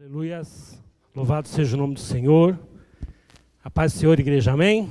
Aleluias. 0.00 0.80
Louvado 1.12 1.48
seja 1.48 1.74
o 1.74 1.76
nome 1.76 1.94
do 1.94 1.98
Senhor. 1.98 2.56
A 3.64 3.68
paz 3.68 3.92
do 3.92 3.98
Senhor, 3.98 4.20
igreja, 4.20 4.52
amém? 4.52 4.88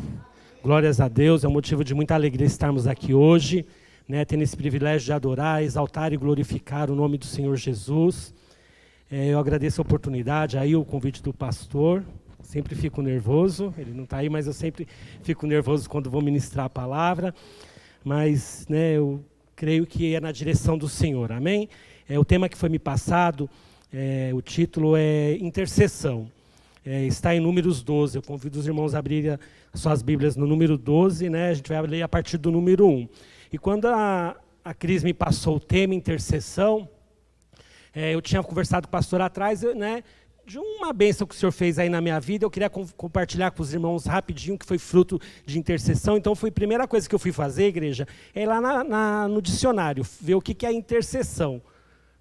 Glórias 0.62 1.00
a 1.00 1.08
Deus. 1.08 1.46
É 1.46 1.48
um 1.48 1.52
motivo 1.52 1.82
de 1.82 1.94
muita 1.94 2.14
alegria 2.14 2.46
estarmos 2.46 2.88
aqui 2.88 3.14
hoje, 3.14 3.66
né, 4.06 4.26
tendo 4.26 4.44
esse 4.44 4.58
privilégio 4.58 5.06
de 5.06 5.14
adorar, 5.14 5.64
exaltar 5.64 6.12
e 6.12 6.18
glorificar 6.18 6.92
o 6.92 6.96
nome 6.96 7.18
do 7.18 7.24
Senhor 7.24 7.56
Jesus. 7.56 8.34
É, 9.10 9.28
eu 9.28 9.40
agradeço 9.40 9.80
a 9.80 9.84
oportunidade, 9.84 10.58
aí 10.58 10.76
o 10.76 10.84
convite 10.84 11.24
do 11.24 11.34
pastor. 11.34 12.04
Sempre 12.42 12.76
fico 12.76 13.02
nervoso, 13.02 13.74
ele 13.78 13.94
não 13.94 14.04
está 14.04 14.18
aí, 14.18 14.28
mas 14.28 14.46
eu 14.46 14.52
sempre 14.52 14.86
fico 15.24 15.48
nervoso 15.48 15.90
quando 15.90 16.10
vou 16.10 16.22
ministrar 16.22 16.66
a 16.66 16.70
palavra. 16.70 17.34
Mas 18.04 18.66
né, 18.68 18.98
eu 18.98 19.24
creio 19.56 19.88
que 19.88 20.14
é 20.14 20.20
na 20.20 20.34
direção 20.34 20.78
do 20.78 20.90
Senhor, 20.90 21.32
amém? 21.32 21.70
É, 22.10 22.20
o 22.20 22.26
tema 22.26 22.50
que 22.50 22.58
foi 22.58 22.68
me 22.68 22.78
passado 22.78 23.50
é, 23.92 24.32
o 24.34 24.42
título 24.42 24.96
é 24.96 25.34
Intercessão. 25.38 26.30
É, 26.86 27.06
está 27.06 27.36
em 27.36 27.40
Números 27.40 27.82
12. 27.84 28.18
Eu 28.18 28.22
convido 28.22 28.60
os 28.60 28.68
irmãos 28.68 28.96
a 28.96 29.00
abrirem 29.00 29.38
suas 29.74 30.02
Bíblias 30.02 30.36
no 30.36 30.48
número 30.48 30.78
12, 30.78 31.30
né? 31.30 31.50
a 31.50 31.54
gente 31.54 31.70
vai 31.70 31.82
ler 31.82 32.02
a 32.02 32.08
partir 32.08 32.38
do 32.38 32.52
número 32.52 32.88
1. 32.88 33.10
E 33.54 33.58
quando 33.58 33.86
a, 33.88 34.36
a 34.64 34.74
Cris 34.74 35.04
me 35.04 35.14
passou 35.14 35.58
o 35.58 35.60
tema 35.60 35.94
intercessão, 35.94 36.90
é, 37.94 38.14
eu 38.14 38.22
tinha 38.22 38.44
conversado 38.44 38.88
com 38.88 38.90
o 38.90 38.92
pastor 38.92 39.22
atrás, 39.22 39.62
né, 39.76 40.04
de 40.46 40.60
uma 40.60 40.94
bênção 40.94 41.28
que 41.28 41.36
o 41.36 41.38
senhor 41.38 41.52
fez 41.52 41.78
aí 41.78 41.90
na 41.90 42.00
minha 42.00 42.20
vida, 42.20 42.46
eu 42.46 42.50
queria 42.50 42.70
com, 42.70 42.88
compartilhar 42.88 43.52
com 43.52 43.62
os 43.62 43.74
irmãos 43.74 44.06
rapidinho, 44.06 44.58
que 44.58 44.66
foi 44.66 44.78
fruto 44.78 45.20
de 45.46 45.60
intercessão. 45.60 46.16
Então, 46.16 46.36
foi 46.36 46.50
a 46.50 46.54
primeira 46.54 46.88
coisa 46.88 47.08
que 47.08 47.14
eu 47.14 47.20
fui 47.20 47.34
fazer, 47.34 47.68
igreja, 47.68 48.08
é 48.34 48.44
ir 48.44 48.46
lá 48.46 48.62
na, 48.62 48.84
na, 48.84 49.28
no 49.28 49.42
dicionário, 49.42 50.06
ver 50.22 50.36
o 50.36 50.42
que, 50.42 50.54
que 50.54 50.66
é 50.66 50.72
intercessão. 50.72 51.62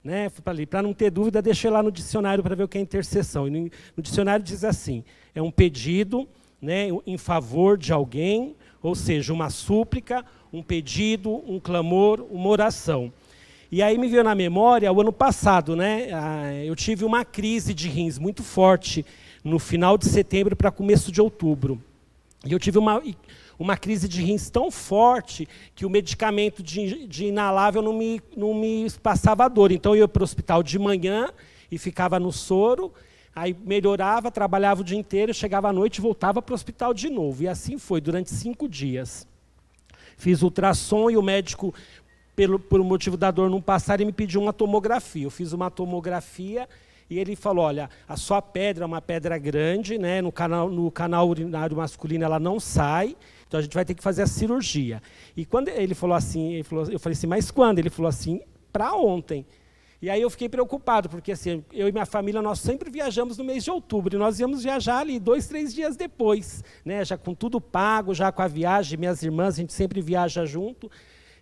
Né? 0.06 0.30
Para 0.70 0.82
não 0.82 0.94
ter 0.94 1.10
dúvida, 1.10 1.42
deixei 1.42 1.68
lá 1.68 1.82
no 1.82 1.90
dicionário 1.90 2.40
para 2.40 2.54
ver 2.54 2.62
o 2.62 2.68
que 2.68 2.78
é 2.78 2.80
intercessão. 2.80 3.48
E 3.48 3.50
no, 3.50 4.00
dicionário 4.00 4.44
diz 4.44 4.62
assim: 4.62 5.02
é 5.34 5.42
um 5.42 5.50
pedido 5.50 6.28
né, 6.62 6.86
em 7.04 7.18
favor 7.18 7.76
de 7.76 7.92
alguém, 7.92 8.54
ou 8.80 8.94
seja, 8.94 9.32
uma 9.32 9.50
súplica, 9.50 10.24
um 10.52 10.62
pedido, 10.62 11.42
um 11.44 11.58
clamor, 11.58 12.24
uma 12.30 12.48
oração. 12.48 13.12
E 13.68 13.82
aí 13.82 13.98
me 13.98 14.06
veio 14.06 14.22
na 14.22 14.32
memória 14.32 14.92
o 14.92 15.00
ano 15.00 15.12
passado, 15.12 15.74
né? 15.74 16.06
Eu 16.64 16.76
tive 16.76 17.04
uma 17.04 17.24
crise 17.24 17.74
de 17.74 17.88
rins 17.88 18.16
muito 18.16 18.44
forte 18.44 19.04
no 19.42 19.58
final 19.58 19.98
de 19.98 20.06
setembro 20.06 20.54
para 20.54 20.70
começo 20.70 21.10
de 21.10 21.20
outubro. 21.20 21.82
E 22.44 22.52
eu 22.52 22.60
tive 22.60 22.78
uma, 22.78 23.02
uma 23.58 23.76
crise 23.76 24.08
de 24.08 24.22
rins 24.22 24.50
tão 24.50 24.70
forte 24.70 25.48
que 25.74 25.86
o 25.86 25.90
medicamento 25.90 26.62
de, 26.62 27.06
de 27.06 27.26
inalável 27.26 27.82
não 27.82 27.92
me, 27.92 28.20
não 28.36 28.54
me 28.54 28.90
passava 29.02 29.48
dor. 29.48 29.72
Então 29.72 29.94
eu 29.94 30.00
ia 30.00 30.08
para 30.08 30.20
o 30.20 30.24
hospital 30.24 30.62
de 30.62 30.78
manhã 30.78 31.30
e 31.70 31.78
ficava 31.78 32.20
no 32.20 32.32
soro, 32.32 32.92
aí 33.34 33.56
melhorava, 33.64 34.30
trabalhava 34.30 34.82
o 34.82 34.84
dia 34.84 34.98
inteiro, 34.98 35.32
chegava 35.32 35.68
à 35.68 35.72
noite 35.72 35.98
e 35.98 36.00
voltava 36.02 36.42
para 36.42 36.52
o 36.52 36.54
hospital 36.54 36.92
de 36.92 37.08
novo. 37.08 37.42
E 37.42 37.48
assim 37.48 37.78
foi 37.78 38.00
durante 38.00 38.30
cinco 38.30 38.68
dias. 38.68 39.26
Fiz 40.16 40.42
ultrassom 40.42 41.10
e 41.10 41.16
o 41.16 41.22
médico, 41.22 41.74
pelo, 42.34 42.58
por 42.58 42.82
motivo 42.82 43.16
da 43.16 43.30
dor 43.30 43.50
não 43.50 43.60
passar, 43.60 43.94
ele 43.94 44.06
me 44.06 44.12
pediu 44.12 44.40
uma 44.40 44.52
tomografia. 44.52 45.24
Eu 45.24 45.30
fiz 45.30 45.52
uma 45.52 45.70
tomografia 45.70 46.68
e 47.08 47.18
ele 47.18 47.36
falou: 47.36 47.64
olha, 47.64 47.88
a 48.08 48.16
sua 48.16 48.42
pedra 48.42 48.84
é 48.84 48.86
uma 48.86 49.00
pedra 49.00 49.38
grande, 49.38 49.98
né? 49.98 50.20
no, 50.20 50.32
canal, 50.32 50.70
no 50.70 50.90
canal 50.90 51.28
urinário 51.28 51.76
masculino 51.76 52.24
ela 52.24 52.40
não 52.40 52.58
sai, 52.58 53.16
então 53.46 53.58
a 53.58 53.62
gente 53.62 53.74
vai 53.74 53.84
ter 53.84 53.94
que 53.94 54.02
fazer 54.02 54.22
a 54.22 54.26
cirurgia. 54.26 55.00
E 55.36 55.44
quando 55.44 55.68
ele 55.68 55.94
falou 55.94 56.16
assim, 56.16 56.54
ele 56.54 56.62
falou, 56.62 56.90
eu 56.90 56.98
falei 56.98 57.16
assim, 57.16 57.26
mas 57.26 57.50
quando? 57.50 57.78
Ele 57.78 57.90
falou 57.90 58.08
assim, 58.08 58.40
para 58.72 58.94
ontem. 58.94 59.46
E 60.02 60.10
aí 60.10 60.20
eu 60.20 60.28
fiquei 60.28 60.48
preocupado, 60.48 61.08
porque 61.08 61.32
assim, 61.32 61.64
eu 61.72 61.88
e 61.88 61.92
minha 61.92 62.04
família, 62.04 62.42
nós 62.42 62.60
sempre 62.60 62.90
viajamos 62.90 63.38
no 63.38 63.44
mês 63.44 63.64
de 63.64 63.70
outubro, 63.70 64.14
e 64.14 64.18
nós 64.18 64.38
íamos 64.38 64.62
viajar 64.62 64.98
ali 64.98 65.18
dois, 65.18 65.46
três 65.46 65.72
dias 65.74 65.96
depois, 65.96 66.62
né, 66.84 67.02
já 67.04 67.16
com 67.16 67.34
tudo 67.34 67.60
pago, 67.60 68.12
já 68.12 68.30
com 68.30 68.42
a 68.42 68.46
viagem, 68.46 68.98
minhas 68.98 69.22
irmãs, 69.22 69.54
a 69.54 69.56
gente 69.62 69.72
sempre 69.72 70.02
viaja 70.02 70.44
junto. 70.44 70.90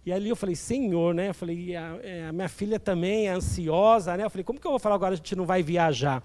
E 0.06 0.12
ali 0.12 0.28
eu 0.28 0.36
falei, 0.36 0.54
Senhor, 0.54 1.14
né? 1.14 1.30
Eu 1.30 1.34
falei, 1.34 1.74
a, 1.74 1.98
é, 2.02 2.26
a 2.26 2.32
minha 2.32 2.48
filha 2.48 2.78
também 2.78 3.26
é 3.26 3.30
ansiosa, 3.30 4.14
né? 4.16 4.24
Eu 4.24 4.30
falei, 4.30 4.44
como 4.44 4.60
que 4.60 4.66
eu 4.66 4.70
vou 4.70 4.78
falar 4.78 4.96
agora 4.96 5.14
a 5.14 5.16
gente 5.16 5.34
não 5.34 5.46
vai 5.46 5.62
viajar? 5.62 6.22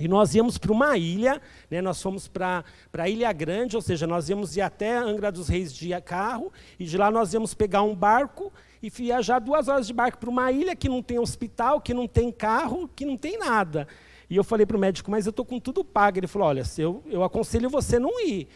E 0.00 0.08
nós 0.08 0.34
íamos 0.34 0.58
para 0.58 0.72
uma 0.72 0.98
ilha, 0.98 1.40
né, 1.70 1.80
nós 1.80 2.02
fomos 2.02 2.26
para 2.26 2.64
a 2.98 3.08
Ilha 3.08 3.32
Grande, 3.32 3.76
ou 3.76 3.82
seja, 3.82 4.08
nós 4.08 4.28
íamos 4.28 4.56
ir 4.56 4.60
até 4.60 4.96
Angra 4.96 5.30
dos 5.30 5.46
Reis 5.46 5.72
de 5.72 5.88
carro, 6.00 6.52
e 6.80 6.84
de 6.84 6.98
lá 6.98 7.12
nós 7.12 7.32
íamos 7.32 7.54
pegar 7.54 7.82
um 7.82 7.94
barco 7.94 8.52
e 8.82 8.90
viajar 8.90 9.38
duas 9.38 9.68
horas 9.68 9.86
de 9.86 9.92
barco 9.92 10.18
para 10.18 10.28
uma 10.28 10.50
ilha 10.50 10.74
que 10.74 10.88
não 10.88 11.00
tem 11.00 11.20
hospital, 11.20 11.80
que 11.80 11.94
não 11.94 12.08
tem 12.08 12.32
carro, 12.32 12.90
que 12.94 13.04
não 13.04 13.16
tem 13.16 13.38
nada. 13.38 13.86
E 14.28 14.34
eu 14.34 14.42
falei 14.42 14.66
para 14.66 14.76
o 14.76 14.80
médico, 14.80 15.12
mas 15.12 15.26
eu 15.26 15.30
estou 15.30 15.44
com 15.44 15.60
tudo 15.60 15.84
pago. 15.84 16.18
Ele 16.18 16.26
falou, 16.26 16.48
olha, 16.48 16.64
eu, 16.76 17.02
eu 17.06 17.22
aconselho 17.22 17.70
você 17.70 17.98
não 17.98 18.20
ir, 18.20 18.48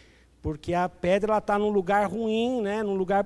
porque 0.43 0.75
a 0.75 0.89
pedra 0.89 1.39
está 1.39 1.57
num 1.57 1.71
lugar 1.71 2.11
ruim, 2.11 2.61
né, 2.63 2.83
num 2.83 2.95
lugar 2.95 3.25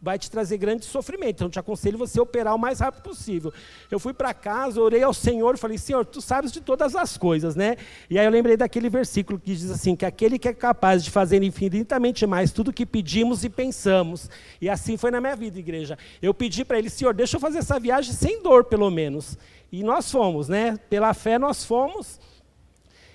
vai 0.00 0.18
te 0.18 0.30
trazer 0.30 0.56
grande 0.56 0.86
sofrimento. 0.86 1.36
Então, 1.36 1.50
te 1.50 1.58
aconselho 1.58 1.98
você 1.98 2.20
operar 2.20 2.54
o 2.54 2.58
mais 2.58 2.80
rápido 2.80 3.02
possível. 3.02 3.52
Eu 3.90 3.98
fui 3.98 4.12
para 4.12 4.32
casa, 4.32 4.80
orei 4.80 5.02
ao 5.02 5.12
Senhor 5.12 5.58
falei: 5.58 5.76
Senhor, 5.76 6.04
tu 6.06 6.20
sabes 6.20 6.50
de 6.50 6.60
todas 6.60 6.96
as 6.96 7.18
coisas, 7.18 7.54
né? 7.54 7.76
E 8.08 8.18
aí 8.18 8.24
eu 8.24 8.30
lembrei 8.30 8.56
daquele 8.56 8.88
versículo 8.88 9.38
que 9.38 9.54
diz 9.54 9.70
assim: 9.70 9.94
que 9.94 10.06
aquele 10.06 10.38
que 10.38 10.48
é 10.48 10.54
capaz 10.54 11.04
de 11.04 11.10
fazer 11.10 11.42
infinitamente 11.42 12.26
mais 12.26 12.52
tudo 12.52 12.72
que 12.72 12.86
pedimos 12.86 13.44
e 13.44 13.50
pensamos. 13.50 14.30
E 14.60 14.68
assim 14.68 14.96
foi 14.96 15.10
na 15.10 15.20
minha 15.20 15.36
vida, 15.36 15.58
igreja. 15.58 15.98
Eu 16.22 16.32
pedi 16.32 16.64
para 16.64 16.78
ele: 16.78 16.88
Senhor, 16.88 17.12
deixa 17.12 17.36
eu 17.36 17.40
fazer 17.40 17.58
essa 17.58 17.78
viagem 17.78 18.14
sem 18.14 18.42
dor, 18.42 18.64
pelo 18.64 18.90
menos. 18.90 19.36
E 19.70 19.82
nós 19.82 20.10
fomos, 20.10 20.48
né? 20.48 20.78
Pela 20.88 21.12
fé 21.12 21.38
nós 21.38 21.64
fomos. 21.64 22.18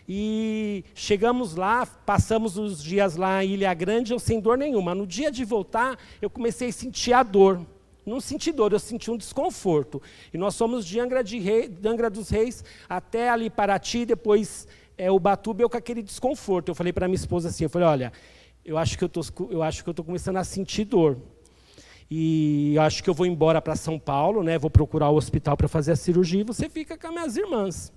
E 0.07 0.83
chegamos 0.93 1.55
lá, 1.55 1.85
passamos 1.85 2.57
os 2.57 2.83
dias 2.83 3.15
lá 3.15 3.43
em 3.43 3.51
Ilha 3.51 3.73
Grande, 3.73 4.11
eu 4.11 4.19
sem 4.19 4.39
dor 4.39 4.57
nenhuma. 4.57 4.93
No 4.93 5.07
dia 5.07 5.31
de 5.31 5.45
voltar, 5.45 5.97
eu 6.21 6.29
comecei 6.29 6.69
a 6.69 6.73
sentir 6.73 7.13
a 7.13 7.23
dor. 7.23 7.65
Não 8.05 8.19
senti 8.19 8.51
dor, 8.51 8.73
eu 8.73 8.79
senti 8.79 9.09
um 9.09 9.15
desconforto. 9.17 10.01
E 10.33 10.37
nós 10.37 10.57
fomos 10.57 10.85
de 10.85 10.99
Angra, 10.99 11.23
de 11.23 11.39
Rei, 11.39 11.69
de 11.69 11.87
Angra 11.87 12.09
dos 12.09 12.29
Reis 12.29 12.63
até 12.89 13.29
ali 13.29 13.49
Paraty, 13.49 14.05
depois 14.05 14.67
é, 14.97 15.09
Ubatuba, 15.09 15.61
eu 15.61 15.69
com 15.69 15.77
aquele 15.77 16.03
desconforto. 16.03 16.69
Eu 16.69 16.75
falei 16.75 16.91
para 16.91 17.07
minha 17.07 17.15
esposa 17.15 17.47
assim, 17.47 17.63
eu 17.63 17.69
falei, 17.69 17.87
olha, 17.87 18.13
eu 18.65 18.77
acho 18.77 18.97
que 18.97 19.03
eu 19.03 19.07
estou 19.07 20.05
começando 20.05 20.37
a 20.37 20.43
sentir 20.43 20.83
dor. 20.83 21.17
E 22.11 22.75
acho 22.79 23.01
que 23.01 23.09
eu 23.09 23.13
vou 23.13 23.25
embora 23.25 23.61
para 23.61 23.75
São 23.75 23.97
Paulo, 23.97 24.43
né? 24.43 24.57
Vou 24.57 24.69
procurar 24.69 25.09
o 25.09 25.15
hospital 25.15 25.55
para 25.55 25.69
fazer 25.69 25.93
a 25.93 25.95
cirurgia 25.95 26.41
e 26.41 26.43
você 26.43 26.67
fica 26.67 26.97
com 26.97 27.07
as 27.07 27.13
minhas 27.13 27.37
irmãs. 27.37 27.93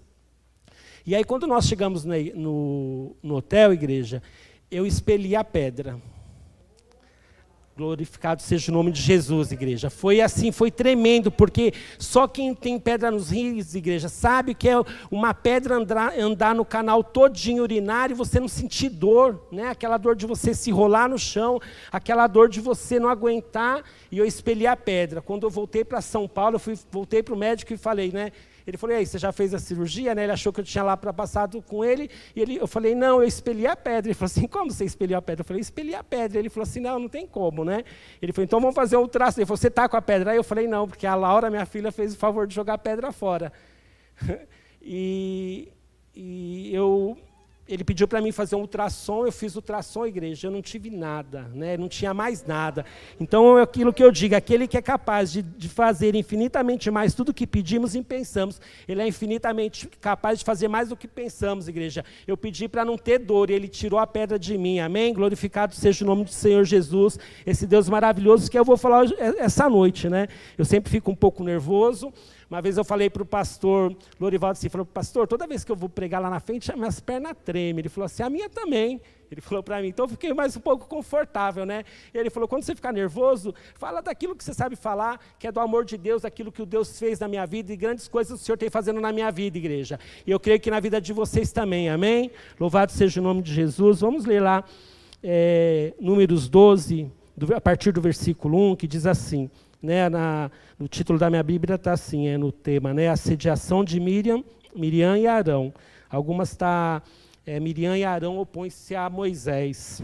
E 1.06 1.14
aí, 1.14 1.22
quando 1.22 1.46
nós 1.46 1.68
chegamos 1.68 2.04
no, 2.04 3.14
no 3.22 3.36
hotel, 3.36 3.72
igreja, 3.72 4.20
eu 4.68 4.84
expeli 4.84 5.36
a 5.36 5.44
pedra. 5.44 6.00
Glorificado 7.76 8.42
seja 8.42 8.72
o 8.72 8.74
nome 8.74 8.90
de 8.90 9.00
Jesus, 9.00 9.52
igreja. 9.52 9.88
Foi 9.88 10.20
assim, 10.20 10.50
foi 10.50 10.68
tremendo, 10.68 11.30
porque 11.30 11.72
só 11.96 12.26
quem 12.26 12.52
tem 12.54 12.76
pedra 12.80 13.08
nos 13.08 13.30
rios, 13.30 13.76
igreja, 13.76 14.08
sabe 14.08 14.52
que 14.52 14.68
é 14.68 14.74
uma 15.08 15.32
pedra 15.32 15.76
andar, 15.76 16.18
andar 16.18 16.56
no 16.56 16.64
canal 16.64 17.04
todinho 17.04 17.62
urinário 17.62 18.14
e 18.14 18.16
você 18.16 18.40
não 18.40 18.48
sentir 18.48 18.88
dor, 18.88 19.46
né? 19.52 19.68
Aquela 19.68 19.98
dor 19.98 20.16
de 20.16 20.26
você 20.26 20.54
se 20.54 20.72
rolar 20.72 21.08
no 21.08 21.18
chão, 21.18 21.60
aquela 21.92 22.26
dor 22.26 22.48
de 22.48 22.60
você 22.60 22.98
não 22.98 23.08
aguentar. 23.08 23.84
E 24.10 24.18
eu 24.18 24.24
expeli 24.24 24.66
a 24.66 24.74
pedra. 24.74 25.22
Quando 25.22 25.46
eu 25.46 25.50
voltei 25.50 25.84
para 25.84 26.00
São 26.00 26.26
Paulo, 26.26 26.56
eu 26.56 26.60
fui, 26.60 26.76
voltei 26.90 27.22
para 27.22 27.34
o 27.34 27.38
médico 27.38 27.72
e 27.72 27.76
falei, 27.76 28.10
né? 28.10 28.32
Ele 28.66 28.76
falou, 28.76 28.96
e 28.96 28.98
aí, 28.98 29.06
você 29.06 29.18
já 29.18 29.30
fez 29.30 29.54
a 29.54 29.58
cirurgia? 29.58 30.14
Né? 30.14 30.24
Ele 30.24 30.32
achou 30.32 30.52
que 30.52 30.60
eu 30.60 30.64
tinha 30.64 30.82
lá 30.82 30.96
para 30.96 31.12
passado 31.12 31.62
com 31.62 31.84
ele. 31.84 32.10
E 32.34 32.40
ele, 32.40 32.56
eu 32.56 32.66
falei, 32.66 32.94
não, 32.94 33.20
eu 33.20 33.28
expeli 33.28 33.66
a 33.66 33.76
pedra. 33.76 34.08
Ele 34.08 34.14
falou 34.14 34.26
assim, 34.26 34.48
como 34.48 34.72
você 34.72 34.84
expeliu 34.84 35.16
a 35.16 35.22
pedra? 35.22 35.42
Eu 35.42 35.46
falei, 35.46 35.60
expeli 35.60 35.94
a 35.94 36.02
pedra. 36.02 36.38
Ele 36.38 36.48
falou 36.48 36.64
assim, 36.64 36.80
não, 36.80 36.98
não 36.98 37.08
tem 37.08 37.26
como, 37.26 37.64
né? 37.64 37.84
Ele 38.20 38.32
falou, 38.32 38.44
então 38.44 38.60
vamos 38.60 38.74
fazer 38.74 38.96
um 38.96 39.06
traço. 39.06 39.38
Ele 39.38 39.46
falou, 39.46 39.56
você 39.56 39.68
está 39.68 39.88
com 39.88 39.96
a 39.96 40.02
pedra? 40.02 40.32
Aí 40.32 40.36
eu 40.36 40.44
falei, 40.44 40.66
não, 40.66 40.88
porque 40.88 41.06
a 41.06 41.14
Laura, 41.14 41.48
minha 41.48 41.64
filha, 41.64 41.92
fez 41.92 42.14
o 42.14 42.16
favor 42.16 42.46
de 42.46 42.54
jogar 42.54 42.74
a 42.74 42.78
pedra 42.78 43.12
fora. 43.12 43.52
e, 44.82 45.72
e 46.14 46.74
eu 46.74 47.16
ele 47.68 47.82
pediu 47.82 48.06
para 48.06 48.20
mim 48.20 48.30
fazer 48.30 48.54
um 48.54 48.60
ultrassom, 48.60 49.26
eu 49.26 49.32
fiz 49.32 49.56
ultrassom, 49.56 50.06
igreja, 50.06 50.46
eu 50.46 50.50
não 50.50 50.62
tive 50.62 50.88
nada, 50.90 51.50
né? 51.54 51.76
não 51.76 51.88
tinha 51.88 52.14
mais 52.14 52.44
nada. 52.44 52.84
Então, 53.18 53.58
é 53.58 53.62
aquilo 53.62 53.92
que 53.92 54.02
eu 54.02 54.12
digo, 54.12 54.36
aquele 54.36 54.68
que 54.68 54.76
é 54.76 54.82
capaz 54.82 55.32
de, 55.32 55.42
de 55.42 55.68
fazer 55.68 56.14
infinitamente 56.14 56.90
mais 56.90 57.14
tudo 57.14 57.34
que 57.34 57.46
pedimos 57.46 57.94
e 57.94 58.02
pensamos, 58.02 58.60
ele 58.86 59.02
é 59.02 59.08
infinitamente 59.08 59.88
capaz 60.00 60.38
de 60.38 60.44
fazer 60.44 60.68
mais 60.68 60.90
do 60.90 60.96
que 60.96 61.08
pensamos, 61.08 61.66
igreja. 61.66 62.04
Eu 62.26 62.36
pedi 62.36 62.68
para 62.68 62.84
não 62.84 62.96
ter 62.96 63.18
dor, 63.18 63.50
e 63.50 63.54
ele 63.54 63.68
tirou 63.68 63.98
a 63.98 64.06
pedra 64.06 64.38
de 64.38 64.56
mim, 64.56 64.78
amém? 64.78 65.12
Glorificado 65.12 65.74
seja 65.74 66.04
o 66.04 66.06
nome 66.06 66.24
do 66.24 66.30
Senhor 66.30 66.64
Jesus, 66.64 67.18
esse 67.44 67.66
Deus 67.66 67.88
maravilhoso 67.88 68.50
que 68.50 68.58
eu 68.58 68.64
vou 68.64 68.76
falar 68.76 69.06
essa 69.38 69.68
noite, 69.68 70.08
né? 70.08 70.28
Eu 70.56 70.64
sempre 70.64 70.90
fico 70.90 71.10
um 71.10 71.16
pouco 71.16 71.42
nervoso, 71.42 72.12
Uma 72.48 72.62
vez 72.62 72.76
eu 72.76 72.84
falei 72.84 73.10
para 73.10 73.22
o 73.22 73.26
pastor 73.26 73.96
Lorivaldo 74.20 74.52
assim, 74.52 74.68
falou, 74.68 74.86
pastor, 74.86 75.26
toda 75.26 75.46
vez 75.46 75.64
que 75.64 75.72
eu 75.72 75.76
vou 75.76 75.88
pregar 75.88 76.20
lá 76.20 76.30
na 76.30 76.38
frente, 76.38 76.72
minhas 76.76 77.00
pernas 77.00 77.36
tremem. 77.44 77.80
Ele 77.80 77.88
falou 77.88 78.06
assim, 78.06 78.22
a 78.22 78.30
minha 78.30 78.48
também. 78.48 79.00
Ele 79.30 79.40
falou 79.40 79.62
para 79.62 79.82
mim, 79.82 79.88
então 79.88 80.04
eu 80.04 80.08
fiquei 80.08 80.32
mais 80.32 80.56
um 80.56 80.60
pouco 80.60 80.86
confortável, 80.86 81.66
né? 81.66 81.84
Ele 82.14 82.30
falou, 82.30 82.48
quando 82.48 82.62
você 82.62 82.76
ficar 82.76 82.92
nervoso, 82.92 83.52
fala 83.74 84.00
daquilo 84.00 84.36
que 84.36 84.44
você 84.44 84.54
sabe 84.54 84.76
falar, 84.76 85.20
que 85.38 85.48
é 85.48 85.52
do 85.52 85.58
amor 85.58 85.84
de 85.84 85.96
Deus, 85.96 86.22
daquilo 86.22 86.52
que 86.52 86.62
o 86.62 86.66
Deus 86.66 86.96
fez 86.96 87.18
na 87.18 87.26
minha 87.26 87.44
vida 87.44 87.72
e 87.72 87.76
grandes 87.76 88.06
coisas 88.06 88.40
o 88.40 88.44
Senhor 88.44 88.56
tem 88.56 88.70
fazendo 88.70 89.00
na 89.00 89.12
minha 89.12 89.30
vida, 89.32 89.58
igreja. 89.58 89.98
E 90.24 90.30
eu 90.30 90.38
creio 90.38 90.60
que 90.60 90.70
na 90.70 90.78
vida 90.78 91.00
de 91.00 91.12
vocês 91.12 91.50
também, 91.50 91.88
amém? 91.88 92.30
Louvado 92.60 92.92
seja 92.92 93.20
o 93.20 93.24
nome 93.24 93.42
de 93.42 93.52
Jesus. 93.52 94.00
Vamos 94.00 94.24
ler 94.24 94.40
lá, 94.40 94.62
é, 95.22 95.92
Números 95.98 96.48
12, 96.48 97.10
do, 97.36 97.52
a 97.52 97.60
partir 97.60 97.90
do 97.90 98.00
versículo 98.00 98.72
1, 98.72 98.76
que 98.76 98.86
diz 98.86 99.06
assim, 99.06 99.50
né, 99.82 100.08
na, 100.08 100.50
no 100.78 100.88
título 100.88 101.18
da 101.18 101.30
minha 101.30 101.42
Bíblia 101.42 101.76
está 101.76 101.92
assim, 101.92 102.28
é 102.28 102.36
no 102.36 102.50
tema, 102.50 102.92
né, 102.92 103.08
assediação 103.08 103.84
de 103.84 104.00
Miriam, 104.00 104.42
Miriam 104.74 105.16
e 105.18 105.26
Arão. 105.26 105.72
Algumas 106.10 106.52
está 106.52 107.02
é, 107.46 107.60
Miriam 107.60 107.96
e 107.96 108.04
Arão 108.04 108.38
opõem-se 108.38 108.94
a 108.94 109.08
Moisés. 109.08 110.02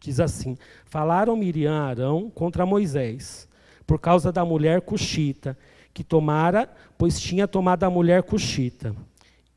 Diz 0.00 0.18
assim: 0.18 0.56
Falaram 0.84 1.36
Miriam 1.36 1.72
e 1.72 1.90
Arão 1.90 2.30
contra 2.30 2.66
Moisés, 2.66 3.48
por 3.86 4.00
causa 4.00 4.32
da 4.32 4.44
mulher 4.44 4.80
cuxita, 4.80 5.56
que 5.94 6.02
tomara, 6.02 6.68
pois 6.98 7.20
tinha 7.20 7.46
tomado 7.46 7.84
a 7.84 7.90
mulher 7.90 8.22
cuxita. 8.22 8.94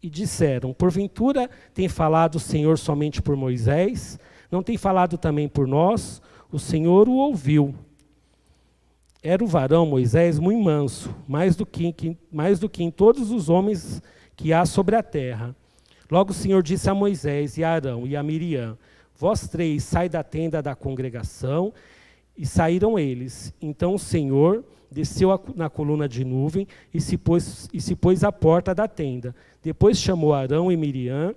E 0.04 0.10
disseram: 0.10 0.74
Porventura 0.74 1.50
tem 1.74 1.88
falado 1.88 2.36
o 2.36 2.40
Senhor 2.40 2.78
somente 2.78 3.22
por 3.22 3.36
Moisés? 3.36 4.20
Não 4.52 4.62
tem 4.62 4.78
falado 4.78 5.18
também 5.18 5.48
por 5.48 5.68
nós? 5.68 6.22
O 6.52 6.60
Senhor 6.60 7.10
o 7.10 7.14
ouviu. 7.14 7.74
Era 9.28 9.44
o 9.44 9.48
varão 9.48 9.88
Moisés 9.88 10.38
muito 10.38 10.64
manso, 10.64 11.10
mais 11.28 11.56
do 11.56 11.66
que, 11.66 11.92
que, 11.92 12.16
mais 12.32 12.60
do 12.60 12.70
que 12.70 12.84
em 12.84 12.92
todos 12.92 13.32
os 13.32 13.50
homens 13.50 14.00
que 14.36 14.54
há 14.54 14.68
sobre 14.68 14.96
a 14.96 15.02
terra. 15.02 15.56
Logo 16.12 16.30
o 16.30 16.34
Senhor 16.34 16.62
disse 16.62 16.92
a 16.92 16.94
Moisés 16.94 17.58
e 17.58 17.64
a 17.64 17.72
Arão 17.72 18.06
e 18.06 18.16
a 18.16 18.22
Miriam: 18.22 18.78
Vós 19.18 19.48
três 19.48 19.84
sai 19.84 20.08
da 20.08 20.22
tenda 20.22 20.62
da 20.62 20.76
congregação. 20.76 21.74
E 22.38 22.46
saíram 22.46 23.00
eles. 23.00 23.52
Então 23.60 23.96
o 23.96 24.00
Senhor 24.00 24.64
desceu 24.92 25.30
na 25.56 25.72
coluna 25.72 26.08
de 26.08 26.24
nuvem 26.24 26.68
e 26.94 27.02
se 27.02 27.18
pôs, 27.18 27.68
e 27.74 27.82
se 27.82 27.96
pôs 27.96 28.24
à 28.24 28.32
porta 28.32 28.76
da 28.76 28.88
tenda. 28.88 29.34
Depois 29.64 29.98
chamou 29.98 30.36
Arão 30.36 30.72
e 30.72 30.78
Miriam 30.78 31.34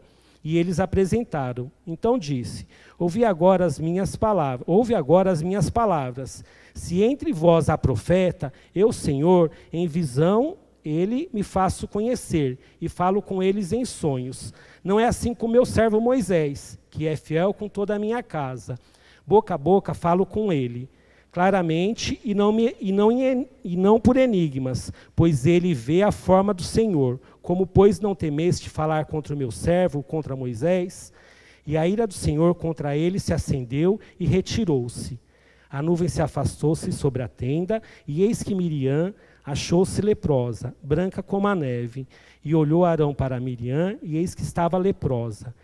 e 0.48 0.56
eles 0.56 0.80
apresentaram. 0.80 1.70
Então 1.86 2.18
disse: 2.18 2.66
Ouvi 2.98 3.22
agora 3.22 3.66
as 3.66 3.78
minhas 3.78 4.16
palavras. 4.16 4.66
Ouve 4.66 4.94
agora 4.94 5.30
as 5.30 5.42
minhas 5.42 5.68
palavras. 5.68 6.42
Se 6.72 7.02
entre 7.02 7.34
vós 7.34 7.68
há 7.68 7.76
profeta, 7.76 8.50
eu, 8.74 8.90
Senhor, 8.90 9.50
em 9.70 9.86
visão 9.86 10.56
ele 10.82 11.28
me 11.34 11.42
faço 11.42 11.86
conhecer 11.86 12.58
e 12.80 12.88
falo 12.88 13.20
com 13.20 13.42
eles 13.42 13.72
em 13.74 13.84
sonhos. 13.84 14.54
Não 14.82 14.98
é 14.98 15.04
assim 15.04 15.34
com 15.34 15.46
meu 15.46 15.66
servo 15.66 16.00
Moisés, 16.00 16.78
que 16.88 17.06
é 17.06 17.14
fiel 17.14 17.52
com 17.52 17.68
toda 17.68 17.94
a 17.94 17.98
minha 17.98 18.22
casa. 18.22 18.78
Boca 19.26 19.54
a 19.54 19.58
boca 19.58 19.92
falo 19.92 20.24
com 20.24 20.50
ele, 20.50 20.88
claramente 21.30 22.18
e 22.24 22.34
não, 22.34 22.50
me, 22.52 22.74
e 22.80 22.90
não, 22.90 23.10
e 23.12 23.76
não 23.76 24.00
por 24.00 24.16
enigmas, 24.16 24.90
pois 25.14 25.44
ele 25.44 25.74
vê 25.74 26.02
a 26.02 26.10
forma 26.10 26.54
do 26.54 26.62
Senhor. 26.62 27.20
Como, 27.48 27.66
pois, 27.66 27.98
não 27.98 28.14
temeste 28.14 28.68
falar 28.68 29.06
contra 29.06 29.34
o 29.34 29.38
meu 29.38 29.50
servo, 29.50 30.02
contra 30.02 30.36
Moisés? 30.36 31.10
E 31.66 31.78
a 31.78 31.88
ira 31.88 32.06
do 32.06 32.12
Senhor 32.12 32.54
contra 32.54 32.94
ele 32.94 33.18
se 33.18 33.32
acendeu 33.32 33.98
e 34.20 34.26
retirou-se. 34.26 35.18
A 35.70 35.80
nuvem 35.80 36.08
se 36.08 36.20
afastou-se 36.20 36.92
sobre 36.92 37.22
a 37.22 37.26
tenda, 37.26 37.80
e 38.06 38.22
eis 38.22 38.42
que 38.42 38.54
Miriam 38.54 39.14
achou-se 39.42 40.02
leprosa, 40.02 40.76
branca 40.82 41.22
como 41.22 41.48
a 41.48 41.54
neve, 41.54 42.06
e 42.44 42.54
olhou 42.54 42.84
Arão 42.84 43.14
para 43.14 43.40
Miriam, 43.40 43.96
e 44.02 44.18
eis 44.18 44.34
que 44.34 44.42
estava 44.42 44.76
leprosa. 44.76 45.54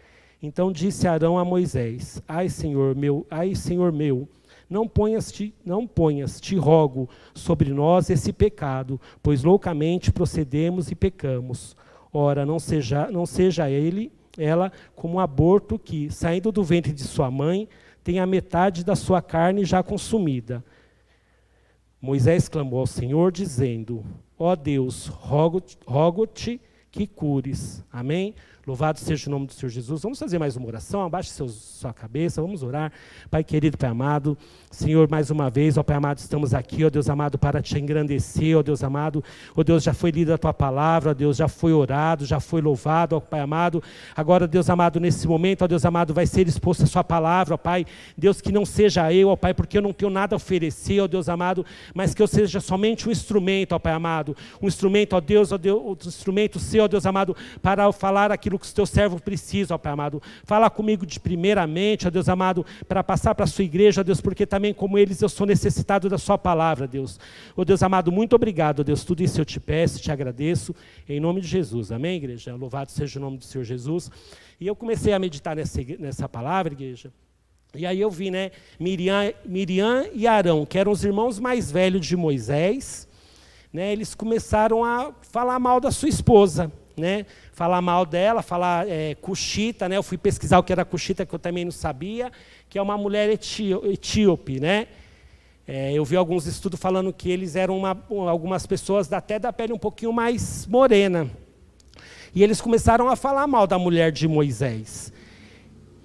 Então 0.42 0.72
disse 0.72 1.06
Arão 1.06 1.38
a 1.38 1.44
Moisés: 1.44 2.22
Ai, 2.26 2.48
Senhor 2.48 2.96
meu, 2.96 3.26
ai, 3.30 3.54
Senhor 3.54 3.92
meu, 3.92 4.26
não 4.68 4.88
ponhas, 4.88 5.30
te, 5.30 5.54
não 5.64 5.86
ponhas, 5.86 6.40
te 6.40 6.56
rogo, 6.56 7.08
sobre 7.34 7.72
nós 7.72 8.10
esse 8.10 8.32
pecado, 8.32 9.00
pois 9.22 9.42
loucamente 9.42 10.12
procedemos 10.12 10.90
e 10.90 10.94
pecamos. 10.94 11.76
Ora, 12.12 12.46
não 12.46 12.58
seja, 12.58 13.10
não 13.10 13.26
seja 13.26 13.68
ele, 13.68 14.12
ela, 14.36 14.72
como 14.94 15.14
um 15.14 15.20
aborto 15.20 15.78
que, 15.78 16.10
saindo 16.10 16.50
do 16.50 16.62
ventre 16.62 16.92
de 16.92 17.02
sua 17.02 17.30
mãe, 17.30 17.68
tem 18.02 18.20
a 18.20 18.26
metade 18.26 18.84
da 18.84 18.94
sua 18.94 19.22
carne 19.22 19.64
já 19.64 19.82
consumida. 19.82 20.64
Moisés 22.00 22.48
clamou 22.48 22.80
ao 22.80 22.86
Senhor, 22.86 23.32
dizendo: 23.32 24.04
Ó 24.38 24.52
oh 24.52 24.56
Deus, 24.56 25.06
rogo-te 25.06 25.78
rogo 25.86 26.28
que 26.90 27.06
cures. 27.06 27.82
Amém? 27.90 28.34
Louvado 28.66 28.98
seja 28.98 29.28
o 29.28 29.30
nome 29.30 29.46
do 29.46 29.52
Senhor 29.52 29.68
Jesus. 29.68 30.00
Vamos 30.00 30.18
fazer 30.18 30.38
mais 30.38 30.56
uma 30.56 30.66
oração. 30.66 31.02
Abaixe 31.02 31.28
seu, 31.28 31.48
sua 31.48 31.92
cabeça, 31.92 32.40
vamos 32.40 32.62
orar. 32.62 32.90
Pai 33.30 33.44
querido, 33.44 33.76
Pai 33.76 33.90
amado, 33.90 34.38
Senhor, 34.70 35.06
mais 35.06 35.30
uma 35.30 35.50
vez, 35.50 35.76
ó 35.76 35.82
Pai 35.82 35.96
amado, 35.96 36.16
estamos 36.16 36.54
aqui, 36.54 36.82
ó 36.82 36.88
Deus 36.88 37.10
amado, 37.10 37.36
para 37.36 37.60
te 37.60 37.78
engrandecer, 37.78 38.56
ó 38.56 38.62
Deus 38.62 38.82
amado. 38.82 39.22
Ó 39.54 39.62
Deus, 39.62 39.82
já 39.82 39.92
foi 39.92 40.10
lida 40.10 40.36
a 40.36 40.38
tua 40.38 40.54
palavra, 40.54 41.10
ó 41.10 41.14
Deus, 41.14 41.36
já 41.36 41.46
foi 41.46 41.74
orado, 41.74 42.24
já 42.24 42.40
foi 42.40 42.62
louvado, 42.62 43.16
ó 43.16 43.20
Pai 43.20 43.40
amado. 43.40 43.82
Agora, 44.16 44.48
Deus 44.48 44.70
amado, 44.70 44.98
nesse 44.98 45.28
momento, 45.28 45.62
ó 45.62 45.68
Deus 45.68 45.84
amado, 45.84 46.14
vai 46.14 46.26
ser 46.26 46.48
exposta 46.48 46.84
a 46.84 46.86
sua 46.86 47.04
palavra, 47.04 47.54
ó 47.54 47.58
Pai. 47.58 47.84
Deus, 48.16 48.40
que 48.40 48.50
não 48.50 48.64
seja 48.64 49.12
eu, 49.12 49.28
ó 49.28 49.36
Pai, 49.36 49.52
porque 49.52 49.76
eu 49.76 49.82
não 49.82 49.92
tenho 49.92 50.10
nada 50.10 50.34
a 50.34 50.38
oferecer, 50.38 51.00
ó 51.00 51.06
Deus 51.06 51.28
amado, 51.28 51.66
mas 51.94 52.14
que 52.14 52.22
eu 52.22 52.26
seja 52.26 52.60
somente 52.60 53.06
um 53.06 53.12
instrumento, 53.12 53.72
ó 53.72 53.78
Pai 53.78 53.92
amado. 53.92 54.34
Um 54.62 54.68
instrumento, 54.68 55.14
ó 55.14 55.20
Deus, 55.20 55.52
ó 55.52 55.58
Deus, 55.58 55.82
um 55.82 56.08
instrumento 56.08 56.58
seu, 56.58 56.84
ó 56.84 56.88
Deus 56.88 57.04
amado, 57.04 57.36
para 57.60 57.92
falar 57.92 58.32
aquilo 58.32 58.53
aquilo 58.54 58.58
que 58.58 58.66
o 58.66 58.74
teu 58.74 58.86
servo 58.86 59.20
precisa, 59.20 59.74
ó 59.74 59.78
Pai 59.78 59.92
amado. 59.92 60.22
Fala 60.44 60.70
comigo 60.70 61.04
de 61.04 61.18
primeiramente, 61.18 62.06
ó 62.06 62.10
Deus 62.10 62.28
amado, 62.28 62.64
para 62.88 63.02
passar 63.02 63.34
para 63.34 63.44
a 63.44 63.46
sua 63.46 63.64
igreja, 63.64 64.00
ó 64.00 64.04
Deus, 64.04 64.20
porque 64.20 64.46
também 64.46 64.72
como 64.72 64.98
eles 64.98 65.20
eu 65.20 65.28
sou 65.28 65.46
necessitado 65.46 66.08
da 66.08 66.18
sua 66.18 66.38
palavra, 66.38 66.86
Deus. 66.86 67.18
Ó 67.56 67.64
Deus 67.64 67.82
amado, 67.82 68.10
muito 68.12 68.34
obrigado, 68.34 68.80
ó 68.80 68.82
Deus. 68.82 69.04
Tudo 69.04 69.22
isso 69.22 69.40
eu 69.40 69.44
te 69.44 69.60
peço, 69.60 70.00
te 70.00 70.10
agradeço, 70.10 70.74
em 71.08 71.20
nome 71.20 71.40
de 71.40 71.48
Jesus. 71.48 71.92
Amém, 71.92 72.16
igreja? 72.16 72.54
Louvado 72.54 72.90
seja 72.90 73.18
o 73.18 73.22
nome 73.22 73.38
do 73.38 73.44
Senhor 73.44 73.64
Jesus. 73.64 74.10
E 74.60 74.66
eu 74.66 74.76
comecei 74.76 75.12
a 75.12 75.18
meditar 75.18 75.56
nessa, 75.56 75.80
nessa 75.98 76.28
palavra, 76.28 76.72
igreja. 76.72 77.12
E 77.74 77.84
aí 77.84 78.00
eu 78.00 78.10
vi, 78.10 78.30
né, 78.30 78.52
Miriam, 78.78 79.32
Miriam 79.44 80.06
e 80.12 80.28
Arão, 80.28 80.64
que 80.64 80.78
eram 80.78 80.92
os 80.92 81.04
irmãos 81.04 81.40
mais 81.40 81.72
velhos 81.72 82.06
de 82.06 82.16
Moisés, 82.16 83.08
né, 83.72 83.92
eles 83.92 84.14
começaram 84.14 84.84
a 84.84 85.12
falar 85.22 85.58
mal 85.58 85.80
da 85.80 85.90
sua 85.90 86.08
esposa, 86.08 86.70
né? 86.96 87.26
Falar 87.54 87.80
mal 87.80 88.04
dela, 88.04 88.42
falar 88.42 88.86
é, 88.88 89.14
cuxita, 89.14 89.88
né? 89.88 89.96
Eu 89.96 90.02
fui 90.02 90.18
pesquisar 90.18 90.58
o 90.58 90.62
que 90.62 90.72
era 90.72 90.84
cuxita, 90.84 91.24
que 91.24 91.32
eu 91.32 91.38
também 91.38 91.64
não 91.64 91.70
sabia, 91.70 92.32
que 92.68 92.76
é 92.76 92.82
uma 92.82 92.98
mulher 92.98 93.30
etíope, 93.30 94.58
né? 94.58 94.88
É, 95.66 95.92
eu 95.92 96.04
vi 96.04 96.16
alguns 96.16 96.46
estudos 96.46 96.78
falando 96.78 97.12
que 97.12 97.30
eles 97.30 97.54
eram 97.54 97.78
uma, 97.78 97.96
algumas 98.28 98.66
pessoas 98.66 99.10
até 99.12 99.38
da 99.38 99.52
pele 99.52 99.72
um 99.72 99.78
pouquinho 99.78 100.12
mais 100.12 100.66
morena. 100.66 101.30
E 102.34 102.42
eles 102.42 102.60
começaram 102.60 103.08
a 103.08 103.14
falar 103.14 103.46
mal 103.46 103.68
da 103.68 103.78
mulher 103.78 104.10
de 104.10 104.26
Moisés. 104.26 105.12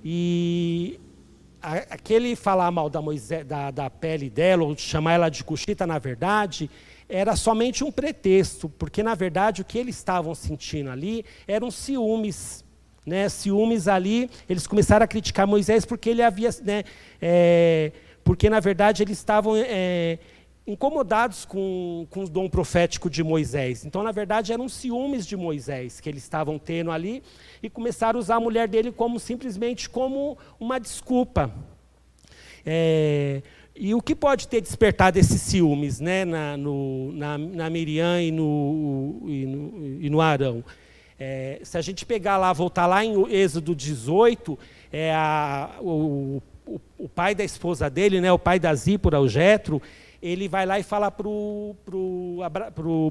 E 0.06 1.00
a, 1.60 1.74
aquele 1.74 2.36
falar 2.36 2.70
mal 2.70 2.91
da, 2.91 3.01
Moisés, 3.01 3.44
da, 3.44 3.72
da 3.72 3.89
pele 3.89 4.29
dela, 4.29 4.63
ou 4.63 4.77
chamar 4.77 5.13
ela 5.13 5.29
de 5.29 5.44
cuxita, 5.44 5.88
na 5.88 5.98
verdade, 5.98 6.70
era 7.10 7.36
somente 7.36 7.84
um 7.84 7.92
pretexto, 7.92 8.70
porque 8.70 9.01
na 9.01 9.16
verdade 9.16 9.62
o 9.62 9.66
que 9.66 9.78
eles 9.78 9.98
estavam 9.98 10.36
sentindo 10.36 10.92
ali 10.92 11.25
eram 11.48 11.72
ciúmes. 11.72 12.63
Né, 13.06 13.28
ciúmes 13.28 13.88
ali, 13.88 14.30
eles 14.48 14.68
começaram 14.68 15.04
a 15.04 15.08
criticar 15.08 15.48
Moisés 15.48 15.84
porque 15.84 16.12
ele 16.12 16.22
havia, 16.22 16.50
né, 16.62 16.84
é, 17.20 17.92
porque 18.24 18.51
na 18.51 18.60
verdade 18.60 19.01
eles 19.01 19.18
estavam 19.18 19.56
é, 19.56 20.20
incomodados 20.68 21.44
com, 21.44 22.06
com 22.12 22.25
o 22.25 22.30
dom 22.30 22.48
profético 22.48 23.10
de 23.10 23.24
Moisés. 23.24 23.84
Então, 23.84 24.04
na 24.04 24.12
verdade, 24.12 24.54
eram 24.54 24.70
ciúmes 24.70 25.25
de 25.25 25.36
Moisés 25.36 26.00
que 26.00 26.08
eles 26.08 26.22
estavam 26.22 26.60
tendo 26.60 26.92
ali 26.92 27.24
e 27.63 27.70
começaram 27.70 28.20
a 28.20 28.22
usar 28.22 28.36
a 28.36 28.39
mulher 28.39 28.68
dele 28.68 28.92
como 28.92 29.20
simplesmente 29.20 29.89
como 29.89 30.38
uma 30.60 30.80
desculpa. 30.80 31.51
É, 32.63 33.42
e 33.81 33.95
o 33.95 34.01
que 34.01 34.13
pode 34.13 34.45
ter 34.50 34.59
despertado 34.59 35.17
esses 35.17 35.41
ciúmes 35.41 36.01
né, 36.01 36.25
na, 36.25 36.57
no, 36.57 37.13
na, 37.13 37.38
na 37.38 37.69
Miriam 37.69 38.21
e 38.21 38.29
no, 38.29 39.21
e 39.25 39.45
no, 39.45 40.01
e 40.01 40.09
no 40.09 40.19
Arão? 40.19 40.62
É, 41.17 41.62
se 41.63 41.77
a 41.77 41.81
gente 41.81 42.05
pegar 42.05 42.36
lá, 42.36 42.51
voltar 42.51 42.86
lá 42.86 43.05
em 43.05 43.31
Êxodo 43.31 43.74
18, 43.74 44.59
é 44.91 45.13
a, 45.13 45.77
o, 45.79 46.41
o, 46.65 46.81
o, 46.98 47.07
pai 47.07 47.33
da 47.33 47.43
esposa 47.43 47.89
dele, 47.89 48.19
né, 48.19 48.29
o 48.33 48.38
pai 48.38 48.59
da 48.59 48.75
Zípora, 48.75 49.21
o 49.21 49.29
Jetro, 49.29 49.81
ele 50.21 50.50
vai 50.50 50.65
lá 50.65 50.77
e 50.77 50.83
fala 50.83 51.09
para 51.09 51.27
o 51.29 51.75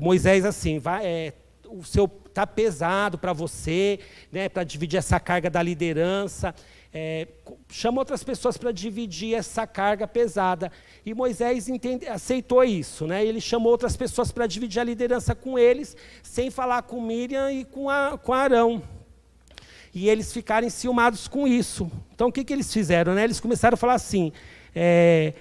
Moisés 0.03 0.45
assim, 0.45 0.79
vai, 0.79 1.07
é, 1.07 1.33
o 1.67 1.83
seu 1.83 2.07
tá 2.39 2.47
pesado 2.47 3.17
para 3.17 3.33
você, 3.33 4.01
né, 4.31 4.49
para 4.51 4.65
dividir 4.65 4.99
essa 4.99 5.19
carga 5.19 5.49
da 5.49 5.63
liderança. 5.63 6.55
É, 6.93 7.29
chama 7.69 8.01
outras 8.01 8.25
pessoas 8.25 8.57
para 8.57 8.73
dividir 8.73 9.35
essa 9.35 9.67
carga 9.67 10.07
pesada. 10.07 10.73
E 11.05 11.13
Moisés 11.13 11.69
entende, 11.69 12.07
aceitou 12.07 12.65
isso. 12.65 13.07
Né? 13.07 13.25
Ele 13.25 13.41
chamou 13.41 13.71
outras 13.71 13.97
pessoas 13.97 14.33
para 14.33 14.47
dividir 14.47 14.81
a 14.81 14.85
liderança 14.85 15.35
com 15.35 15.59
eles, 15.59 15.97
sem 16.23 16.51
falar 16.51 16.83
com 16.83 17.01
Miriam 17.01 17.53
e 17.53 17.65
com, 17.65 17.91
a, 17.91 18.19
com 18.19 18.33
Arão. 18.33 18.83
E 19.95 20.09
eles 20.09 20.33
ficaram 20.33 20.69
ciumados 20.71 21.29
com 21.29 21.47
isso. 21.47 21.91
Então 22.15 22.29
o 22.29 22.33
que, 22.33 22.45
que 22.45 22.53
eles 22.53 22.73
fizeram? 22.73 23.15
Né? 23.15 23.25
Eles 23.25 23.41
começaram 23.41 23.75
a 23.75 23.79
falar 23.79 23.95
assim. 23.95 24.33
É, 24.75 25.35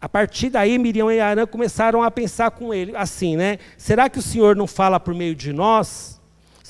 a 0.00 0.08
partir 0.08 0.50
daí, 0.50 0.78
Miriam 0.78 1.12
e 1.12 1.20
Arão 1.20 1.46
começaram 1.46 2.02
a 2.02 2.10
pensar 2.10 2.50
com 2.50 2.74
ele 2.74 2.96
assim, 2.96 3.36
né? 3.36 3.58
Será 3.76 4.10
que 4.10 4.18
o 4.18 4.22
Senhor 4.22 4.56
não 4.56 4.66
fala 4.66 4.98
por 4.98 5.14
meio 5.14 5.32
de 5.32 5.52
nós? 5.52 6.20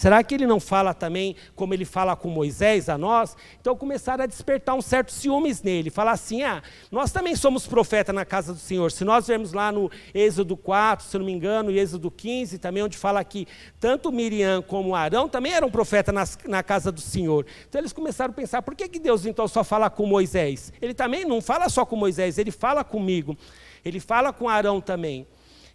Será 0.03 0.21
que 0.25 0.35
ele 0.35 0.49
não 0.49 0.59
fala 0.59 0.93
também 0.93 1.37
como 1.55 1.73
ele 1.73 1.85
fala 1.85 2.17
com 2.17 2.29
Moisés 2.29 2.89
a 2.89 2.99
nós? 2.99 3.37
Então 3.61 3.77
começaram 3.77 4.25
a 4.25 4.27
despertar 4.27 4.75
um 4.75 4.83
certo 4.83 5.13
ciúmes 5.13 5.63
nele, 5.63 5.91
falar 5.91 6.11
assim: 6.11 6.43
ah, 6.43 6.61
nós 6.91 7.13
também 7.13 7.37
somos 7.37 7.69
profeta 7.69 8.13
na 8.13 8.25
casa 8.25 8.53
do 8.53 8.59
Senhor. 8.59 8.91
Se 8.91 9.05
nós 9.05 9.29
vermos 9.29 9.53
lá 9.53 9.71
no 9.71 9.89
Êxodo 10.13 10.57
4, 10.57 11.07
se 11.07 11.17
não 11.17 11.25
me 11.25 11.31
engano, 11.31 11.71
e 11.71 11.79
Êxodo 11.79 12.11
15, 12.11 12.59
também 12.59 12.83
onde 12.83 12.99
fala 12.99 13.23
que 13.23 13.47
tanto 13.79 14.11
Miriam 14.11 14.61
como 14.61 14.97
Arão 14.97 15.29
também 15.29 15.53
eram 15.53 15.71
profeta 15.71 16.11
nas, 16.11 16.37
na 16.49 16.65
casa 16.65 16.91
do 16.91 17.01
Senhor. 17.01 17.47
Então 17.69 17.81
eles 17.81 17.93
começaram 17.93 18.33
a 18.33 18.35
pensar: 18.35 18.61
por 18.61 18.75
que, 18.75 18.89
que 18.89 18.99
Deus 18.99 19.25
então 19.25 19.47
só 19.47 19.63
fala 19.63 19.89
com 19.89 20.05
Moisés? 20.05 20.73
Ele 20.83 20.95
também 20.95 21.25
não 21.25 21.41
fala 21.41 21.69
só 21.69 21.87
com 21.87 21.95
Moisés, 21.95 22.39
ele 22.39 22.51
fala 22.51 22.83
comigo, 22.83 23.39
ele 23.85 24.01
fala 24.01 24.33
com 24.33 24.49
Arão 24.49 24.81
também. 24.81 25.29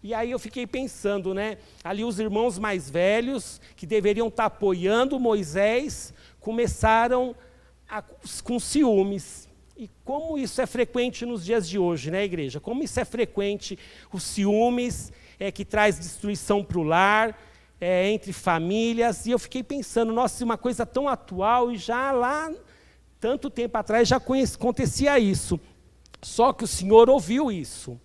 E 0.04 0.14
aí 0.14 0.32
eu 0.32 0.40
fiquei 0.40 0.68
pensando, 0.68 1.34
né? 1.34 1.58
Ali 1.84 2.04
os 2.04 2.20
irmãos 2.20 2.60
mais 2.60 2.90
velhos, 2.90 3.60
que 3.76 3.86
deveriam 3.86 4.28
estar 4.28 4.46
apoiando 4.46 5.20
Moisés, 5.20 6.14
começaram 6.40 7.36
a, 7.90 8.02
com 8.44 8.60
ciúmes. 8.60 9.48
E 9.76 9.90
como 10.04 10.38
isso 10.38 10.62
é 10.62 10.66
frequente 10.66 11.26
nos 11.26 11.46
dias 11.46 11.68
de 11.68 11.78
hoje, 11.78 12.10
né, 12.10 12.24
igreja? 12.24 12.60
Como 12.60 12.84
isso 12.84 13.00
é 13.00 13.06
frequente, 13.06 13.78
os 14.12 14.24
ciúmes, 14.24 15.12
é, 15.40 15.52
que 15.52 15.64
traz 15.64 16.00
destruição 16.00 16.64
para 16.64 16.80
o 16.80 16.84
lar, 16.84 17.38
é, 17.80 18.10
entre 18.10 18.34
famílias. 18.34 19.26
E 19.26 19.32
eu 19.32 19.40
fiquei 19.40 19.64
pensando, 19.64 20.12
nossa, 20.12 20.44
uma 20.44 20.58
coisa 20.58 20.86
tão 20.86 21.08
atual 21.08 21.72
e 21.72 21.78
já 21.78 22.12
lá, 22.12 22.52
tanto 23.20 23.50
tempo 23.50 23.78
atrás, 23.78 24.08
já 24.08 24.18
acontecia 24.18 25.20
isso. 25.20 25.60
Só 26.22 26.52
que 26.54 26.64
o 26.64 26.68
Senhor 26.68 27.10
ouviu 27.10 27.52
isso. 27.52 28.00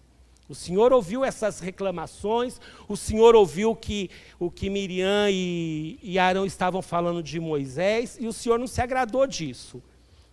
O 0.53 0.55
Senhor 0.55 0.93
ouviu 0.93 1.25
essas 1.25 1.61
reclamações, 1.61 2.61
o 2.87 2.95
Senhor 2.95 3.35
ouviu 3.35 3.75
que, 3.75 4.11
o 4.39 4.51
que 4.51 4.69
Miriam 4.69 5.31
e, 5.31 5.99
e 6.03 6.19
Arão 6.19 6.45
estavam 6.45 6.83
falando 6.83 7.23
de 7.23 7.41
Moisés, 7.41 8.19
e 8.21 8.27
o 8.27 8.35
Senhor 8.35 8.59
não 8.59 8.67
se 8.67 8.79
agradou 8.83 9.27
disso. 9.27 9.83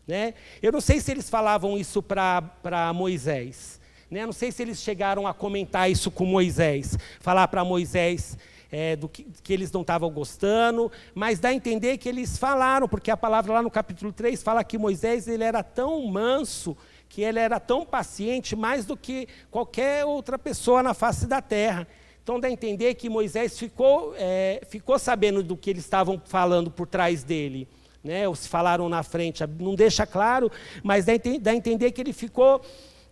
Né? 0.06 0.34
Eu 0.62 0.74
não 0.74 0.82
sei 0.82 1.00
se 1.00 1.10
eles 1.10 1.30
falavam 1.30 1.78
isso 1.78 2.04
para 2.04 2.92
Moisés. 2.94 3.80
Né? 4.12 4.26
Não 4.26 4.34
sei 4.34 4.52
se 4.52 4.62
eles 4.62 4.82
chegaram 4.82 5.26
a 5.26 5.34
comentar 5.34 5.90
isso 5.90 6.12
com 6.12 6.26
Moisés, 6.26 6.98
falar 7.22 7.48
para 7.48 7.64
Moisés 7.64 8.38
é, 8.70 8.98
do 8.98 9.08
que, 9.08 9.26
que, 9.42 9.54
eles 9.54 9.72
não 9.72 9.82
estavam 9.82 10.12
gostando, 10.12 10.92
mas 11.16 11.40
dá 11.40 11.48
a 11.48 11.54
entender 11.54 11.98
que 11.98 12.10
eles 12.10 12.38
falaram, 12.38 12.90
porque 12.90 13.10
a 13.10 13.16
palavra 13.16 13.54
lá 13.54 13.62
no 13.62 13.72
capítulo 13.72 14.12
3 14.12 14.44
fala 14.44 14.66
que 14.66 14.78
Moisés 14.78 15.30
ele 15.30 15.46
era 15.46 15.64
tão 15.64 16.06
manso 16.08 16.76
que 17.10 17.24
ele 17.24 17.40
era 17.40 17.60
tão 17.60 17.84
paciente 17.84 18.56
mais 18.56 18.86
do 18.86 18.96
que 18.96 19.28
qualquer 19.50 20.06
outra 20.06 20.38
pessoa 20.38 20.84
na 20.84 20.94
face 20.94 21.26
da 21.26 21.42
terra. 21.42 21.88
Então 22.24 22.40
dá 22.40 22.48
a 22.48 22.52
entender 22.52 22.94
que 22.94 23.10
Moisés 23.10 23.58
ficou, 23.58 24.14
é, 24.16 24.62
ficou 24.70 25.00
sabendo 25.00 25.42
do 25.42 25.58
que 25.58 25.72
eles 25.72 25.84
estavam 25.84 26.22
falando 26.24 26.70
por 26.70 26.88
trás 26.88 27.24
dele. 27.24 27.68
Né, 28.02 28.26
ou 28.30 28.34
se 28.34 28.48
falaram 28.48 28.88
na 28.88 29.04
frente, 29.04 29.44
não 29.60 29.76
deixa 29.76 30.08
claro, 30.08 30.50
mas 30.82 31.04
dá, 31.04 31.12
a 31.52 31.54
entender 31.54 31.92
que 31.92 32.00
ele 32.00 32.14
ficou 32.14 32.62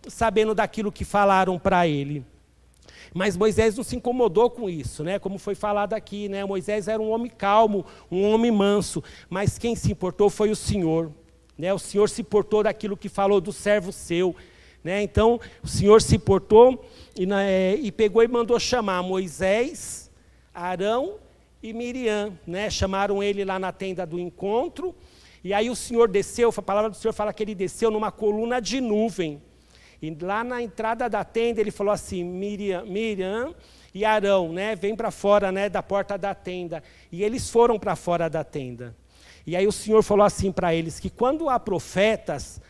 sabendo 0.06 0.54
daquilo 0.54 0.90
que 0.90 1.04
falaram 1.04 1.58
para 1.58 1.86
ele. 1.86 2.24
Mas 3.12 3.36
Moisés 3.36 3.76
não 3.76 3.84
se 3.84 3.96
incomodou 3.96 4.48
com 4.48 4.68
isso, 4.68 5.04
né? 5.04 5.18
Como 5.18 5.38
foi 5.38 5.54
falado 5.54 5.92
aqui, 5.92 6.26
né? 6.28 6.42
Moisés 6.42 6.88
era 6.88 7.02
um 7.02 7.10
homem 7.10 7.30
calmo, 7.30 7.84
um 8.10 8.30
homem 8.30 8.50
manso, 8.50 9.04
mas 9.28 9.58
quem 9.58 9.76
se 9.76 9.92
importou 9.92 10.30
foi 10.30 10.50
o 10.50 10.56
Senhor. 10.56 11.12
Né? 11.58 11.74
O 11.74 11.78
Senhor 11.78 12.08
se 12.08 12.22
portou 12.22 12.62
daquilo 12.62 12.96
que 12.96 13.08
falou 13.08 13.40
do 13.40 13.52
servo 13.52 13.90
seu. 13.90 14.34
Né? 14.84 15.02
Então, 15.02 15.40
o 15.62 15.66
Senhor 15.66 16.00
se 16.00 16.18
portou 16.18 16.84
e, 17.18 17.30
é, 17.32 17.74
e, 17.74 17.90
pegou 17.90 18.22
e 18.22 18.28
mandou 18.28 18.60
chamar 18.60 19.02
Moisés, 19.02 20.08
Arão 20.54 21.16
e 21.62 21.72
Miriam. 21.72 22.38
Né? 22.46 22.70
Chamaram 22.70 23.22
ele 23.22 23.44
lá 23.44 23.58
na 23.58 23.72
tenda 23.72 24.06
do 24.06 24.18
encontro. 24.18 24.94
E 25.42 25.52
aí 25.52 25.68
o 25.68 25.76
Senhor 25.76 26.08
desceu, 26.08 26.52
a 26.56 26.62
palavra 26.62 26.90
do 26.90 26.96
Senhor 26.96 27.12
fala 27.12 27.32
que 27.32 27.42
ele 27.42 27.54
desceu 27.54 27.90
numa 27.90 28.12
coluna 28.12 28.60
de 28.60 28.80
nuvem. 28.80 29.42
E 30.00 30.16
lá 30.20 30.44
na 30.44 30.62
entrada 30.62 31.08
da 31.08 31.24
tenda 31.24 31.60
ele 31.60 31.70
falou 31.72 31.92
assim: 31.92 32.22
Miriam, 32.22 32.84
Miriam 32.84 33.54
e 33.92 34.04
Arão, 34.04 34.52
né, 34.52 34.76
vem 34.76 34.94
para 34.94 35.10
fora 35.10 35.50
né, 35.50 35.68
da 35.68 35.82
porta 35.82 36.16
da 36.16 36.34
tenda. 36.34 36.82
E 37.10 37.24
eles 37.24 37.50
foram 37.50 37.78
para 37.78 37.96
fora 37.96 38.28
da 38.28 38.44
tenda. 38.44 38.94
E 39.48 39.56
aí 39.56 39.66
o 39.66 39.72
Senhor 39.72 40.02
falou 40.02 40.26
assim 40.26 40.52
para 40.52 40.74
eles 40.74 41.00
que 41.00 41.08
quando 41.08 41.48
há 41.48 41.58
profetas 41.58 42.60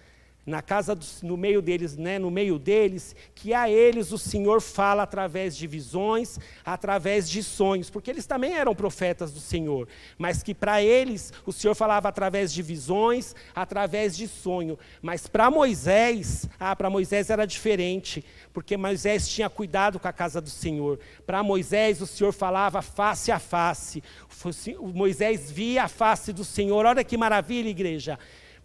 na 0.48 0.62
casa 0.62 0.98
no 1.22 1.36
meio 1.36 1.60
deles, 1.60 1.96
né, 1.96 2.18
no 2.18 2.30
meio 2.30 2.58
deles, 2.58 3.14
que 3.34 3.52
a 3.52 3.68
eles 3.68 4.12
o 4.12 4.18
Senhor 4.18 4.62
fala 4.62 5.02
através 5.02 5.54
de 5.54 5.66
visões, 5.66 6.38
através 6.64 7.28
de 7.28 7.42
sonhos, 7.42 7.90
porque 7.90 8.10
eles 8.10 8.26
também 8.26 8.54
eram 8.54 8.74
profetas 8.74 9.30
do 9.30 9.40
Senhor, 9.40 9.86
mas 10.16 10.42
que 10.42 10.54
para 10.54 10.82
eles 10.82 11.32
o 11.44 11.52
Senhor 11.52 11.74
falava 11.74 12.08
através 12.08 12.52
de 12.52 12.62
visões, 12.62 13.34
através 13.54 14.16
de 14.16 14.26
sonho, 14.26 14.78
mas 15.02 15.26
para 15.26 15.50
Moisés, 15.50 16.48
ah, 16.58 16.74
para 16.74 16.88
Moisés 16.88 17.28
era 17.28 17.46
diferente, 17.46 18.24
porque 18.52 18.76
Moisés 18.76 19.28
tinha 19.28 19.50
cuidado 19.50 20.00
com 20.00 20.08
a 20.08 20.12
casa 20.12 20.40
do 20.40 20.50
Senhor. 20.50 20.98
Para 21.26 21.42
Moisés 21.42 22.00
o 22.00 22.06
Senhor 22.06 22.32
falava 22.32 22.80
face 22.80 23.30
a 23.30 23.38
face. 23.38 24.02
Moisés 24.94 25.50
via 25.50 25.84
a 25.84 25.88
face 25.88 26.32
do 26.32 26.44
Senhor. 26.44 26.84
Olha 26.84 27.04
que 27.04 27.16
maravilha, 27.16 27.68
igreja. 27.68 28.18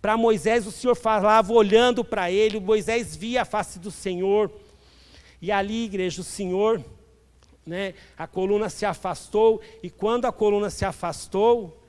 Para 0.04 0.18
Moisés, 0.18 0.68
o 0.68 0.72
Senhor 0.72 0.96
falava 0.96 1.54
olhando 1.54 2.04
para 2.04 2.30
ele, 2.30 2.60
Moisés 2.60 3.16
via 3.16 3.44
a 3.44 3.46
face 3.46 3.80
do 3.80 3.90
Senhor. 3.90 4.52
E 5.42 5.50
ali, 5.50 5.86
igreja, 5.86 6.20
o 6.20 6.26
Senhor, 6.26 6.84
né, 7.66 7.94
a 8.18 8.28
coluna 8.28 8.68
se 8.68 8.86
afastou, 8.86 9.62
e 9.82 9.90
quando 9.90 10.26
a 10.26 10.32
coluna 10.34 10.70
se 10.70 10.84
afastou, 10.84 11.82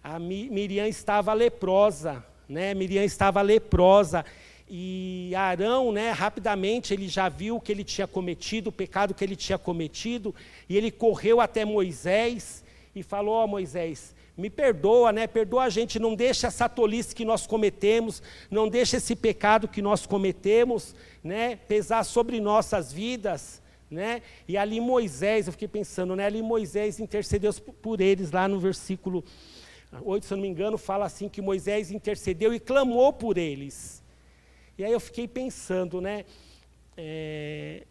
a 0.00 0.16
Miriam 0.16 0.86
estava 0.86 1.34
leprosa, 1.34 2.24
né? 2.48 2.72
Miriam 2.72 3.02
estava 3.02 3.42
leprosa. 3.42 4.24
E 4.70 5.32
Arão, 5.34 5.90
né, 5.90 6.12
rapidamente, 6.12 6.94
ele 6.94 7.08
já 7.08 7.28
viu 7.28 7.56
o 7.56 7.60
que 7.60 7.72
ele 7.72 7.82
tinha 7.82 8.06
cometido, 8.06 8.70
o 8.70 8.72
pecado 8.72 9.12
que 9.12 9.24
ele 9.24 9.34
tinha 9.34 9.58
cometido, 9.58 10.32
e 10.68 10.76
ele 10.76 10.92
correu 10.92 11.40
até 11.40 11.64
Moisés 11.64 12.62
e 12.94 13.02
falou: 13.02 13.34
Ó 13.34 13.44
oh, 13.44 13.48
Moisés, 13.48 14.14
me 14.36 14.50
perdoa, 14.50 15.12
né? 15.12 15.26
Perdoa 15.26 15.64
a 15.64 15.68
gente, 15.70 15.98
não 15.98 16.14
deixa 16.14 16.48
essa 16.48 16.68
tolice 16.68 17.14
que 17.14 17.24
nós 17.24 17.46
cometemos, 17.46 18.22
não 18.50 18.68
deixa 18.68 18.98
esse 18.98 19.16
pecado 19.16 19.66
que 19.66 19.80
nós 19.80 20.06
cometemos, 20.06 20.94
né? 21.24 21.56
Pesar 21.56 22.04
sobre 22.04 22.38
nossas 22.40 22.92
vidas, 22.92 23.62
né? 23.90 24.20
E 24.46 24.56
ali 24.56 24.80
Moisés, 24.80 25.46
eu 25.46 25.52
fiquei 25.52 25.68
pensando, 25.68 26.14
né? 26.14 26.26
Ali 26.26 26.42
Moisés 26.42 27.00
intercedeu 27.00 27.52
por 27.80 28.00
eles 28.00 28.30
lá 28.30 28.46
no 28.46 28.60
versículo 28.60 29.24
8, 30.02 30.26
se 30.26 30.32
eu 30.32 30.36
não 30.36 30.42
me 30.42 30.48
engano, 30.48 30.76
fala 30.76 31.06
assim 31.06 31.28
que 31.28 31.40
Moisés 31.40 31.90
intercedeu 31.90 32.52
e 32.52 32.60
clamou 32.60 33.12
por 33.12 33.38
eles. 33.38 34.02
E 34.76 34.84
aí 34.84 34.92
eu 34.92 35.00
fiquei 35.00 35.26
pensando, 35.26 36.00
né? 36.00 36.24
É, 36.96 37.84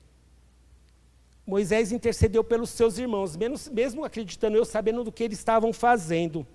Moisés 1.46 1.92
intercedeu 1.92 2.44
pelos 2.44 2.72
seus 2.72 2.98
irmãos, 2.98 3.38
mesmo 3.72 4.04
acreditando 4.04 4.58
eu, 4.58 4.66
sabendo 4.66 5.04
do 5.04 5.12
que 5.12 5.24
eles 5.24 5.38
estavam 5.38 5.72
fazendo. 5.72 6.46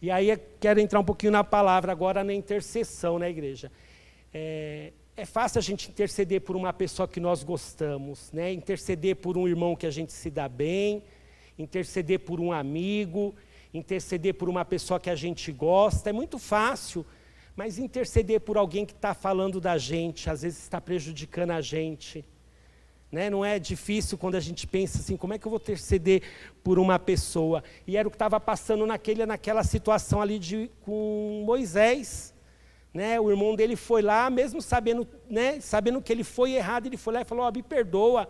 E 0.00 0.10
aí 0.10 0.34
quero 0.60 0.80
entrar 0.80 1.00
um 1.00 1.04
pouquinho 1.04 1.32
na 1.32 1.42
palavra 1.42 1.90
agora 1.90 2.22
na 2.22 2.32
intercessão 2.32 3.18
na 3.18 3.28
igreja. 3.28 3.70
É, 4.32 4.92
é 5.16 5.26
fácil 5.26 5.58
a 5.58 5.62
gente 5.62 5.90
interceder 5.90 6.40
por 6.40 6.56
uma 6.56 6.72
pessoa 6.72 7.08
que 7.08 7.18
nós 7.18 7.42
gostamos, 7.42 8.30
né? 8.32 8.52
interceder 8.52 9.16
por 9.16 9.36
um 9.36 9.48
irmão 9.48 9.74
que 9.74 9.86
a 9.86 9.90
gente 9.90 10.12
se 10.12 10.30
dá 10.30 10.48
bem, 10.48 11.02
interceder 11.58 12.20
por 12.20 12.40
um 12.40 12.52
amigo, 12.52 13.34
interceder 13.74 14.34
por 14.34 14.48
uma 14.48 14.64
pessoa 14.64 15.00
que 15.00 15.10
a 15.10 15.16
gente 15.16 15.52
gosta, 15.52 16.10
é 16.10 16.12
muito 16.12 16.38
fácil, 16.38 17.04
mas 17.54 17.78
interceder 17.78 18.40
por 18.40 18.56
alguém 18.56 18.86
que 18.86 18.92
está 18.92 19.12
falando 19.14 19.60
da 19.60 19.76
gente, 19.76 20.30
às 20.30 20.42
vezes 20.42 20.62
está 20.62 20.80
prejudicando 20.80 21.50
a 21.50 21.60
gente. 21.60 22.24
Né? 23.10 23.28
Não 23.28 23.44
é 23.44 23.58
difícil 23.58 24.16
quando 24.16 24.36
a 24.36 24.40
gente 24.40 24.66
pensa 24.66 24.98
assim, 24.98 25.16
como 25.16 25.34
é 25.34 25.38
que 25.38 25.46
eu 25.46 25.50
vou 25.50 25.58
interceder 25.58 26.22
por 26.62 26.78
uma 26.78 26.98
pessoa? 26.98 27.62
E 27.86 27.96
era 27.96 28.06
o 28.06 28.10
que 28.10 28.14
estava 28.14 28.38
passando 28.38 28.86
naquele, 28.86 29.26
naquela 29.26 29.64
situação 29.64 30.22
ali 30.22 30.38
de, 30.38 30.70
com 30.82 31.42
Moisés. 31.44 32.32
Né? 32.94 33.20
O 33.20 33.30
irmão 33.30 33.56
dele 33.56 33.74
foi 33.74 34.02
lá, 34.02 34.30
mesmo 34.30 34.62
sabendo, 34.62 35.06
né, 35.28 35.60
sabendo 35.60 36.00
que 36.00 36.12
ele 36.12 36.24
foi 36.24 36.52
errado, 36.52 36.86
ele 36.86 36.96
foi 36.96 37.14
lá 37.14 37.22
e 37.22 37.24
falou, 37.24 37.46
oh, 37.46 37.52
me 37.52 37.62
perdoa, 37.62 38.28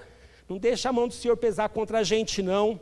não 0.49 0.59
deixa 0.59 0.89
a 0.89 0.93
mão 0.93 1.09
do 1.09 1.15
Senhor 1.15 1.37
pesar 1.37 1.69
contra 1.69 1.99
a 1.99 2.03
gente 2.03 2.43
não. 2.43 2.81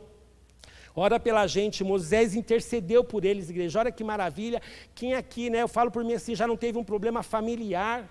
Ora 0.95 1.19
pela 1.19 1.47
gente, 1.47 1.83
Moisés 1.83 2.35
intercedeu 2.35 3.03
por 3.03 3.23
eles, 3.23 3.49
igreja. 3.49 3.79
Olha 3.79 3.91
que 3.91 4.03
maravilha. 4.03 4.61
Quem 4.93 5.13
aqui, 5.13 5.49
né? 5.49 5.61
Eu 5.61 5.67
falo 5.67 5.91
por 5.91 6.03
mim 6.03 6.13
assim, 6.13 6.35
já 6.35 6.47
não 6.47 6.57
teve 6.57 6.77
um 6.77 6.83
problema 6.83 7.23
familiar. 7.23 8.09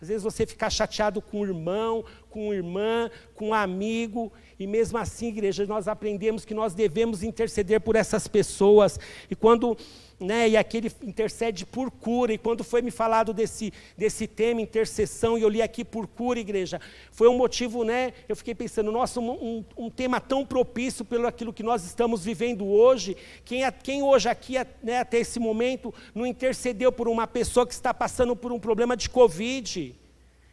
Às 0.00 0.08
vezes 0.08 0.22
você 0.22 0.46
fica 0.46 0.70
chateado 0.70 1.20
com 1.20 1.40
o 1.40 1.44
irmão, 1.44 2.04
com 2.28 2.50
a 2.50 2.54
irmã, 2.54 3.10
com 3.34 3.48
um 3.48 3.54
amigo, 3.54 4.32
e 4.58 4.66
mesmo 4.66 4.96
assim, 4.96 5.28
igreja, 5.28 5.66
nós 5.66 5.88
aprendemos 5.88 6.44
que 6.44 6.54
nós 6.54 6.74
devemos 6.74 7.22
interceder 7.22 7.80
por 7.80 7.96
essas 7.96 8.26
pessoas. 8.26 8.98
E 9.30 9.36
quando 9.36 9.76
né, 10.20 10.50
e 10.50 10.56
aqui 10.56 10.76
ele 10.76 10.92
intercede 11.02 11.64
por 11.64 11.90
cura, 11.90 12.32
e 12.32 12.38
quando 12.38 12.62
foi 12.62 12.82
me 12.82 12.90
falado 12.90 13.32
desse, 13.32 13.72
desse 13.96 14.26
tema, 14.26 14.60
intercessão, 14.60 15.38
e 15.38 15.42
eu 15.42 15.48
li 15.48 15.62
aqui 15.62 15.82
por 15.82 16.06
cura, 16.06 16.38
igreja, 16.38 16.78
foi 17.10 17.28
um 17.28 17.36
motivo, 17.36 17.84
né, 17.84 18.12
eu 18.28 18.36
fiquei 18.36 18.54
pensando, 18.54 18.92
nossa, 18.92 19.18
um, 19.18 19.30
um, 19.30 19.64
um 19.76 19.90
tema 19.90 20.20
tão 20.20 20.44
propício 20.44 21.04
pelo 21.04 21.26
aquilo 21.26 21.54
que 21.54 21.62
nós 21.62 21.84
estamos 21.84 22.22
vivendo 22.22 22.66
hoje, 22.66 23.16
quem, 23.44 23.62
quem 23.82 24.02
hoje 24.02 24.28
aqui, 24.28 24.54
né, 24.82 24.98
até 24.98 25.18
esse 25.18 25.40
momento, 25.40 25.92
não 26.14 26.26
intercedeu 26.26 26.92
por 26.92 27.08
uma 27.08 27.26
pessoa 27.26 27.66
que 27.66 27.72
está 27.72 27.94
passando 27.94 28.36
por 28.36 28.52
um 28.52 28.60
problema 28.60 28.94
de 28.94 29.08
Covid? 29.08 29.94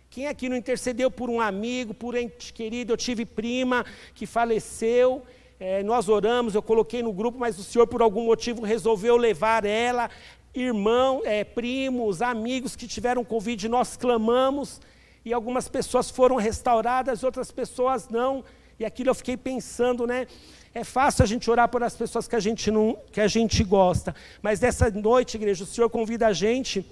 Quem 0.09 0.27
aqui 0.27 0.47
não 0.47 0.55
intercedeu 0.55 1.11
por 1.11 1.29
um 1.29 1.41
amigo, 1.41 1.93
por 1.93 2.15
ente 2.15 2.53
querido? 2.53 2.93
Eu 2.93 2.97
tive 2.97 3.25
prima 3.25 3.85
que 4.15 4.25
faleceu, 4.25 5.23
é, 5.59 5.81
nós 5.81 6.07
oramos, 6.07 6.53
eu 6.53 6.61
coloquei 6.61 7.01
no 7.01 7.11
grupo, 7.11 7.39
mas 7.39 7.57
o 7.57 7.63
Senhor, 7.63 7.87
por 7.87 8.01
algum 8.01 8.23
motivo, 8.25 8.63
resolveu 8.63 9.17
levar 9.17 9.65
ela, 9.65 10.09
irmão, 10.53 11.21
é, 11.25 11.43
primos, 11.43 12.21
amigos 12.21 12.75
que 12.75 12.87
tiveram 12.87 13.23
Covid, 13.23 13.67
nós 13.67 13.97
clamamos, 13.97 14.79
e 15.25 15.33
algumas 15.33 15.67
pessoas 15.67 16.09
foram 16.09 16.35
restauradas, 16.35 17.23
outras 17.23 17.51
pessoas 17.51 18.07
não, 18.07 18.43
e 18.79 18.85
aquilo 18.85 19.09
eu 19.09 19.15
fiquei 19.15 19.35
pensando, 19.35 20.05
né? 20.05 20.27
É 20.73 20.83
fácil 20.83 21.23
a 21.23 21.25
gente 21.25 21.49
orar 21.49 21.67
por 21.67 21.83
as 21.83 21.95
pessoas 21.95 22.27
que 22.27 22.35
a 22.35 22.39
gente 22.39 22.69
não, 22.69 22.97
que 23.11 23.19
a 23.19 23.27
gente 23.27 23.63
gosta, 23.63 24.15
mas 24.41 24.59
nessa 24.59 24.91
noite, 24.91 25.37
igreja, 25.37 25.63
o 25.63 25.67
Senhor 25.67 25.89
convida 25.89 26.27
a 26.27 26.33
gente 26.33 26.85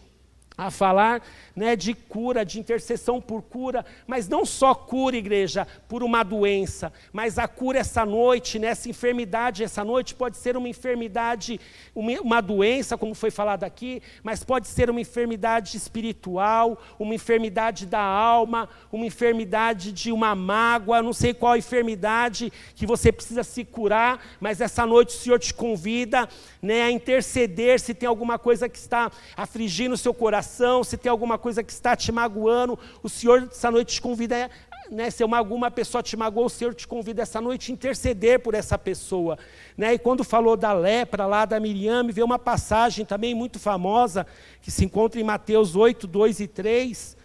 a 0.58 0.72
falar 0.72 1.22
né, 1.56 1.76
de 1.76 1.94
cura, 1.94 2.46
de 2.46 2.60
intercessão 2.60 3.20
por 3.22 3.42
cura, 3.42 3.86
mas 4.08 4.28
não 4.28 4.46
só 4.46 4.74
cura, 4.74 5.16
igreja, 5.16 5.68
por 5.88 6.04
uma 6.04 6.24
doença, 6.24 6.92
mas 7.12 7.38
a 7.38 7.48
cura 7.48 7.80
essa 7.80 8.06
noite, 8.06 8.60
nessa 8.60 8.90
enfermidade, 8.90 9.64
essa 9.64 9.84
noite 9.84 10.16
pode 10.16 10.38
ser 10.38 10.56
uma 10.56 10.70
enfermidade, 10.70 11.60
uma, 11.94 12.14
uma 12.22 12.42
doença, 12.42 12.98
como 12.98 13.14
foi 13.14 13.32
falado 13.32 13.64
aqui, 13.64 14.02
mas 14.24 14.44
pode 14.44 14.68
ser 14.68 14.90
uma 14.90 15.02
enfermidade 15.02 15.78
espiritual, 15.78 16.82
uma 17.00 17.16
enfermidade 17.16 17.86
da 17.86 18.02
alma, 18.02 18.70
uma 18.92 19.06
enfermidade 19.06 19.92
de 19.92 20.12
uma 20.12 20.36
mágoa, 20.36 21.02
não 21.02 21.14
sei 21.14 21.34
qual 21.34 21.58
enfermidade 21.58 22.52
que 22.76 22.86
você 22.86 23.12
precisa 23.12 23.44
se 23.44 23.64
curar, 23.64 24.24
mas 24.40 24.62
essa 24.62 24.86
noite 24.86 25.16
o 25.16 25.20
Senhor 25.20 25.40
te 25.40 25.54
convida 25.54 26.28
né, 26.62 26.84
a 26.84 26.92
interceder 26.92 27.80
se 27.80 27.94
tem 27.94 28.08
alguma 28.08 28.38
coisa 28.38 28.68
que 28.68 28.78
está 28.78 29.12
afligindo 29.36 29.96
o 29.96 29.98
seu 29.98 30.14
coração, 30.14 30.45
se 30.84 30.98
tem 30.98 31.10
alguma 31.10 31.38
coisa 31.38 31.64
que 31.64 31.72
está 31.72 31.96
te 31.96 32.12
magoando, 32.12 32.78
o 33.04 33.10
Senhor 33.10 33.50
essa 33.52 33.70
noite 33.70 33.96
te 33.96 34.02
convida, 34.02 34.50
né, 34.90 35.10
se 35.10 35.24
uma, 35.24 35.38
alguma 35.38 35.72
pessoa 35.72 36.02
te 36.02 36.16
magoou, 36.16 36.46
o 36.46 36.50
Senhor 36.50 36.74
te 36.74 36.88
convida 36.88 37.22
essa 37.22 37.42
noite 37.42 37.72
a 37.72 37.74
interceder 37.74 38.40
por 38.40 38.54
essa 38.54 38.78
pessoa. 38.78 39.38
Né? 39.78 39.96
E 39.96 40.00
quando 40.00 40.24
falou 40.24 40.56
da 40.56 40.74
lepra 40.74 41.26
lá 41.26 41.46
da 41.46 41.60
Miriam, 41.60 42.08
veio 42.08 42.26
uma 42.26 42.40
passagem 42.40 43.06
também 43.06 43.34
muito 43.34 43.60
famosa, 43.60 44.26
que 44.62 44.72
se 44.72 44.86
encontra 44.86 45.20
em 45.20 45.24
Mateus 45.24 45.76
8, 45.76 46.08
2 46.08 46.40
e 46.40 46.48
3, 46.48 47.18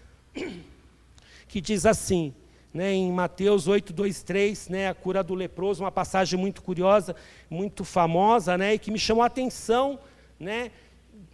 que 1.49 1.61
diz 1.61 1.85
assim, 1.85 2.35
né, 2.73 2.93
em 2.93 3.13
Mateus 3.13 3.67
8, 3.67 3.93
2, 3.93 4.23
3, 4.23 4.69
né, 4.69 4.89
a 4.89 4.95
cura 4.95 5.23
do 5.23 5.35
leproso, 5.35 5.83
uma 5.83 5.91
passagem 5.91 6.39
muito 6.39 6.63
curiosa, 6.63 7.17
muito 7.49 7.85
famosa, 7.85 8.57
né, 8.57 8.75
e 8.75 8.79
que 8.79 8.91
me 8.91 8.99
chamou 8.99 9.23
a 9.23 9.27
atenção, 9.27 9.99
né, 10.39 10.71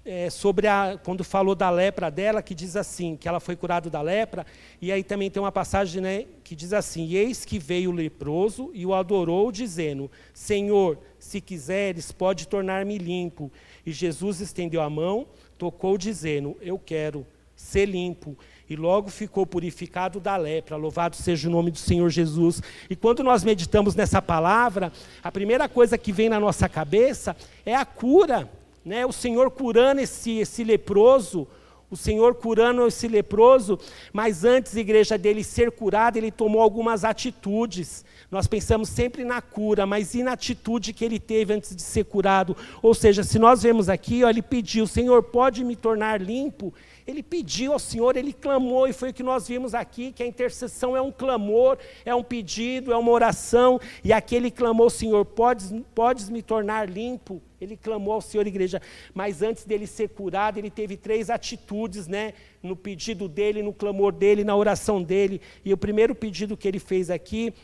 é, 0.04 0.30
sobre 0.30 0.66
a, 0.66 0.98
quando 1.02 1.24
falou 1.24 1.54
da 1.54 1.68
lepra 1.68 2.10
dela, 2.10 2.42
que 2.42 2.54
diz 2.54 2.76
assim, 2.76 3.16
que 3.16 3.28
ela 3.28 3.40
foi 3.40 3.56
curada 3.56 3.90
da 3.90 4.00
lepra, 4.00 4.46
e 4.80 4.92
aí 4.92 5.02
também 5.02 5.30
tem 5.30 5.42
uma 5.42 5.50
passagem 5.50 6.00
né, 6.00 6.24
que 6.44 6.54
diz 6.54 6.72
assim, 6.72 7.12
eis 7.14 7.44
que 7.44 7.58
veio 7.58 7.90
o 7.90 7.94
leproso 7.94 8.70
e 8.72 8.86
o 8.86 8.94
adorou, 8.94 9.50
dizendo, 9.50 10.10
Senhor, 10.32 10.98
se 11.18 11.40
quiseres, 11.40 12.12
pode 12.12 12.46
tornar-me 12.46 12.98
limpo. 12.98 13.50
E 13.84 13.92
Jesus 13.92 14.40
estendeu 14.40 14.80
a 14.80 14.88
mão, 14.88 15.26
tocou, 15.58 15.98
dizendo, 15.98 16.56
eu 16.60 16.78
quero 16.78 17.26
ser 17.56 17.86
limpo 17.86 18.36
e 18.68 18.76
logo 18.76 19.08
ficou 19.08 19.46
purificado 19.46 20.20
da 20.20 20.36
lepra. 20.36 20.76
Louvado 20.76 21.16
seja 21.16 21.48
o 21.48 21.50
nome 21.50 21.70
do 21.70 21.78
Senhor 21.78 22.08
Jesus. 22.10 22.62
E 22.90 22.96
quando 22.96 23.22
nós 23.22 23.44
meditamos 23.44 23.94
nessa 23.94 24.20
palavra, 24.20 24.92
a 25.22 25.32
primeira 25.32 25.68
coisa 25.68 25.96
que 25.96 26.12
vem 26.12 26.28
na 26.28 26.40
nossa 26.40 26.68
cabeça 26.68 27.36
é 27.64 27.74
a 27.74 27.84
cura, 27.84 28.50
né? 28.86 29.04
O 29.04 29.10
Senhor 29.12 29.50
curando 29.50 30.00
esse, 30.00 30.38
esse 30.38 30.62
leproso, 30.62 31.48
o 31.90 31.96
Senhor 31.96 32.36
curando 32.36 32.86
esse 32.86 33.08
leproso, 33.08 33.78
mas 34.12 34.44
antes, 34.44 34.76
igreja, 34.76 35.18
dele 35.18 35.42
ser 35.42 35.72
curado, 35.72 36.16
ele 36.16 36.30
tomou 36.30 36.60
algumas 36.60 37.04
atitudes. 37.04 38.04
Nós 38.30 38.46
pensamos 38.46 38.88
sempre 38.88 39.24
na 39.24 39.42
cura, 39.42 39.86
mas 39.86 40.14
e 40.14 40.22
na 40.22 40.32
atitude 40.32 40.92
que 40.92 41.04
ele 41.04 41.18
teve 41.18 41.52
antes 41.52 41.74
de 41.74 41.82
ser 41.82 42.04
curado? 42.04 42.56
Ou 42.80 42.94
seja, 42.94 43.24
se 43.24 43.40
nós 43.40 43.62
vemos 43.62 43.88
aqui, 43.88 44.22
ó, 44.22 44.30
ele 44.30 44.42
pediu: 44.42 44.86
Senhor, 44.86 45.20
pode 45.22 45.64
me 45.64 45.74
tornar 45.74 46.20
limpo? 46.20 46.72
Ele 47.06 47.24
pediu 47.24 47.72
ao 47.72 47.78
Senhor, 47.80 48.16
ele 48.16 48.32
clamou, 48.32 48.86
e 48.86 48.92
foi 48.92 49.10
o 49.10 49.14
que 49.14 49.22
nós 49.22 49.48
vimos 49.48 49.74
aqui: 49.74 50.12
que 50.12 50.22
a 50.22 50.26
intercessão 50.26 50.96
é 50.96 51.00
um 51.00 51.10
clamor, 51.10 51.76
é 52.04 52.14
um 52.14 52.22
pedido, 52.22 52.92
é 52.92 52.96
uma 52.96 53.10
oração, 53.10 53.80
e 54.04 54.12
aqui 54.12 54.36
ele 54.36 54.50
clamou: 54.50 54.90
Senhor, 54.90 55.24
podes, 55.24 55.72
podes 55.92 56.28
me 56.28 56.40
tornar 56.40 56.88
limpo? 56.88 57.42
Ele 57.60 57.76
clamou 57.76 58.12
ao 58.12 58.20
Senhor, 58.20 58.46
igreja, 58.46 58.82
mas 59.14 59.42
antes 59.42 59.64
dele 59.64 59.86
ser 59.86 60.10
curado, 60.10 60.58
ele 60.58 60.70
teve 60.70 60.96
três 60.96 61.30
atitudes, 61.30 62.06
né? 62.06 62.34
No 62.62 62.76
pedido 62.76 63.28
dele, 63.28 63.62
no 63.62 63.72
clamor 63.72 64.12
dele, 64.12 64.44
na 64.44 64.54
oração 64.54 65.02
dele. 65.02 65.40
E 65.64 65.72
o 65.72 65.76
primeiro 65.76 66.14
pedido 66.14 66.56
que 66.56 66.68
ele 66.68 66.78
fez 66.78 67.10
aqui, 67.10 67.54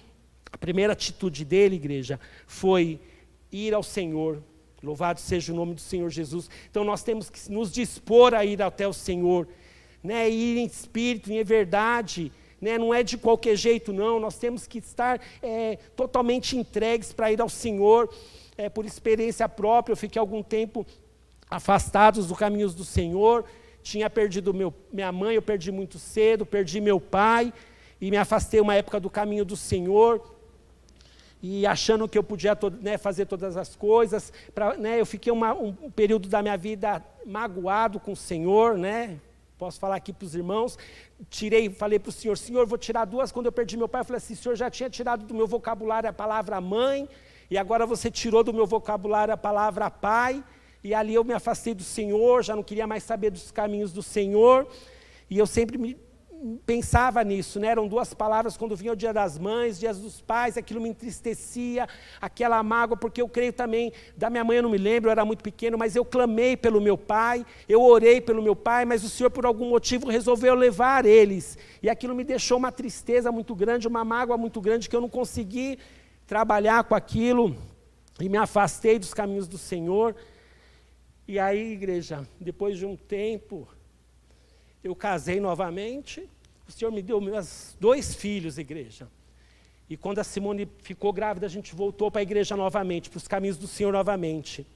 a 0.50 0.56
primeira 0.56 0.94
atitude 0.94 1.44
dele, 1.44 1.76
igreja, 1.76 2.18
foi 2.46 2.98
ir 3.50 3.74
ao 3.74 3.82
Senhor. 3.82 4.42
Louvado 4.82 5.20
seja 5.20 5.52
o 5.52 5.56
nome 5.56 5.74
do 5.74 5.80
Senhor 5.80 6.08
Jesus. 6.10 6.48
Então 6.70 6.84
nós 6.84 7.02
temos 7.02 7.28
que 7.28 7.52
nos 7.52 7.70
dispor 7.70 8.34
a 8.34 8.44
ir 8.44 8.60
até 8.62 8.88
o 8.88 8.92
Senhor, 8.92 9.46
né? 10.02 10.28
Ir 10.28 10.56
em 10.56 10.66
espírito, 10.66 11.30
em 11.30 11.44
verdade. 11.44 12.32
Né, 12.60 12.78
não 12.78 12.94
é 12.94 13.02
de 13.02 13.18
qualquer 13.18 13.56
jeito, 13.56 13.92
não. 13.92 14.20
Nós 14.20 14.38
temos 14.38 14.68
que 14.68 14.78
estar 14.78 15.20
é, 15.42 15.78
totalmente 15.96 16.56
entregues 16.56 17.12
para 17.12 17.32
ir 17.32 17.40
ao 17.40 17.48
Senhor 17.48 18.08
é, 18.56 18.68
por 18.68 18.84
experiência 18.84 19.48
própria, 19.48 19.92
eu 19.92 19.96
fiquei 19.96 20.20
algum 20.20 20.42
tempo 20.42 20.86
afastado 21.50 22.22
dos 22.22 22.36
caminhos 22.36 22.74
do 22.74 22.84
Senhor, 22.84 23.44
tinha 23.82 24.08
perdido 24.08 24.54
meu, 24.54 24.72
minha 24.92 25.10
mãe, 25.10 25.34
eu 25.34 25.42
perdi 25.42 25.70
muito 25.70 25.98
cedo, 25.98 26.46
perdi 26.46 26.80
meu 26.80 27.00
pai, 27.00 27.52
e 28.00 28.10
me 28.10 28.16
afastei 28.16 28.60
uma 28.60 28.74
época 28.74 28.98
do 28.98 29.10
caminho 29.10 29.44
do 29.44 29.56
Senhor, 29.56 30.34
e 31.42 31.66
achando 31.66 32.08
que 32.08 32.16
eu 32.16 32.22
podia 32.22 32.56
né, 32.80 32.96
fazer 32.96 33.26
todas 33.26 33.56
as 33.56 33.74
coisas, 33.74 34.32
pra, 34.54 34.76
né, 34.76 35.00
eu 35.00 35.04
fiquei 35.04 35.32
uma, 35.32 35.52
um 35.52 35.90
período 35.90 36.28
da 36.28 36.40
minha 36.40 36.56
vida 36.56 37.04
magoado 37.26 37.98
com 37.98 38.12
o 38.12 38.16
Senhor, 38.16 38.78
né, 38.78 39.18
posso 39.58 39.78
falar 39.78 39.96
aqui 39.96 40.12
para 40.12 40.24
os 40.24 40.34
irmãos, 40.34 40.78
tirei, 41.28 41.68
falei 41.68 41.98
para 41.98 42.10
o 42.10 42.12
Senhor, 42.12 42.38
Senhor, 42.38 42.66
vou 42.66 42.78
tirar 42.78 43.04
duas, 43.04 43.32
quando 43.32 43.46
eu 43.46 43.52
perdi 43.52 43.76
meu 43.76 43.88
pai, 43.88 44.00
eu 44.00 44.04
falei 44.04 44.18
assim, 44.18 44.34
Senhor, 44.34 44.54
já 44.54 44.70
tinha 44.70 44.88
tirado 44.88 45.24
do 45.24 45.34
meu 45.34 45.46
vocabulário 45.46 46.08
a 46.08 46.12
palavra 46.12 46.60
mãe, 46.60 47.08
e 47.52 47.58
agora 47.58 47.84
você 47.84 48.10
tirou 48.10 48.42
do 48.42 48.50
meu 48.50 48.66
vocabulário 48.66 49.34
a 49.34 49.36
palavra 49.36 49.90
pai, 49.90 50.42
e 50.82 50.94
ali 50.94 51.12
eu 51.12 51.22
me 51.22 51.34
afastei 51.34 51.74
do 51.74 51.82
Senhor, 51.82 52.42
já 52.42 52.56
não 52.56 52.62
queria 52.62 52.86
mais 52.86 53.02
saber 53.02 53.28
dos 53.28 53.50
caminhos 53.50 53.92
do 53.92 54.02
Senhor, 54.02 54.66
e 55.28 55.36
eu 55.36 55.46
sempre 55.46 55.76
me 55.76 55.94
pensava 56.64 57.22
nisso, 57.22 57.60
né? 57.60 57.68
eram 57.68 57.86
duas 57.86 58.14
palavras 58.14 58.56
quando 58.56 58.74
vinha 58.74 58.94
o 58.94 58.96
dia 58.96 59.12
das 59.12 59.38
mães, 59.38 59.78
dias 59.78 59.98
dos 59.98 60.22
pais, 60.22 60.56
aquilo 60.56 60.80
me 60.80 60.88
entristecia, 60.88 61.86
aquela 62.22 62.62
mágoa, 62.62 62.96
porque 62.96 63.20
eu 63.20 63.28
creio 63.28 63.52
também, 63.52 63.92
da 64.16 64.30
minha 64.30 64.42
mãe 64.42 64.56
eu 64.56 64.62
não 64.62 64.70
me 64.70 64.78
lembro, 64.78 65.08
eu 65.08 65.12
era 65.12 65.22
muito 65.22 65.44
pequeno, 65.44 65.76
mas 65.76 65.94
eu 65.94 66.06
clamei 66.06 66.56
pelo 66.56 66.80
meu 66.80 66.96
pai, 66.96 67.44
eu 67.68 67.82
orei 67.82 68.18
pelo 68.18 68.42
meu 68.42 68.56
pai, 68.56 68.86
mas 68.86 69.04
o 69.04 69.10
Senhor 69.10 69.28
por 69.28 69.44
algum 69.44 69.68
motivo 69.68 70.08
resolveu 70.08 70.54
levar 70.54 71.04
eles, 71.04 71.58
e 71.82 71.90
aquilo 71.90 72.14
me 72.14 72.24
deixou 72.24 72.56
uma 72.56 72.72
tristeza 72.72 73.30
muito 73.30 73.54
grande, 73.54 73.86
uma 73.86 74.06
mágoa 74.06 74.38
muito 74.38 74.58
grande, 74.58 74.88
que 74.88 74.96
eu 74.96 75.02
não 75.02 75.08
consegui 75.10 75.78
trabalhar 76.26 76.84
com 76.84 76.94
aquilo 76.94 77.56
e 78.20 78.28
me 78.28 78.36
afastei 78.36 78.98
dos 78.98 79.12
caminhos 79.12 79.48
do 79.48 79.58
Senhor. 79.58 80.14
E 81.26 81.38
aí, 81.38 81.72
igreja, 81.72 82.26
depois 82.40 82.78
de 82.78 82.86
um 82.86 82.96
tempo, 82.96 83.68
eu 84.82 84.94
casei 84.94 85.40
novamente. 85.40 86.28
O 86.68 86.72
Senhor 86.72 86.90
me 86.90 87.02
deu 87.02 87.20
meus 87.20 87.76
dois 87.80 88.14
filhos, 88.14 88.58
igreja. 88.58 89.08
E 89.88 89.96
quando 89.96 90.20
a 90.20 90.24
Simone 90.24 90.68
ficou 90.82 91.12
grávida, 91.12 91.46
a 91.46 91.50
gente 91.50 91.74
voltou 91.74 92.10
para 92.10 92.20
a 92.20 92.22
igreja 92.22 92.56
novamente, 92.56 93.10
para 93.10 93.18
os 93.18 93.28
caminhos 93.28 93.58
do 93.58 93.66
Senhor 93.66 93.92
novamente. 93.92 94.66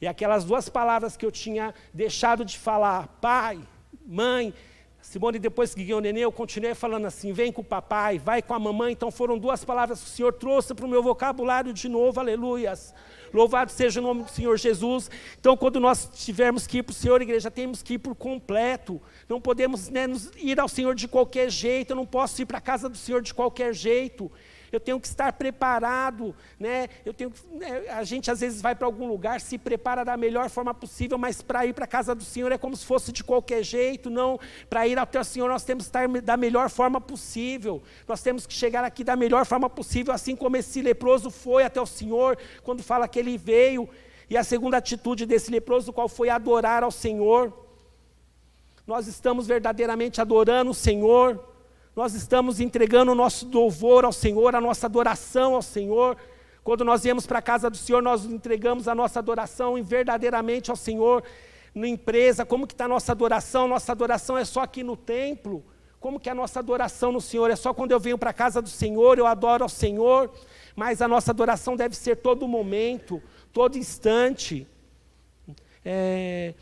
E 0.00 0.06
aquelas 0.06 0.44
duas 0.44 0.68
palavras 0.68 1.16
que 1.16 1.24
eu 1.24 1.30
tinha 1.30 1.74
deixado 1.92 2.44
de 2.44 2.58
falar, 2.58 3.06
pai, 3.20 3.60
mãe, 4.06 4.52
Simone, 5.02 5.38
depois 5.38 5.74
que 5.74 5.82
ganhou 5.82 5.98
o 5.98 6.02
neném, 6.02 6.22
eu 6.22 6.32
continuei 6.32 6.74
falando 6.74 7.06
assim: 7.06 7.32
vem 7.32 7.50
com 7.50 7.62
o 7.62 7.64
papai, 7.64 8.18
vai 8.18 8.42
com 8.42 8.54
a 8.54 8.58
mamãe. 8.58 8.92
Então 8.92 9.10
foram 9.10 9.38
duas 9.38 9.64
palavras 9.64 10.00
que 10.00 10.06
o 10.06 10.10
Senhor 10.10 10.32
trouxe 10.32 10.74
para 10.74 10.84
o 10.84 10.88
meu 10.88 11.02
vocabulário 11.02 11.72
de 11.72 11.88
novo, 11.88 12.20
aleluias. 12.20 12.94
Louvado 13.32 13.70
seja 13.70 14.00
o 14.00 14.02
nome 14.02 14.24
do 14.24 14.30
Senhor 14.30 14.58
Jesus. 14.58 15.10
Então, 15.38 15.56
quando 15.56 15.78
nós 15.78 16.10
tivermos 16.12 16.66
que 16.66 16.78
ir 16.78 16.82
para 16.82 16.90
o 16.90 16.94
Senhor, 16.94 17.22
igreja, 17.22 17.50
temos 17.50 17.82
que 17.82 17.94
ir 17.94 17.98
por 17.98 18.14
completo. 18.14 19.00
Não 19.28 19.40
podemos 19.40 19.88
né, 19.88 20.06
ir 20.36 20.58
ao 20.58 20.68
Senhor 20.68 20.94
de 20.94 21.06
qualquer 21.06 21.48
jeito. 21.48 21.90
Eu 21.90 21.96
não 21.96 22.06
posso 22.06 22.42
ir 22.42 22.46
para 22.46 22.58
a 22.58 22.60
casa 22.60 22.88
do 22.88 22.96
Senhor 22.96 23.22
de 23.22 23.32
qualquer 23.32 23.72
jeito 23.72 24.30
eu 24.72 24.78
tenho 24.78 25.00
que 25.00 25.06
estar 25.06 25.32
preparado, 25.32 26.34
né? 26.58 26.88
Eu 27.04 27.12
tenho, 27.12 27.32
né? 27.52 27.88
a 27.90 28.04
gente 28.04 28.30
às 28.30 28.40
vezes 28.40 28.62
vai 28.62 28.74
para 28.74 28.86
algum 28.86 29.08
lugar, 29.08 29.40
se 29.40 29.58
prepara 29.58 30.04
da 30.04 30.16
melhor 30.16 30.48
forma 30.48 30.72
possível, 30.72 31.18
mas 31.18 31.42
para 31.42 31.66
ir 31.66 31.72
para 31.72 31.84
a 31.84 31.88
casa 31.88 32.14
do 32.14 32.22
Senhor 32.22 32.52
é 32.52 32.58
como 32.58 32.76
se 32.76 32.86
fosse 32.86 33.12
de 33.12 33.24
qualquer 33.24 33.62
jeito, 33.62 34.08
não. 34.08 34.38
Para 34.68 34.86
ir 34.86 34.98
até 34.98 35.18
o 35.18 35.24
Senhor 35.24 35.48
nós 35.48 35.64
temos 35.64 35.84
que 35.84 35.88
estar 35.88 36.08
da 36.22 36.36
melhor 36.36 36.70
forma 36.70 37.00
possível. 37.00 37.82
Nós 38.06 38.22
temos 38.22 38.46
que 38.46 38.54
chegar 38.54 38.84
aqui 38.84 39.02
da 39.02 39.16
melhor 39.16 39.44
forma 39.44 39.68
possível, 39.68 40.14
assim 40.14 40.36
como 40.36 40.56
esse 40.56 40.80
leproso 40.80 41.30
foi 41.30 41.64
até 41.64 41.80
o 41.80 41.86
Senhor 41.86 42.38
quando 42.62 42.82
fala 42.82 43.08
que 43.08 43.18
ele 43.18 43.36
veio. 43.36 43.88
E 44.28 44.36
a 44.36 44.44
segunda 44.44 44.76
atitude 44.76 45.26
desse 45.26 45.50
leproso, 45.50 45.92
qual 45.92 46.08
foi 46.08 46.28
adorar 46.28 46.84
ao 46.84 46.92
Senhor. 46.92 47.52
Nós 48.86 49.08
estamos 49.08 49.48
verdadeiramente 49.48 50.20
adorando 50.20 50.70
o 50.70 50.74
Senhor 50.74 51.49
nós 51.94 52.14
estamos 52.14 52.60
entregando 52.60 53.12
o 53.12 53.14
nosso 53.14 53.48
louvor 53.48 54.04
ao 54.04 54.12
Senhor, 54.12 54.54
a 54.54 54.60
nossa 54.60 54.86
adoração 54.86 55.54
ao 55.54 55.62
Senhor. 55.62 56.16
Quando 56.62 56.84
nós 56.84 57.02
viemos 57.02 57.26
para 57.26 57.40
a 57.40 57.42
casa 57.42 57.68
do 57.68 57.76
Senhor, 57.76 58.02
nós 58.02 58.24
entregamos 58.24 58.86
a 58.86 58.94
nossa 58.94 59.18
adoração 59.18 59.82
verdadeiramente 59.82 60.70
ao 60.70 60.76
Senhor. 60.76 61.24
Na 61.74 61.88
empresa, 61.88 62.44
como 62.44 62.66
que 62.66 62.74
está 62.74 62.84
a 62.84 62.88
nossa 62.88 63.12
adoração? 63.12 63.66
Nossa 63.66 63.92
adoração 63.92 64.38
é 64.38 64.44
só 64.44 64.60
aqui 64.60 64.82
no 64.82 64.96
templo. 64.96 65.64
Como 65.98 66.18
que 66.18 66.28
é 66.28 66.32
a 66.32 66.34
nossa 66.34 66.60
adoração 66.60 67.12
no 67.12 67.20
Senhor? 67.20 67.50
É 67.50 67.56
só 67.56 67.74
quando 67.74 67.92
eu 67.92 68.00
venho 68.00 68.16
para 68.16 68.30
a 68.30 68.34
casa 68.34 68.62
do 68.62 68.68
Senhor, 68.68 69.18
eu 69.18 69.26
adoro 69.26 69.64
ao 69.64 69.68
Senhor. 69.68 70.32
Mas 70.76 71.02
a 71.02 71.08
nossa 71.08 71.30
adoração 71.30 71.76
deve 71.76 71.96
ser 71.96 72.16
todo 72.16 72.46
momento, 72.46 73.22
todo 73.52 73.76
instante. 73.76 74.66
É... 75.84 76.54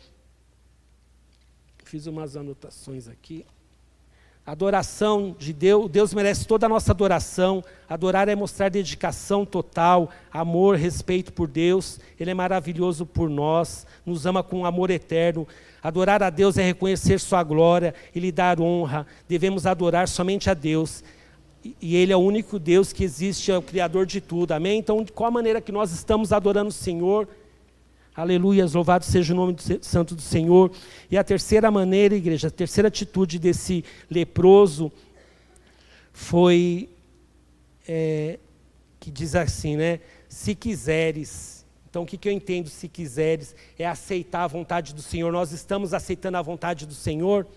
Fiz 1.83 2.05
umas 2.05 2.35
anotações 2.35 3.07
aqui. 3.07 3.45
Adoração 4.49 5.35
de 5.37 5.53
Deus, 5.53 5.91
Deus 5.91 6.11
merece 6.11 6.47
toda 6.47 6.65
a 6.65 6.69
nossa 6.69 6.91
adoração. 6.91 7.63
Adorar 7.87 8.27
é 8.27 8.33
mostrar 8.33 8.67
dedicação 8.67 9.45
total, 9.45 10.09
amor, 10.33 10.75
respeito 10.75 11.31
por 11.31 11.47
Deus. 11.47 11.99
Ele 12.19 12.31
é 12.31 12.33
maravilhoso 12.33 13.05
por 13.05 13.29
nós, 13.29 13.85
nos 14.03 14.25
ama 14.25 14.41
com 14.41 14.65
amor 14.65 14.89
eterno. 14.89 15.47
Adorar 15.83 16.23
a 16.23 16.31
Deus 16.31 16.57
é 16.57 16.63
reconhecer 16.63 17.19
Sua 17.19 17.43
glória 17.43 17.93
e 18.13 18.19
lhe 18.19 18.31
dar 18.31 18.59
honra. 18.59 19.05
Devemos 19.27 19.67
adorar 19.67 20.07
somente 20.07 20.49
a 20.49 20.55
Deus. 20.55 21.03
E 21.79 21.95
Ele 21.95 22.11
é 22.11 22.17
o 22.17 22.19
único 22.19 22.57
Deus 22.57 22.91
que 22.91 23.03
existe, 23.03 23.51
é 23.51 23.57
o 23.57 23.61
Criador 23.61 24.07
de 24.07 24.19
tudo. 24.19 24.53
Amém? 24.53 24.79
Então, 24.79 25.05
qual 25.13 25.27
a 25.27 25.31
maneira 25.31 25.61
que 25.61 25.71
nós 25.71 25.91
estamos 25.91 26.33
adorando 26.33 26.69
o 26.69 26.73
Senhor? 26.73 27.27
Aleluias, 28.15 28.73
louvado 28.73 29.05
seja 29.05 29.33
o 29.33 29.35
nome 29.35 29.53
do 29.53 29.61
santo 29.83 30.15
do 30.15 30.21
Senhor. 30.21 30.71
E 31.09 31.17
a 31.17 31.23
terceira 31.23 31.71
maneira, 31.71 32.15
igreja, 32.15 32.47
a 32.47 32.51
terceira 32.51 32.87
atitude 32.87 33.39
desse 33.39 33.83
leproso 34.09 34.91
foi 36.11 36.89
é, 37.87 38.37
que 38.99 39.09
diz 39.09 39.35
assim, 39.35 39.77
né? 39.77 39.99
Se 40.27 40.53
quiseres. 40.53 41.65
Então, 41.89 42.03
o 42.03 42.05
que, 42.05 42.17
que 42.17 42.29
eu 42.29 42.33
entendo, 42.33 42.69
se 42.69 42.87
quiseres, 42.87 43.55
é 43.77 43.85
aceitar 43.85 44.43
a 44.43 44.47
vontade 44.47 44.93
do 44.93 45.01
Senhor. 45.01 45.31
Nós 45.31 45.51
estamos 45.51 45.93
aceitando 45.93 46.37
a 46.37 46.41
vontade 46.41 46.85
do 46.85 46.93
Senhor. 46.93 47.47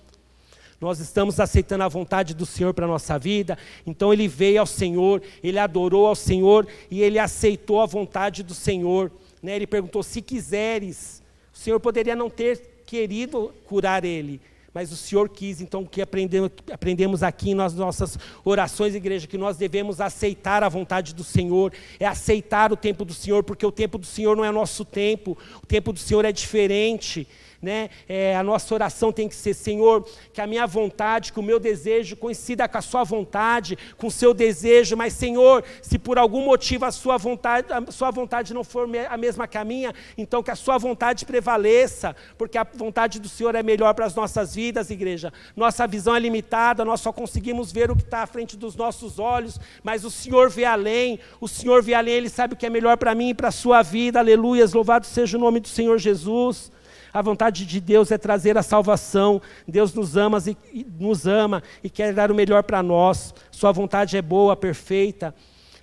Nós 0.81 0.99
estamos 0.99 1.39
aceitando 1.39 1.85
a 1.85 1.89
vontade 1.89 2.35
do 2.35 2.47
Senhor 2.47 2.73
para 2.73 2.87
a 2.87 2.89
nossa 2.89 3.19
vida. 3.19 3.59
Então 3.87 4.13
ele 4.13 4.27
veio 4.27 4.61
ao 4.61 4.67
Senhor, 4.67 5.23
ele 5.43 5.59
adorou 5.59 6.07
ao 6.07 6.15
Senhor 6.17 6.67
e 6.91 7.03
ele 7.03 7.19
aceitou 7.19 7.81
a 7.81 7.87
vontade 7.87 8.43
do 8.43 8.55
Senhor. 8.55 9.11
Né? 9.43 9.57
Ele 9.57 9.67
perguntou: 9.67 10.03
se 10.03 10.23
quiseres, 10.23 11.23
o 11.53 11.59
Senhor 11.59 11.81
poderia 11.81 12.15
não 12.15 12.31
ter 12.31 12.85
querido 12.87 13.55
curar 13.65 14.05
ele, 14.05 14.41
mas 14.73 14.93
o 14.93 14.97
Senhor 14.97 15.29
quis. 15.29 15.61
Então, 15.61 15.83
o 15.83 15.89
que 15.89 16.01
aprendemos, 16.01 17.23
aqui 17.23 17.55
nas 17.55 17.75
nossas 17.75 18.19
orações, 18.45 18.95
igreja, 18.95 19.27
que 19.27 19.37
nós 19.37 19.57
devemos 19.57 20.01
aceitar 20.01 20.63
a 20.63 20.69
vontade 20.69 21.15
do 21.15 21.25
Senhor, 21.25 21.73
é 21.99 22.07
aceitar 22.07 22.73
o 22.73 22.77
tempo 22.77 23.05
do 23.05 23.13
Senhor, 23.13 23.43
porque 23.43 23.67
o 23.67 23.73
tempo 23.73 23.99
do 23.99 24.07
Senhor 24.07 24.37
não 24.37 24.45
é 24.45 24.51
nosso 24.51 24.85
tempo, 24.85 25.37
o 25.63 25.67
tempo 25.67 25.93
do 25.93 25.99
Senhor 25.99 26.25
é 26.25 26.33
diferente 26.33 27.27
né? 27.63 27.89
É, 28.09 28.37
a 28.37 28.43
nossa 28.43 28.75
oração 28.75 29.13
tem 29.13 29.29
que 29.29 29.37
ser, 29.37 29.55
Senhor, 29.55 30.05
que 30.33 30.41
a 30.41 30.47
minha 30.47 30.67
vontade, 30.67 31.33
que 31.33 31.39
o 31.39 31.43
meu 31.43 31.61
desejo 31.61 32.17
coincida 32.17 32.69
com 32.69 32.77
a 32.77 32.83
sua 32.83 33.05
vontade, 33.05 33.79
com 33.97 34.09
o 34.09 34.11
seu 34.11 34.35
desejo, 34.35 34.97
mas 34.97 35.13
Senhor, 35.13 35.63
se 35.81 35.97
por 35.97 36.19
algum 36.19 36.45
motivo 36.45 36.85
a 36.85 36.91
sua 36.91 37.17
vontade, 37.17 37.69
a 37.73 37.93
sua 37.93 38.11
vontade 38.11 38.53
não 38.53 38.65
for 38.65 38.89
a 39.09 39.17
mesma 39.17 39.47
que 39.47 39.57
a 39.57 39.65
minha, 39.65 39.95
então 40.19 40.43
que 40.43 40.51
a 40.51 40.57
sua 40.57 40.77
vontade 40.77 41.25
prevaleça, 41.25 42.17
porque 42.37 42.59
a 42.59 42.67
vontade 42.75 43.21
do 43.21 43.29
Senhor 43.29 43.55
é 43.55 43.63
melhor 43.63 43.95
para 43.95 44.07
as 44.07 44.15
nossas 44.15 44.57
vidas, 44.57 44.91
igreja. 44.91 45.33
Nossa 45.55 45.87
visão 45.87 46.17
é 46.17 46.19
limitada, 46.19 46.85
nós 46.85 47.01
só 47.01 47.13
conseguimos 47.13 47.71
ver 47.71 47.91
o 47.93 47.97
que 47.97 48.03
está 48.03 48.23
à 48.23 48.27
frente 48.27 48.57
dos 48.57 48.75
nossos 48.75 49.21
olhos, 49.21 49.61
mas 49.85 50.05
o 50.05 50.11
Senhor 50.11 50.51
vê 50.51 50.65
além, 50.65 51.21
o 51.41 51.47
Senhor 51.47 51.81
vê 51.81 51.95
além, 51.95 52.15
Ele 52.15 52.29
sabe 52.29 52.55
o 52.55 52.57
que 52.57 52.67
é 52.67 52.71
melhor 52.71 52.97
para 52.97 53.15
mim 53.15 53.29
e 53.29 53.35
para 53.35 53.49
a 53.49 53.53
sua 53.53 53.83
vida, 53.83 54.19
aleluias, 54.19 54.73
louvado 54.73 55.07
seja 55.07 55.37
o 55.37 55.41
nome 55.41 55.61
do 55.61 55.69
Senhor 55.69 55.97
Jesus. 55.99 56.73
A 57.13 57.21
vontade 57.21 57.67
de 57.67 57.81
Deus 57.81 58.11
é 58.11 58.17
trazer 58.17 58.57
a 58.57 58.63
salvação. 58.63 59.41
Deus 59.69 59.93
nos 59.93 60.17
ama 60.17 60.39
e, 60.73 60.87
nos 60.99 61.27
ama 61.27 61.63
e 61.85 61.91
quer 61.91 62.15
dar 62.15 62.31
o 62.31 62.35
melhor 62.35 62.63
para 62.63 62.83
nós. 62.83 63.35
Sua 63.51 63.71
vontade 63.71 64.17
é 64.17 64.23
boa, 64.23 64.57
perfeita. 64.57 65.35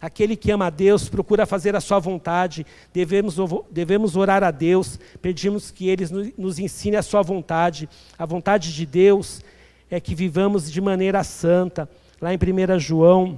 Aquele 0.02 0.36
que 0.36 0.50
ama 0.50 0.68
a 0.68 0.70
Deus 0.70 1.10
procura 1.10 1.46
fazer 1.46 1.76
a 1.76 1.82
sua 1.82 2.00
vontade. 2.00 2.66
Devemos, 2.94 3.36
devemos 3.70 4.16
orar 4.16 4.44
a 4.44 4.50
Deus, 4.50 4.98
pedimos 5.22 5.72
que 5.72 5.90
Ele 5.90 6.34
nos 6.38 6.58
ensine 6.58 6.96
a 6.96 7.04
sua 7.04 7.22
vontade. 7.22 7.88
A 8.18 8.26
vontade 8.26 8.74
de 8.74 8.86
Deus 8.86 9.44
é 9.92 10.00
que 10.00 10.16
vivamos 10.16 10.72
de 10.72 10.80
maneira 10.82 11.24
santa. 11.24 11.88
Lá 12.22 12.34
em 12.34 12.38
1 12.38 12.80
João 12.80 13.38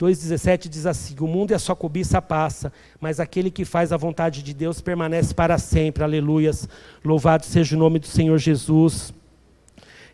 2,17 0.00 0.68
diz 0.68 0.86
assim: 0.86 1.14
O 1.20 1.26
mundo 1.26 1.50
e 1.50 1.54
a 1.54 1.58
sua 1.58 1.76
cobiça 1.76 2.22
passa, 2.22 2.72
mas 2.98 3.20
aquele 3.20 3.50
que 3.50 3.66
faz 3.66 3.92
a 3.92 3.98
vontade 3.98 4.42
de 4.42 4.54
Deus 4.54 4.80
permanece 4.80 5.34
para 5.34 5.58
sempre. 5.58 6.02
Aleluias. 6.02 6.66
Louvado 7.04 7.44
seja 7.44 7.76
o 7.76 7.78
nome 7.78 7.98
do 7.98 8.06
Senhor 8.06 8.38
Jesus. 8.38 9.12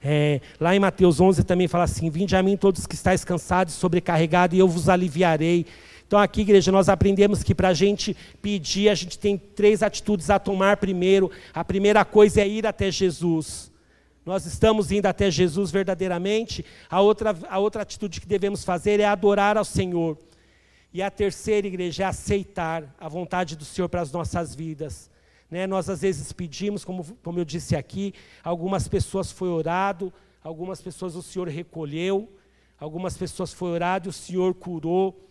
É, 0.02 0.40
lá 0.60 0.74
em 0.74 0.80
Mateus 0.80 1.20
11 1.20 1.44
também 1.44 1.68
fala 1.68 1.84
assim: 1.84 2.10
Vinde 2.10 2.34
a 2.34 2.42
mim 2.42 2.56
todos 2.56 2.84
que 2.84 2.96
estáis 2.96 3.24
cansados 3.24 3.74
e 3.74 3.76
sobrecarregados, 3.76 4.56
e 4.56 4.60
eu 4.60 4.66
vos 4.66 4.88
aliviarei. 4.88 5.64
Então, 6.04 6.18
aqui, 6.18 6.40
igreja, 6.40 6.72
nós 6.72 6.88
aprendemos 6.88 7.42
que 7.44 7.54
para 7.54 7.68
a 7.68 7.74
gente 7.74 8.16
pedir, 8.42 8.88
a 8.88 8.94
gente 8.94 9.18
tem 9.18 9.36
três 9.36 9.82
atitudes 9.84 10.30
a 10.30 10.38
tomar 10.38 10.78
primeiro. 10.78 11.30
A 11.54 11.64
primeira 11.64 12.04
coisa 12.04 12.40
é 12.40 12.48
ir 12.48 12.66
até 12.66 12.90
Jesus 12.90 13.70
nós 14.26 14.44
estamos 14.44 14.90
indo 14.90 15.06
até 15.06 15.30
Jesus 15.30 15.70
verdadeiramente, 15.70 16.64
a 16.90 17.00
outra, 17.00 17.32
a 17.48 17.60
outra 17.60 17.82
atitude 17.82 18.20
que 18.20 18.26
devemos 18.26 18.64
fazer 18.64 18.98
é 18.98 19.04
adorar 19.04 19.56
ao 19.56 19.64
Senhor. 19.64 20.18
E 20.92 21.00
a 21.00 21.08
terceira, 21.12 21.68
igreja, 21.68 22.02
é 22.02 22.06
aceitar 22.06 22.92
a 22.98 23.08
vontade 23.08 23.54
do 23.54 23.64
Senhor 23.64 23.88
para 23.88 24.00
as 24.00 24.10
nossas 24.10 24.52
vidas. 24.52 25.08
Né? 25.48 25.64
Nós 25.64 25.88
às 25.88 26.00
vezes 26.00 26.32
pedimos, 26.32 26.84
como, 26.84 27.04
como 27.22 27.38
eu 27.38 27.44
disse 27.44 27.76
aqui, 27.76 28.12
algumas 28.42 28.88
pessoas 28.88 29.30
foi 29.30 29.48
orado, 29.48 30.12
algumas 30.42 30.82
pessoas 30.82 31.14
o 31.14 31.22
Senhor 31.22 31.46
recolheu, 31.46 32.28
algumas 32.80 33.16
pessoas 33.16 33.52
foi 33.52 33.70
orado 33.70 34.08
e 34.08 34.10
o 34.10 34.12
Senhor 34.12 34.52
curou 34.54 35.25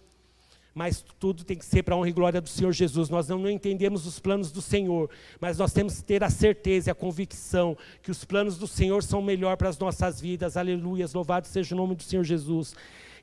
mas 0.75 1.01
tudo 1.17 1.45
tem 1.45 1.57
que 1.57 1.65
ser 1.65 1.83
para 1.83 1.95
a 1.95 1.97
honra 1.97 2.09
e 2.09 2.11
glória 2.11 2.41
do 2.41 2.49
Senhor 2.49 2.73
Jesus. 2.73 3.09
Nós 3.09 3.29
não, 3.29 3.39
não, 3.39 3.49
entendemos 3.49 4.05
os 4.05 4.19
planos 4.19 4.51
do 4.51 4.61
Senhor, 4.61 5.09
mas 5.39 5.57
nós 5.57 5.71
temos 5.71 5.95
que 5.95 6.03
ter 6.03 6.21
a 6.21 6.29
certeza 6.29 6.89
e 6.89 6.91
a 6.91 6.95
convicção 6.95 7.77
que 8.03 8.11
os 8.11 8.25
planos 8.25 8.57
do 8.57 8.67
Senhor 8.67 9.01
são 9.01 9.21
melhor 9.21 9.55
para 9.55 9.69
as 9.69 9.79
nossas 9.79 10.19
vidas. 10.19 10.57
Aleluia, 10.57 11.07
louvado 11.13 11.47
seja 11.47 11.73
o 11.73 11.77
nome 11.77 11.95
do 11.95 12.03
Senhor 12.03 12.25
Jesus. 12.25 12.75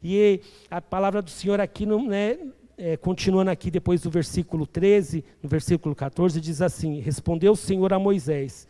E 0.02 0.40
a 0.70 0.80
palavra 0.80 1.20
do 1.20 1.28
Senhor 1.28 1.60
aqui, 1.60 1.84
né, 1.84 2.38
é, 2.78 2.96
continuando 2.96 3.50
aqui 3.50 3.70
depois 3.70 4.00
do 4.00 4.10
versículo 4.10 4.66
13, 4.66 5.22
no 5.42 5.48
versículo 5.48 5.94
14, 5.94 6.40
diz 6.40 6.62
assim: 6.62 7.00
Respondeu 7.00 7.52
o 7.52 7.56
Senhor 7.56 7.92
a 7.92 7.98
Moisés: 7.98 8.66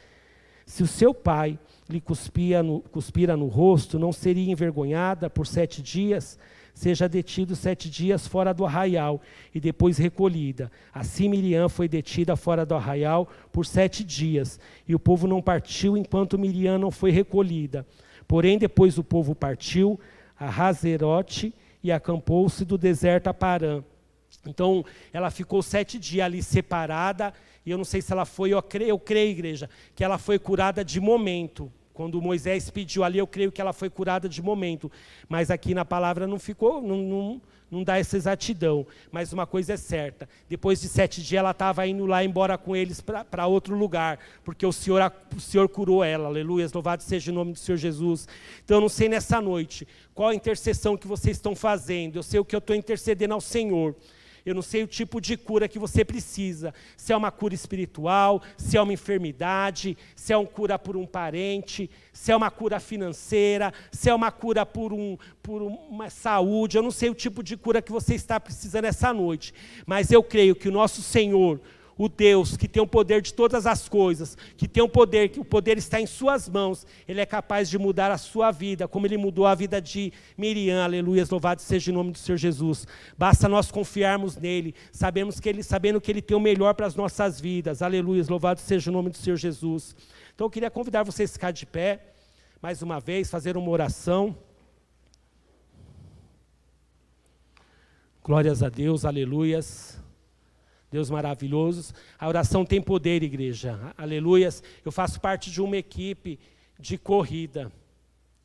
Se 0.66 0.82
o 0.82 0.88
seu 0.88 1.14
pai 1.14 1.56
lhe 1.88 2.00
cuspia 2.00 2.64
no, 2.64 2.80
cuspira 2.80 3.36
no 3.36 3.46
rosto, 3.46 3.96
não 3.96 4.12
seria 4.12 4.50
envergonhada 4.50 5.30
por 5.30 5.46
sete 5.46 5.80
dias? 5.80 6.36
Seja 6.74 7.08
detido 7.08 7.54
sete 7.54 7.88
dias 7.90 8.26
fora 8.26 8.52
do 8.52 8.64
arraial 8.64 9.20
e 9.54 9.60
depois 9.60 9.98
recolhida. 9.98 10.70
Assim 10.92 11.28
Miriam 11.28 11.68
foi 11.68 11.88
detida 11.88 12.34
fora 12.36 12.64
do 12.64 12.74
arraial 12.74 13.28
por 13.52 13.66
sete 13.66 14.02
dias, 14.02 14.58
e 14.86 14.94
o 14.94 14.98
povo 14.98 15.26
não 15.26 15.42
partiu 15.42 15.96
enquanto 15.96 16.38
Miriam 16.38 16.78
não 16.78 16.90
foi 16.90 17.10
recolhida. 17.10 17.86
Porém, 18.26 18.58
depois 18.58 18.98
o 18.98 19.04
povo 19.04 19.34
partiu 19.34 20.00
a 20.38 20.48
Razerote 20.48 21.54
e 21.82 21.92
acampou-se 21.92 22.64
do 22.64 22.78
deserto 22.78 23.28
a 23.28 23.34
Parã. 23.34 23.82
Então, 24.46 24.84
ela 25.12 25.30
ficou 25.30 25.62
sete 25.62 25.98
dias 25.98 26.24
ali 26.24 26.42
separada, 26.42 27.32
e 27.64 27.70
eu 27.70 27.78
não 27.78 27.84
sei 27.84 28.00
se 28.00 28.12
ela 28.12 28.24
foi, 28.24 28.50
eu 28.50 28.62
creio, 28.62 28.90
eu 28.90 28.98
creio, 28.98 29.30
igreja, 29.30 29.68
que 29.94 30.02
ela 30.02 30.18
foi 30.18 30.38
curada 30.38 30.84
de 30.84 31.00
momento 31.00 31.70
Quando 31.94 32.20
Moisés 32.20 32.70
pediu 32.70 33.04
ali, 33.04 33.18
eu 33.18 33.26
creio 33.26 33.52
que 33.52 33.60
ela 33.60 33.72
foi 33.72 33.90
curada 33.90 34.28
de 34.28 34.40
momento. 34.40 34.90
Mas 35.28 35.50
aqui 35.50 35.74
na 35.74 35.84
palavra 35.84 36.26
não 36.26 36.38
ficou, 36.38 36.80
não, 36.80 36.98
não, 36.98 37.40
não 37.70 37.82
dá 37.82 37.98
essa 37.98 38.16
exatidão. 38.16 38.86
Mas 39.10 39.32
uma 39.32 39.46
coisa 39.46 39.74
é 39.74 39.76
certa: 39.76 40.28
depois 40.48 40.80
de 40.80 40.88
sete 40.88 41.22
dias, 41.22 41.38
ela 41.38 41.50
estava 41.50 41.86
indo 41.86 42.06
lá 42.06 42.24
embora 42.24 42.56
com 42.56 42.74
eles 42.74 43.00
para 43.00 43.46
outro 43.46 43.76
lugar, 43.76 44.18
porque 44.44 44.64
o 44.64 44.72
Senhor, 44.72 45.00
o 45.36 45.40
Senhor 45.40 45.68
curou 45.68 46.02
ela. 46.04 46.28
Aleluia, 46.28 46.68
louvado 46.72 47.02
seja 47.02 47.30
o 47.30 47.34
nome 47.34 47.52
do 47.52 47.58
Senhor 47.58 47.78
Jesus. 47.78 48.28
Então, 48.64 48.78
eu 48.78 48.80
não 48.80 48.88
sei 48.88 49.08
nessa 49.08 49.40
noite 49.40 49.86
qual 50.14 50.30
a 50.30 50.34
intercessão 50.34 50.96
que 50.96 51.06
vocês 51.06 51.36
estão 51.36 51.54
fazendo, 51.54 52.16
eu 52.16 52.22
sei 52.22 52.40
o 52.40 52.44
que 52.44 52.54
eu 52.54 52.58
estou 52.58 52.76
intercedendo 52.76 53.34
ao 53.34 53.40
Senhor. 53.40 53.94
Eu 54.44 54.54
não 54.54 54.62
sei 54.62 54.82
o 54.82 54.86
tipo 54.86 55.20
de 55.20 55.36
cura 55.36 55.68
que 55.68 55.78
você 55.78 56.04
precisa. 56.04 56.74
Se 56.96 57.12
é 57.12 57.16
uma 57.16 57.30
cura 57.30 57.54
espiritual, 57.54 58.42
se 58.56 58.76
é 58.76 58.82
uma 58.82 58.92
enfermidade, 58.92 59.96
se 60.16 60.32
é 60.32 60.36
uma 60.36 60.46
cura 60.46 60.78
por 60.78 60.96
um 60.96 61.06
parente, 61.06 61.88
se 62.12 62.32
é 62.32 62.36
uma 62.36 62.50
cura 62.50 62.80
financeira, 62.80 63.72
se 63.90 64.10
é 64.10 64.14
uma 64.14 64.32
cura 64.32 64.66
por, 64.66 64.92
um, 64.92 65.16
por 65.42 65.62
uma 65.62 66.10
saúde. 66.10 66.76
Eu 66.76 66.82
não 66.82 66.90
sei 66.90 67.08
o 67.08 67.14
tipo 67.14 67.42
de 67.42 67.56
cura 67.56 67.80
que 67.80 67.92
você 67.92 68.14
está 68.14 68.40
precisando 68.40 68.86
essa 68.86 69.12
noite. 69.12 69.54
Mas 69.86 70.10
eu 70.10 70.22
creio 70.22 70.56
que 70.56 70.68
o 70.68 70.72
nosso 70.72 71.02
Senhor 71.02 71.60
o 71.96 72.08
Deus 72.08 72.56
que 72.56 72.68
tem 72.68 72.82
o 72.82 72.86
poder 72.86 73.20
de 73.20 73.32
todas 73.34 73.66
as 73.66 73.88
coisas, 73.88 74.36
que 74.56 74.66
tem 74.66 74.82
o 74.82 74.88
poder, 74.88 75.28
que 75.28 75.40
o 75.40 75.44
poder 75.44 75.78
está 75.78 76.00
em 76.00 76.06
suas 76.06 76.48
mãos, 76.48 76.86
ele 77.06 77.20
é 77.20 77.26
capaz 77.26 77.68
de 77.68 77.78
mudar 77.78 78.10
a 78.10 78.18
sua 78.18 78.50
vida, 78.50 78.88
como 78.88 79.06
ele 79.06 79.16
mudou 79.16 79.46
a 79.46 79.54
vida 79.54 79.80
de 79.80 80.12
Miriam, 80.36 80.82
aleluia, 80.82 81.26
louvado 81.30 81.60
seja 81.60 81.90
o 81.90 81.94
nome 81.94 82.12
do 82.12 82.18
Senhor 82.18 82.38
Jesus. 82.38 82.86
Basta 83.16 83.48
nós 83.48 83.70
confiarmos 83.70 84.36
nele, 84.36 84.74
sabemos 84.90 85.38
que 85.38 85.48
ele, 85.48 85.62
sabendo 85.62 86.00
que 86.00 86.10
ele 86.10 86.22
tem 86.22 86.36
o 86.36 86.40
melhor 86.40 86.74
para 86.74 86.86
as 86.86 86.94
nossas 86.94 87.40
vidas, 87.40 87.82
aleluia, 87.82 88.24
louvado 88.28 88.60
seja 88.60 88.90
o 88.90 88.92
nome 88.92 89.10
do 89.10 89.16
Senhor 89.16 89.36
Jesus. 89.36 89.94
Então 90.34 90.46
eu 90.46 90.50
queria 90.50 90.70
convidar 90.70 91.02
vocês 91.02 91.30
a 91.30 91.32
ficar 91.32 91.50
de 91.50 91.66
pé, 91.66 92.14
mais 92.60 92.82
uma 92.82 92.98
vez, 93.00 93.30
fazer 93.30 93.56
uma 93.56 93.70
oração. 93.70 94.36
Glórias 98.24 98.62
a 98.62 98.68
Deus, 98.68 99.04
aleluias. 99.04 100.01
Deus 100.92 101.08
maravilhoso. 101.08 101.94
A 102.18 102.28
oração 102.28 102.66
tem 102.66 102.80
poder, 102.80 103.22
igreja. 103.22 103.80
Aleluias. 103.96 104.62
Eu 104.84 104.92
faço 104.92 105.18
parte 105.18 105.50
de 105.50 105.62
uma 105.62 105.78
equipe 105.78 106.38
de 106.78 106.98
corrida. 106.98 107.72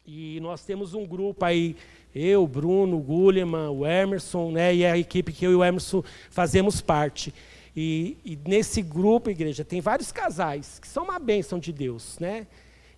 E 0.06 0.40
nós 0.40 0.64
temos 0.64 0.94
um 0.94 1.06
grupo 1.06 1.44
aí, 1.44 1.76
eu, 2.16 2.48
Bruno, 2.48 2.98
Gulliman, 3.00 3.70
o 3.72 3.86
Emerson, 3.86 4.52
né, 4.52 4.74
e 4.74 4.86
a 4.86 4.98
equipe 4.98 5.34
que 5.34 5.46
eu 5.46 5.52
e 5.52 5.56
o 5.56 5.64
Emerson 5.64 6.02
fazemos 6.30 6.80
parte. 6.80 7.34
E, 7.76 8.16
e, 8.24 8.40
nesse 8.48 8.82
grupo, 8.82 9.30
igreja, 9.30 9.66
tem 9.66 9.82
vários 9.82 10.14
casais 10.14 10.80
que 10.80 10.88
são 10.88 11.04
uma 11.04 11.20
bênção 11.20 11.60
de 11.60 11.74
Deus, 11.74 12.18
né? 12.18 12.48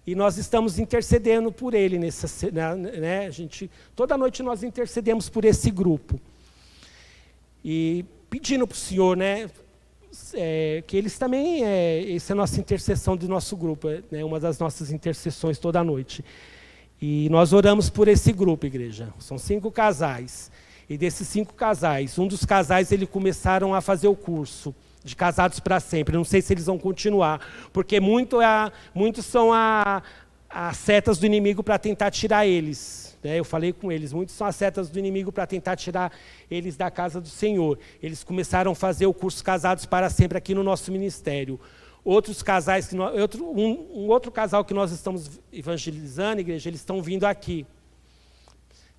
E 0.05 0.13
nós 0.13 0.38
estamos 0.38 0.77
intercedendo 0.77 1.51
por 1.51 1.73
ele 1.73 1.97
nessa, 1.97 2.51
né, 2.51 3.25
a 3.25 3.31
gente, 3.31 3.69
toda 3.95 4.17
noite 4.17 4.43
nós 4.43 4.62
intercedemos 4.63 5.27
por 5.27 5.43
esse 5.43 5.71
grupo. 5.71 6.19
E 7.71 8.03
pedindo 8.32 8.65
para 8.65 8.73
o 8.73 8.77
Senhor, 8.77 9.15
né, 9.15 9.47
é, 10.34 10.84
que 10.88 10.97
eles 10.97 11.19
também, 11.19 11.63
é, 11.63 12.15
essa 12.15 12.32
é 12.32 12.34
a 12.34 12.36
nossa 12.36 12.60
intercessão 12.60 13.15
do 13.15 13.27
nosso 13.27 13.55
grupo, 13.55 13.88
é, 13.88 14.01
né, 14.10 14.25
uma 14.25 14.39
das 14.39 14.58
nossas 14.58 14.91
intercessões 14.91 15.60
toda 15.60 15.84
noite. 15.84 16.25
E 16.99 17.29
nós 17.29 17.53
oramos 17.53 17.88
por 17.88 18.08
esse 18.08 18.34
grupo, 18.34 18.65
igreja. 18.65 19.13
São 19.19 19.38
cinco 19.38 19.71
casais. 19.71 20.51
E 20.89 20.97
desses 20.97 21.27
cinco 21.27 21.53
casais, 21.53 22.17
um 22.17 22.27
dos 22.27 22.43
casais, 22.43 22.91
eles 22.91 23.08
começaram 23.08 23.75
a 23.75 23.82
fazer 23.82 24.08
o 24.08 24.15
curso 24.15 24.73
de 25.03 25.15
casados 25.15 25.60
para 25.60 25.79
sempre. 25.79 26.17
Não 26.17 26.23
sei 26.23 26.41
se 26.41 26.51
eles 26.51 26.65
vão 26.65 26.79
continuar, 26.79 27.69
porque 27.71 27.99
muito 27.99 28.41
é 28.41 28.71
muitos 28.95 29.27
são 29.27 29.51
as 29.53 30.75
setas 30.77 31.19
do 31.19 31.27
inimigo 31.27 31.62
para 31.62 31.77
tentar 31.77 32.10
tirar 32.10 32.47
eles. 32.47 33.09
Né? 33.23 33.39
Eu 33.39 33.43
falei 33.43 33.73
com 33.73 33.91
eles, 33.91 34.13
muitos 34.13 34.36
são 34.36 34.47
as 34.47 34.55
setas 34.55 34.89
do 34.89 34.97
inimigo 34.97 35.32
para 35.32 35.45
tentar 35.45 35.75
tirar 35.75 36.12
eles 36.49 36.75
da 36.75 36.89
casa 36.89 37.19
do 37.19 37.27
Senhor. 37.27 37.77
Eles 38.01 38.23
começaram 38.23 38.71
a 38.71 38.75
fazer 38.75 39.05
o 39.05 39.13
curso 39.13 39.43
Casados 39.43 39.86
para 39.86 40.10
Sempre 40.10 40.38
aqui 40.38 40.53
no 40.53 40.63
nosso 40.63 40.91
ministério. 40.91 41.60
Outros 42.03 42.41
casais, 42.41 42.88
que 42.88 42.95
nós, 42.95 43.19
outro, 43.19 43.45
um, 43.45 44.03
um 44.03 44.08
outro 44.08 44.32
casal 44.32 44.63
que 44.63 44.73
nós 44.73 44.91
estamos 44.91 45.39
evangelizando, 45.51 46.39
igreja, 46.39 46.69
eles 46.69 46.79
estão 46.79 47.01
vindo 47.01 47.25
aqui. 47.25 47.65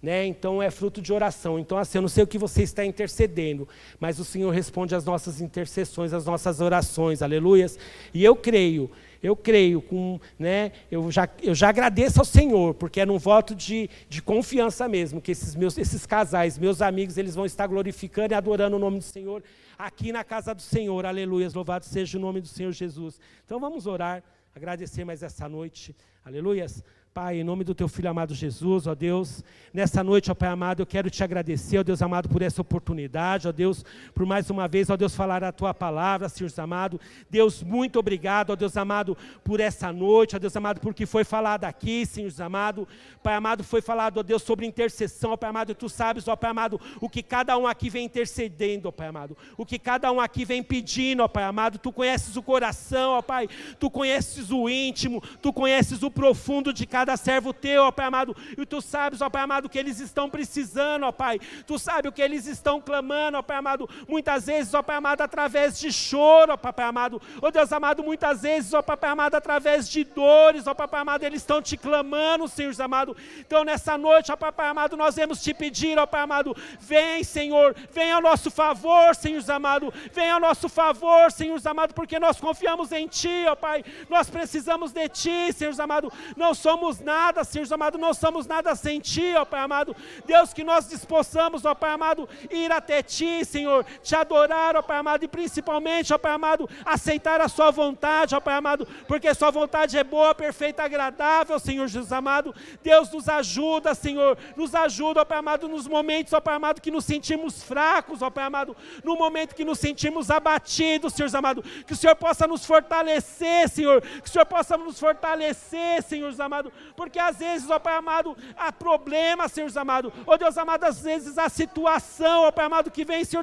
Né? 0.03 0.27
Então 0.27 0.63
é 0.63 0.71
fruto 0.71 1.01
de 1.01 1.13
oração. 1.13 1.59
Então, 1.59 1.77
assim, 1.77 1.99
eu 1.99 2.03
não 2.03 2.09
sei 2.09 2.25
o 2.25 2.27
que 2.27 2.39
você 2.39 2.63
está 2.63 2.85
intercedendo, 2.85 3.69
mas 3.99 4.19
o 4.19 4.25
Senhor 4.25 4.51
responde 4.51 4.95
às 4.95 5.05
nossas 5.05 5.41
intercessões, 5.41 6.13
às 6.13 6.25
nossas 6.25 6.61
orações, 6.61 7.23
aleluias. 7.23 7.79
E 8.13 8.25
eu 8.25 8.37
creio 8.37 8.91
eu 9.23 9.37
creio, 9.37 9.83
com, 9.83 10.21
né, 10.39 10.73
eu, 10.91 11.11
já, 11.11 11.29
eu 11.43 11.55
já 11.55 11.69
agradeço 11.69 12.21
ao 12.21 12.25
Senhor, 12.25 12.75
porque 12.75 13.01
é 13.01 13.07
num 13.07 13.19
voto 13.19 13.55
de, 13.55 13.89
de 14.09 14.23
confiança 14.23 14.89
mesmo, 14.89 15.21
que 15.21 15.33
esses, 15.33 15.55
meus, 15.55 15.77
esses 15.77 16.07
casais, 16.07 16.59
meus 16.59 16.81
amigos, 16.81 17.19
eles 17.19 17.35
vão 17.35 17.45
estar 17.45 17.67
glorificando 17.67 18.33
e 18.33 18.37
adorando 18.37 18.77
o 18.77 18.79
nome 18.79 18.99
do 18.99 19.05
Senhor 19.05 19.43
aqui 19.79 20.13
na 20.13 20.23
casa 20.23 20.55
do 20.55 20.63
Senhor. 20.63 21.07
Aleluia, 21.07 21.49
louvado 21.55 21.85
seja 21.85 22.19
o 22.19 22.21
nome 22.21 22.41
do 22.41 22.49
Senhor 22.49 22.73
Jesus. 22.73 23.19
Então 23.45 23.59
vamos 23.59 23.87
orar, 23.87 24.23
agradecer 24.55 25.05
mais 25.05 25.23
essa 25.23 25.49
noite. 25.49 25.97
Aleluias. 26.25 26.85
Pai, 27.13 27.41
em 27.41 27.45
nome 27.45 27.65
do 27.65 27.75
teu 27.75 27.89
filho 27.89 28.09
amado 28.09 28.33
Jesus, 28.37 28.87
ó 28.87 28.95
Deus, 28.95 29.43
nessa 29.75 30.03
noite, 30.05 30.31
ó 30.31 30.35
Pai 30.35 30.49
amado, 30.49 30.81
eu 30.81 30.87
quero 30.87 31.11
te 31.11 31.25
agradecer, 31.25 31.79
ó 31.79 31.83
Deus 31.83 32.01
amado, 32.01 32.29
por 32.29 32.41
essa 32.41 32.63
oportunidade, 32.63 33.49
ó 33.49 33.53
Deus, 33.53 33.85
por 34.15 34.25
mais 34.25 34.49
uma 34.49 34.69
vez, 34.69 34.91
ó 34.91 34.97
Deus, 34.97 35.13
falar 35.13 35.43
a 35.43 35.51
tua 35.51 35.75
palavra, 35.75 36.29
Senhor 36.29 36.53
amado. 36.59 37.01
Deus, 37.29 37.65
muito 37.65 37.99
obrigado, 37.99 38.51
ó 38.51 38.57
Deus 38.57 38.77
amado, 38.77 39.19
por 39.43 39.59
essa 39.59 39.93
noite, 39.93 40.37
ó 40.37 40.39
Deus 40.39 40.55
amado, 40.55 40.81
porque 40.81 41.05
foi 41.05 41.25
falado 41.25 41.65
aqui, 41.65 42.07
Senhor 42.07 42.31
amado. 42.41 42.87
Pai 43.25 43.35
amado, 43.35 43.65
foi 43.65 43.83
falado, 43.83 44.19
ó 44.19 44.23
Deus, 44.23 44.45
sobre 44.45 44.65
intercessão, 44.65 45.33
ó 45.33 45.37
Pai 45.37 45.51
amado, 45.51 45.73
e 45.73 45.75
tu 45.75 45.89
sabes, 45.89 46.29
ó 46.29 46.37
Pai 46.37 46.51
amado, 46.51 46.81
o 47.01 47.09
que 47.09 47.25
cada 47.25 47.59
um 47.59 47.67
aqui 47.67 47.91
vem 47.91 48.05
intercedendo, 48.05 48.87
ó 48.89 48.93
Pai 48.93 49.09
amado, 49.09 49.37
o 49.57 49.67
que 49.67 49.81
cada 49.81 50.13
um 50.13 50.21
aqui 50.21 50.45
vem 50.45 50.63
pedindo, 50.63 51.25
ó 51.25 51.29
Pai 51.29 51.43
amado. 51.43 51.77
Tu 51.77 51.91
conheces 51.91 52.37
o 52.37 52.43
coração, 52.43 53.15
ó 53.15 53.23
Pai, 53.23 53.49
tu 53.81 53.91
conheces 53.91 54.53
o 54.53 54.69
íntimo, 54.69 55.21
tu 55.43 55.53
conheces 55.53 56.05
o 56.05 56.11
profundo 56.11 56.73
de 56.73 56.87
cada 56.87 57.00
cada 57.01 57.17
servo 57.17 57.55
teu, 57.55 57.85
ó 57.85 57.91
Pai 57.91 58.05
amado, 58.05 58.37
e 58.59 58.67
tu 58.67 58.83
sabes, 58.83 59.23
ó 59.23 59.31
Pai 59.31 59.43
amado, 59.43 59.71
que 59.71 59.79
eles 59.79 60.01
estão 60.01 60.29
precisando, 60.29 61.05
ó 61.05 61.13
Pai, 61.13 61.41
tu 61.67 61.79
sabes 61.79 62.11
o 62.11 62.13
que 62.13 62.21
eles 62.21 62.47
estão 62.47 62.79
clamando, 62.79 63.39
ó 63.39 63.43
Pai 63.43 63.57
amado, 63.57 63.89
muitas 64.07 64.45
vezes, 64.45 64.75
ó 64.75 64.83
Pai 64.83 64.97
amado, 64.97 65.23
através 65.23 65.81
de 65.81 65.91
choro, 65.91 66.53
ó 66.53 66.57
Pai 66.59 66.75
amado, 66.85 67.21
ó 67.41 67.51
Deus 67.51 67.73
amado, 67.73 68.03
muitas 68.03 68.43
vezes, 68.43 68.75
ó 68.75 68.83
Pai 68.83 68.99
amado, 69.03 69.35
através 69.35 69.89
de 69.89 70.05
dores, 70.05 70.67
ó 70.67 70.75
Pai 70.75 70.89
amado, 70.93 71.23
eles 71.23 71.41
estão 71.41 71.63
te 71.63 71.75
clamando, 71.75 72.47
Senhor 72.49 72.75
amado, 72.83 73.17
então 73.39 73.65
nessa 73.65 73.97
noite, 73.97 74.31
ó 74.31 74.37
Pai 74.37 74.53
amado, 74.69 74.95
nós 74.95 75.17
vamos 75.17 75.43
te 75.43 75.55
pedir, 75.55 75.99
ó 75.99 76.05
Pai 76.05 76.21
amado, 76.21 76.55
vem, 76.81 77.25
Senhor, 77.25 77.75
vem 77.95 78.13
ao 78.13 78.21
nosso 78.21 78.51
favor, 78.51 79.15
Senhor 79.15 79.43
amado, 79.51 79.91
vem 80.13 80.31
ao 80.31 80.39
nosso 80.39 80.69
favor, 80.69 81.33
Senhor 81.33 81.59
amado, 81.65 81.95
porque 81.95 82.19
nós 82.19 82.39
confiamos 82.39 82.93
em 82.93 83.07
Ti, 83.07 83.47
ó 83.49 83.55
Pai, 83.55 83.83
nós 84.11 84.29
precisamos 84.29 84.93
de 84.93 85.09
Ti, 85.09 85.51
Senhor 85.55 85.81
amado, 85.81 86.13
não 86.37 86.53
somos 86.53 86.90
somos 86.91 87.01
nada, 87.01 87.45
Senhor 87.45 87.73
amado, 87.73 87.99
não 87.99 88.13
somos 88.13 88.47
nada 88.47 88.75
sem 88.75 88.99
Ti, 88.99 89.35
ó 89.37 89.45
Pai 89.45 89.61
amado. 89.61 89.95
Deus, 90.27 90.53
que 90.53 90.65
nós 90.65 90.89
dispossamos, 90.89 91.65
ó 91.65 91.75
Pai 91.75 91.93
amado, 91.93 92.29
ir 92.51 92.73
até 92.73 93.03
Ti, 93.03 93.45
Senhor, 93.45 93.85
te 94.03 94.17
adorar, 94.17 94.77
ó 94.77 94.83
Pai 94.83 94.99
amado, 94.99 95.25
e 95.25 95.29
principalmente, 95.29 96.13
ó 96.13 96.19
Pai 96.19 96.33
amado, 96.33 96.69
aceitar 96.85 97.41
a 97.41 97.49
Sua 97.49 97.71
vontade, 97.71 98.35
ó 98.35 98.41
Pai 98.41 98.55
amado, 98.55 98.87
porque 99.07 99.33
Sua 99.35 99.51
vontade 99.51 99.97
é 99.97 100.03
boa, 100.03 100.35
perfeita, 100.35 100.83
agradável, 100.83 101.59
Senhor 101.59 101.87
Jesus 101.87 102.13
amado. 102.13 102.55
Deus 102.83 103.11
nos 103.13 103.29
ajuda, 103.29 103.95
Senhor, 103.95 104.37
nos 104.57 104.75
ajuda, 104.75 105.23
ó 105.23 105.25
Pai 105.25 105.39
amado, 105.39 105.69
nos 105.69 105.87
momentos, 105.87 106.33
ó 106.33 106.41
Pai 106.41 106.55
amado, 106.55 106.81
que 106.81 106.91
nos 106.91 107.05
sentimos 107.05 107.63
fracos, 107.63 108.23
ó 108.23 108.31
Pai 108.31 108.45
amado, 108.45 108.77
no 109.05 109.17
momento 109.17 109.55
que 109.55 109.65
nos 109.65 109.79
sentimos 109.79 110.31
abatidos, 110.31 111.13
Senhor 111.13 111.31
amado, 111.37 111.63
que 111.87 111.93
o 111.93 111.97
Senhor 111.97 112.17
possa 112.17 112.47
nos 112.47 112.67
fortalecer, 112.67 113.69
Senhor, 113.69 114.01
que 114.01 114.29
o 114.29 114.29
Senhor 114.29 114.47
possa 114.47 114.77
nos 114.77 114.99
fortalecer, 114.99 116.03
Senhor 116.03 116.31
amado, 116.41 116.73
porque 117.01 117.19
às 117.19 117.39
vezes, 117.39 117.71
ó 117.71 117.79
Pai 117.79 117.97
amado, 117.97 118.37
há 118.57 118.71
problemas, 118.71 119.53
Senhor 119.53 119.71
amado. 119.79 120.13
Ó 120.27 120.37
Deus 120.37 120.59
amado, 120.59 120.85
às 120.85 121.01
vezes 121.01 121.39
a 121.39 121.49
situação, 121.49 122.43
ó 122.43 122.51
Pai 122.51 122.67
amado, 122.67 122.91
que 122.91 123.07
vem, 123.07 123.25
Senhor, 123.25 123.43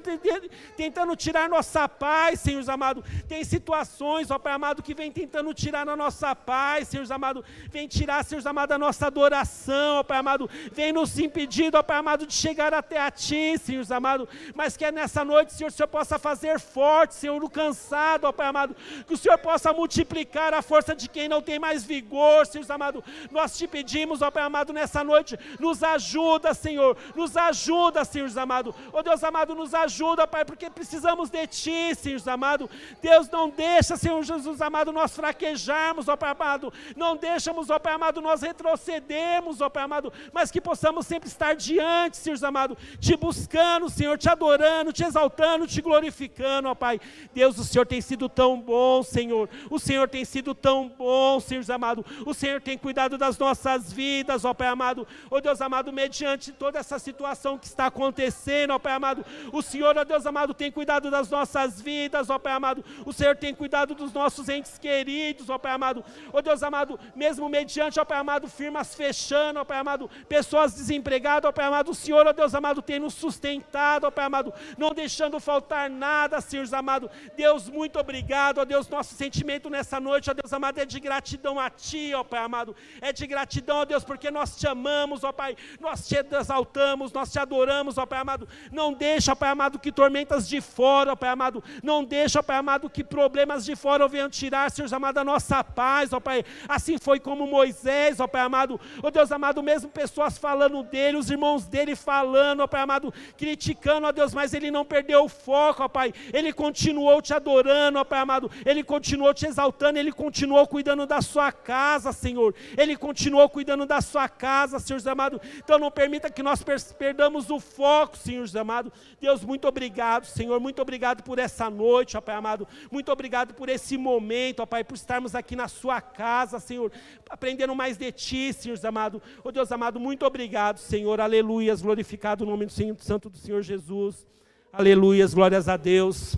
tentando 0.76 1.15
tirar 1.15 1.50
nossa 1.50 1.89
paz, 1.89 2.39
Senhor 2.39 2.69
amado. 2.69 3.04
Tem 3.28 3.43
situações, 3.43 4.30
ó 4.30 4.38
Pai 4.38 4.54
amado, 4.54 4.84
que 4.84 4.93
vem 4.93 5.12
tentando 5.12 5.54
tirar 5.54 5.88
a 5.88 5.95
nossa 5.95 6.36
paz, 6.36 6.88
Senhor 6.88 7.12
amado. 7.12 7.43
Vem 7.69 7.88
tirar, 7.88 8.23
Senhor 8.23 8.47
amado, 8.47 8.73
a 8.73 8.78
nossa 8.78 9.08
adoração, 9.08 10.02
ó 10.02 10.04
Pai 10.04 10.19
amado. 10.19 10.50
Vem 10.71 10.91
nos 10.91 11.17
impedir, 11.17 11.76
ó 11.76 11.82
Pai 11.82 11.97
amado, 11.97 12.28
de 12.28 12.34
chegar 12.34 12.73
até 12.73 13.02
a 13.02 13.10
Ti, 13.10 13.58
Senhor 13.58 13.91
amado. 13.91 14.30
Mas 14.54 14.78
que 14.78 14.86
é 14.86 14.91
nessa 14.91 15.26
noite, 15.26 15.54
Senhor, 15.54 15.69
o 15.69 15.71
Senhor 15.71 15.88
possa 15.88 16.19
fazer 16.19 16.60
forte, 16.60 17.15
Senhor, 17.15 17.43
o 17.43 17.50
cansado, 17.50 18.26
ó 18.26 18.32
Pai 18.32 18.47
amado. 18.47 18.76
Que 19.08 19.13
o 19.13 19.17
Senhor 19.17 19.38
possa 19.39 19.73
multiplicar 19.73 20.54
a 20.54 20.62
força 20.62 20.95
de 20.95 21.10
quem 21.10 21.28
não 21.28 21.41
tem 21.41 21.58
mais 21.58 21.84
vigor, 21.84 22.45
Senhor 22.45 22.65
amado 22.69 23.04
Nós 23.32 23.58
te 23.58 23.68
pedimos, 23.68 24.22
ó 24.22 24.32
Pai 24.32 24.44
amado, 24.44 24.74
nessa 24.74 25.04
noite, 25.04 25.38
nos 25.60 25.84
ajuda, 25.84 26.54
Senhor, 26.54 26.98
nos 27.16 27.36
ajuda, 27.36 28.06
Senhor 28.06 28.28
amado. 28.38 28.74
Ó 28.94 29.02
Deus 29.02 29.24
amado, 29.24 29.56
nos 29.56 29.74
ajuda, 29.74 30.28
Pai, 30.28 30.46
porque 30.46 30.70
precisamos 30.70 31.30
de 31.30 31.46
Ti, 31.48 31.96
Senhor 31.96 32.22
amado. 32.30 32.70
Deus, 33.02 33.30
não 33.30 33.50
deixa, 33.50 33.98
Senhor 33.98 34.22
Jesus 34.24 34.62
amado, 34.62 34.92
nós 34.92 35.16
fraquejarmos, 35.16 36.08
ó 36.08 36.16
Pai 36.16 36.32
amado. 36.32 36.74
Não 36.96 37.16
deixamos, 37.16 37.70
ó 37.70 37.80
Pai 37.80 37.94
amado, 37.94 38.22
nós 38.22 38.42
retrocedemos, 38.42 39.62
ó 39.62 39.70
Pai 39.70 39.84
amado, 39.84 40.12
mas 40.34 40.52
que 40.52 40.62
possamos 40.62 41.08
sempre 41.08 41.30
estar 41.30 41.56
diante, 41.56 42.18
Senhor 42.18 42.44
amado, 42.46 42.78
te 43.00 43.16
buscando, 43.16 43.90
Senhor, 43.90 44.18
te 44.18 44.30
adorando, 44.30 44.94
te 44.94 45.04
exaltando, 45.04 45.68
te 45.68 45.82
glorificando, 45.82 46.70
ó 46.70 46.76
Pai. 46.76 47.00
Deus, 47.34 47.58
o 47.58 47.63
Senhor 47.63 47.86
tem 47.86 48.02
sido 48.02 48.30
tão 48.30 48.60
bom, 48.60 49.04
Senhor. 49.04 49.50
O 49.70 49.80
Senhor 49.80 50.08
tem 50.08 50.26
sido 50.26 50.54
tão 50.54 50.90
bom, 50.90 51.40
Senhor 51.40 51.63
amado. 51.72 52.06
O 52.26 52.34
Senhor 52.34 52.62
tem 52.62 52.78
cuidado 52.78 53.17
das 53.18 53.38
nossas 53.38 53.92
vidas, 53.92 54.46
ó 54.46 54.54
Pai 54.54 54.68
amado. 54.68 55.08
Ó 55.32 55.42
Deus 55.42 55.60
amado, 55.62 55.92
mediante 55.92 56.52
toda 56.52 56.80
essa 56.80 57.00
situação 57.00 57.58
que 57.58 57.66
está 57.66 57.88
acontecendo, 57.88 58.72
ó 58.72 58.80
Pai 58.80 58.94
amado. 58.94 59.26
O 59.52 59.62
Senhor, 59.62 59.98
ó 59.98 60.04
Deus 60.04 60.26
amado, 60.26 60.54
tem 60.54 60.72
cuidado 60.72 61.10
das 61.10 61.30
nossas 61.30 61.82
vidas, 61.82 62.30
ó 62.30 62.38
Pai 62.38 62.54
amado. 62.54 62.86
O 63.06 63.12
Senhor 63.12 63.36
tem 63.36 63.54
cuidado 63.56 63.96
dos 63.96 64.14
nossos 64.14 64.48
entes 64.50 64.78
queridos, 64.78 65.50
ó 65.50 65.58
Pai 65.58 65.72
amado. 65.72 66.06
Ó 66.32 66.42
Deus 66.42 66.62
amado, 66.62 67.00
mesmo 67.16 67.50
mediante, 67.50 68.00
ó 68.00 68.06
Pai 68.06 68.20
amado, 68.20 68.48
firmas 68.48 68.94
fechando, 68.94 69.60
ó 69.60 69.66
Pai 69.66 69.80
amado, 69.80 70.10
pessoas 70.30 70.74
desempregadas, 70.74 71.50
ó 71.50 71.52
Pai 71.52 71.66
amado. 71.66 71.92
O 71.92 71.96
Senhor, 71.96 72.28
ó 72.28 72.34
Deus 72.34 72.54
amado, 72.54 72.82
tem 72.82 73.00
nos 73.00 73.16
sustentado, 73.16 74.06
ó 74.06 74.12
Pai 74.12 74.26
amado, 74.26 74.54
não 74.78 74.94
deixando 74.94 75.40
faltar 75.40 75.90
nada, 75.90 76.40
Senhor 76.40 76.68
amado. 76.74 77.10
Deus, 77.36 77.70
muito 77.70 78.00
obrigado, 78.00 78.60
ó 78.60 78.66
Deus, 78.66 78.88
nosso 78.88 79.16
sentimento 79.16 79.70
nessa 79.70 80.00
noite, 80.00 80.30
ó 80.30 80.34
Deus 80.34 80.52
amado, 80.52 80.80
é 80.80 80.86
de 80.86 81.00
gratidão 81.00 81.60
a 81.60 81.70
Ti, 81.70 82.14
ó 82.14 82.24
Pai 82.24 82.40
amado. 82.40 82.76
É 83.02 83.07
de 83.13 83.26
gratidão, 83.28 83.78
ó 83.78 83.86
Deus, 83.86 84.04
porque 84.04 84.30
nós 84.32 84.56
te 84.56 84.67
amamos, 84.67 85.24
ó 85.24 85.32
Pai. 85.32 85.56
Nós 85.80 86.08
te 86.08 86.15
exaltamos, 86.15 87.12
nós 87.12 87.32
te 87.32 87.39
adoramos, 87.39 87.98
ó 87.98 88.06
Pai 88.06 88.20
amado. 88.20 88.48
Não 88.72 88.93
deixa, 88.93 89.32
ó 89.32 89.36
Pai 89.36 89.50
amado, 89.50 89.80
que 89.80 89.91
tormentas 89.91 90.48
de 90.48 90.60
fora, 90.62 91.13
ó 91.13 91.15
Pai 91.15 91.30
amado. 91.30 91.63
Não 91.84 92.04
deixa, 92.04 92.39
ó 92.39 92.43
Pai 92.43 92.58
amado, 92.58 92.89
que 92.89 93.04
problemas 93.04 93.63
de 93.65 93.76
fora 93.76 94.08
venham 94.08 94.30
tirar, 94.30 94.70
Senhor 94.72 94.88
amado, 94.93 95.20
a 95.20 95.24
nossa 95.24 95.63
paz, 95.63 96.12
ó 96.13 96.20
Pai. 96.20 96.43
Assim 96.67 96.98
foi 96.98 97.20
como 97.20 97.48
Moisés, 97.48 98.20
ó 98.20 98.28
Pai 98.28 98.41
amado. 98.41 98.80
Ó 99.02 99.10
Deus 99.10 99.32
amado, 99.32 99.63
mesmo 99.63 99.89
pessoas 99.89 100.38
falando 100.38 100.84
dele, 100.84 101.17
os 101.17 101.30
irmãos 101.30 101.65
dele 101.65 101.96
falando, 101.96 102.62
ó 102.62 102.67
Pai 102.67 102.82
amado, 102.82 103.13
criticando, 103.38 104.08
ó 104.08 104.12
Deus, 104.12 104.34
mas 104.34 104.54
ele 104.54 104.72
não 104.72 104.84
perdeu 104.84 105.24
o 105.24 105.30
foco, 105.30 105.84
ó 105.84 105.88
Pai. 105.88 106.13
Ele 106.34 106.52
continuou 106.52 107.22
te 107.22 107.34
adorando, 107.34 108.00
ó 108.00 108.04
Pai 108.04 108.20
amado. 108.20 108.52
Ele 108.65 108.84
continuou 108.84 109.34
te 109.34 109.46
exaltando, 109.46 110.00
ele 110.00 110.12
continuou 110.12 110.67
cuidando 110.67 111.06
da 111.06 111.22
sua 111.22 111.52
casa, 111.52 112.12
Senhor. 112.12 112.54
Ele 112.78 112.97
continuou 112.98 113.48
cuidando 113.50 113.86
da 113.86 114.02
sua 114.02 114.28
casa, 114.28 114.80
Senhor 114.80 115.02
amado. 115.08 115.40
Então 115.58 115.78
não 115.78 115.92
permita 115.92 116.30
que 116.30 116.44
nós 116.44 116.64
perdamos 116.98 117.50
o 117.50 117.60
foco, 117.60 118.18
Senhor 118.18 118.46
amado. 118.58 118.92
Deus, 119.22 119.44
muito 119.44 119.68
obrigado, 119.68 120.26
Senhor. 120.26 120.60
Muito 120.60 120.82
obrigado 120.82 121.24
por 121.24 121.40
essa 121.40 121.70
noite, 121.70 122.18
ó 122.18 122.22
Pai 122.22 122.36
amado. 122.36 122.68
Muito 122.92 123.12
obrigado 123.12 123.54
por 123.54 123.70
esse 123.70 123.98
momento, 123.98 124.62
ó 124.62 124.66
Pai, 124.66 124.84
por 124.84 124.96
estarmos 124.96 125.36
aqui 125.36 125.56
na 125.56 125.68
sua 125.68 126.02
casa, 126.02 126.60
Senhor, 126.60 126.92
aprendendo 127.30 127.76
mais 127.76 127.98
de 127.98 128.12
Ti, 128.12 128.54
Senhor 128.54 128.78
amado. 128.86 129.22
Ó 129.44 129.52
Deus 129.52 129.72
amado, 129.72 130.00
muito 130.00 130.26
obrigado, 130.26 130.80
Senhor. 130.80 131.22
Aleluias. 131.22 131.82
Glorificado 131.82 132.44
o 132.44 132.48
nome 132.48 132.66
do 132.66 132.72
Senhor, 132.72 132.96
Santo 133.00 133.30
do 133.30 133.38
Senhor 133.38 133.62
Jesus. 133.62 134.26
Aleluias. 134.72 135.34
Glórias 135.34 135.68
a 135.68 135.78
Deus. 135.78 136.38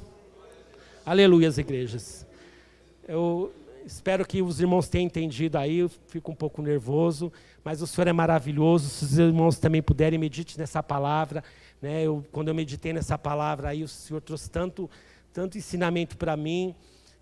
Aleluias, 1.06 1.58
igrejas. 1.58 2.26
Eu 3.08 3.52
espero 3.90 4.26
que 4.26 4.42
os 4.42 4.60
irmãos 4.60 4.88
tenham 4.88 5.08
entendido 5.08 5.58
aí, 5.58 5.80
eu 5.80 5.90
fico 5.90 6.32
um 6.32 6.36
pouco 6.36 6.62
nervoso, 6.62 7.34
mas 7.64 7.82
o 7.82 7.88
Senhor 7.88 8.08
é 8.08 8.14
maravilhoso. 8.14 8.88
Se 8.88 9.04
os 9.04 9.18
irmãos 9.18 9.58
também 9.58 9.82
puderem, 9.82 10.20
medite 10.20 10.60
nessa 10.60 10.84
palavra. 10.84 11.44
Né? 11.82 12.04
Eu, 12.04 12.24
quando 12.32 12.50
eu 12.50 12.56
meditei 12.56 12.94
nessa 12.94 13.18
palavra 13.18 13.70
aí, 13.70 13.84
o 13.84 13.88
Senhor 13.88 14.22
trouxe 14.22 14.50
tanto, 14.50 14.90
tanto 15.34 15.58
ensinamento 15.58 16.18
para 16.18 16.38
mim. 16.38 16.76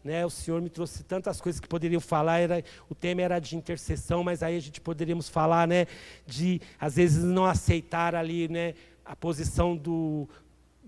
Né, 0.04 0.26
o 0.26 0.30
Senhor 0.30 0.62
me 0.62 0.70
trouxe 0.70 1.04
tantas 1.04 1.42
coisas 1.42 1.60
que 1.60 1.68
poderiam 1.68 2.00
falar, 2.00 2.40
era, 2.40 2.64
o 2.90 2.96
tema 2.96 3.22
era 3.24 3.40
de 3.40 3.58
intercessão, 3.58 4.24
mas 4.24 4.42
aí 4.42 4.56
a 4.56 4.60
gente 4.60 4.80
poderíamos 4.80 5.28
falar 5.28 5.68
né, 5.68 5.86
de, 6.26 6.62
às 6.80 6.96
vezes, 6.96 7.26
não 7.26 7.44
aceitar 7.44 8.16
ali 8.16 8.48
né, 8.48 8.74
a 9.04 9.18
posição 9.18 9.76
do, 9.76 10.30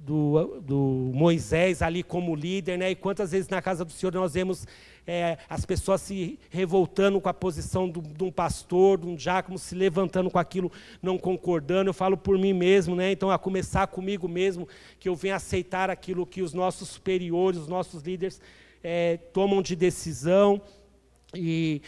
do, 0.05 0.61
do, 0.61 1.11
Moisés 1.13 1.81
ali 1.81 2.03
como 2.03 2.35
líder, 2.35 2.77
né? 2.77 2.91
E 2.91 2.95
quantas 2.95 3.31
vezes 3.31 3.49
na 3.49 3.61
casa 3.61 3.83
do 3.83 3.91
Senhor 3.91 4.13
nós 4.13 4.33
vemos 4.33 4.65
é, 5.05 5.37
as 5.49 5.65
pessoas 5.65 6.01
se 6.01 6.39
revoltando 6.49 7.19
com 7.19 7.27
a 7.27 7.33
posição 7.33 7.89
de 7.89 8.23
um 8.23 8.31
pastor, 8.31 8.99
de 8.99 9.07
um 9.07 9.15
diácono, 9.15 9.57
se 9.57 9.75
levantando 9.75 10.29
com 10.29 10.39
aquilo, 10.39 10.71
não 11.01 11.17
concordando. 11.17 11.89
Eu 11.89 11.93
falo 11.93 12.15
por 12.15 12.37
mim 12.37 12.53
mesmo, 12.53 12.95
né? 12.95 13.11
Então, 13.11 13.29
a 13.29 13.37
começar 13.37 13.87
comigo 13.87 14.27
mesmo, 14.27 14.67
que 14.99 15.09
eu 15.09 15.15
venha 15.15 15.35
aceitar 15.35 15.89
aquilo 15.89 16.25
que 16.25 16.41
os 16.41 16.53
nossos 16.53 16.89
superiores, 16.89 17.59
os 17.59 17.67
nossos 17.67 18.03
líderes 18.03 18.41
é, 18.83 19.17
tomam 19.17 19.61
de 19.61 19.75
decisão. 19.75 20.61
E 21.35 21.81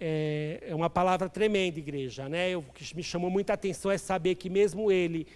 é, 0.00 0.62
é 0.68 0.74
uma 0.74 0.88
palavra 0.88 1.28
tremenda, 1.28 1.78
igreja, 1.78 2.28
né? 2.28 2.56
O 2.56 2.62
que 2.62 2.94
me 2.94 3.02
chamou 3.02 3.30
muita 3.30 3.54
atenção 3.54 3.90
é 3.90 3.98
saber 3.98 4.36
que 4.36 4.48
mesmo 4.48 4.92
ele 4.92 5.26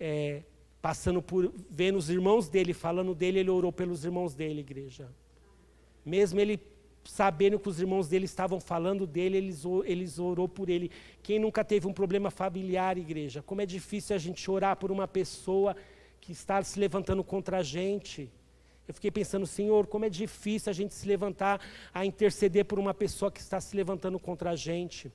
é, 0.00 0.42
passando 0.82 1.22
por, 1.22 1.54
vendo 1.70 1.96
os 1.96 2.10
irmãos 2.10 2.48
dele, 2.48 2.74
falando 2.74 3.14
dele, 3.14 3.38
ele 3.38 3.50
orou 3.50 3.72
pelos 3.72 4.04
irmãos 4.04 4.34
dele, 4.34 4.60
igreja. 4.60 5.08
Mesmo 6.04 6.40
ele 6.40 6.60
sabendo 7.04 7.58
que 7.58 7.68
os 7.68 7.80
irmãos 7.80 8.08
dele 8.08 8.24
estavam 8.24 8.60
falando 8.60 9.06
dele, 9.06 9.36
eles, 9.36 9.62
eles 9.84 10.18
orou 10.18 10.48
por 10.48 10.68
ele. 10.68 10.90
Quem 11.22 11.38
nunca 11.38 11.64
teve 11.64 11.86
um 11.86 11.92
problema 11.92 12.32
familiar, 12.32 12.98
igreja? 12.98 13.42
Como 13.42 13.60
é 13.60 13.66
difícil 13.66 14.16
a 14.16 14.18
gente 14.18 14.50
orar 14.50 14.76
por 14.76 14.90
uma 14.90 15.06
pessoa 15.06 15.76
que 16.20 16.32
está 16.32 16.60
se 16.62 16.78
levantando 16.80 17.22
contra 17.22 17.58
a 17.58 17.62
gente. 17.62 18.28
Eu 18.86 18.92
fiquei 18.92 19.10
pensando, 19.10 19.46
Senhor, 19.46 19.86
como 19.86 20.04
é 20.04 20.10
difícil 20.10 20.68
a 20.68 20.72
gente 20.72 20.94
se 20.94 21.06
levantar 21.06 21.60
a 21.94 22.04
interceder 22.04 22.64
por 22.64 22.78
uma 22.78 22.92
pessoa 22.92 23.30
que 23.30 23.40
está 23.40 23.60
se 23.60 23.76
levantando 23.76 24.18
contra 24.18 24.50
a 24.50 24.56
gente. 24.56 25.12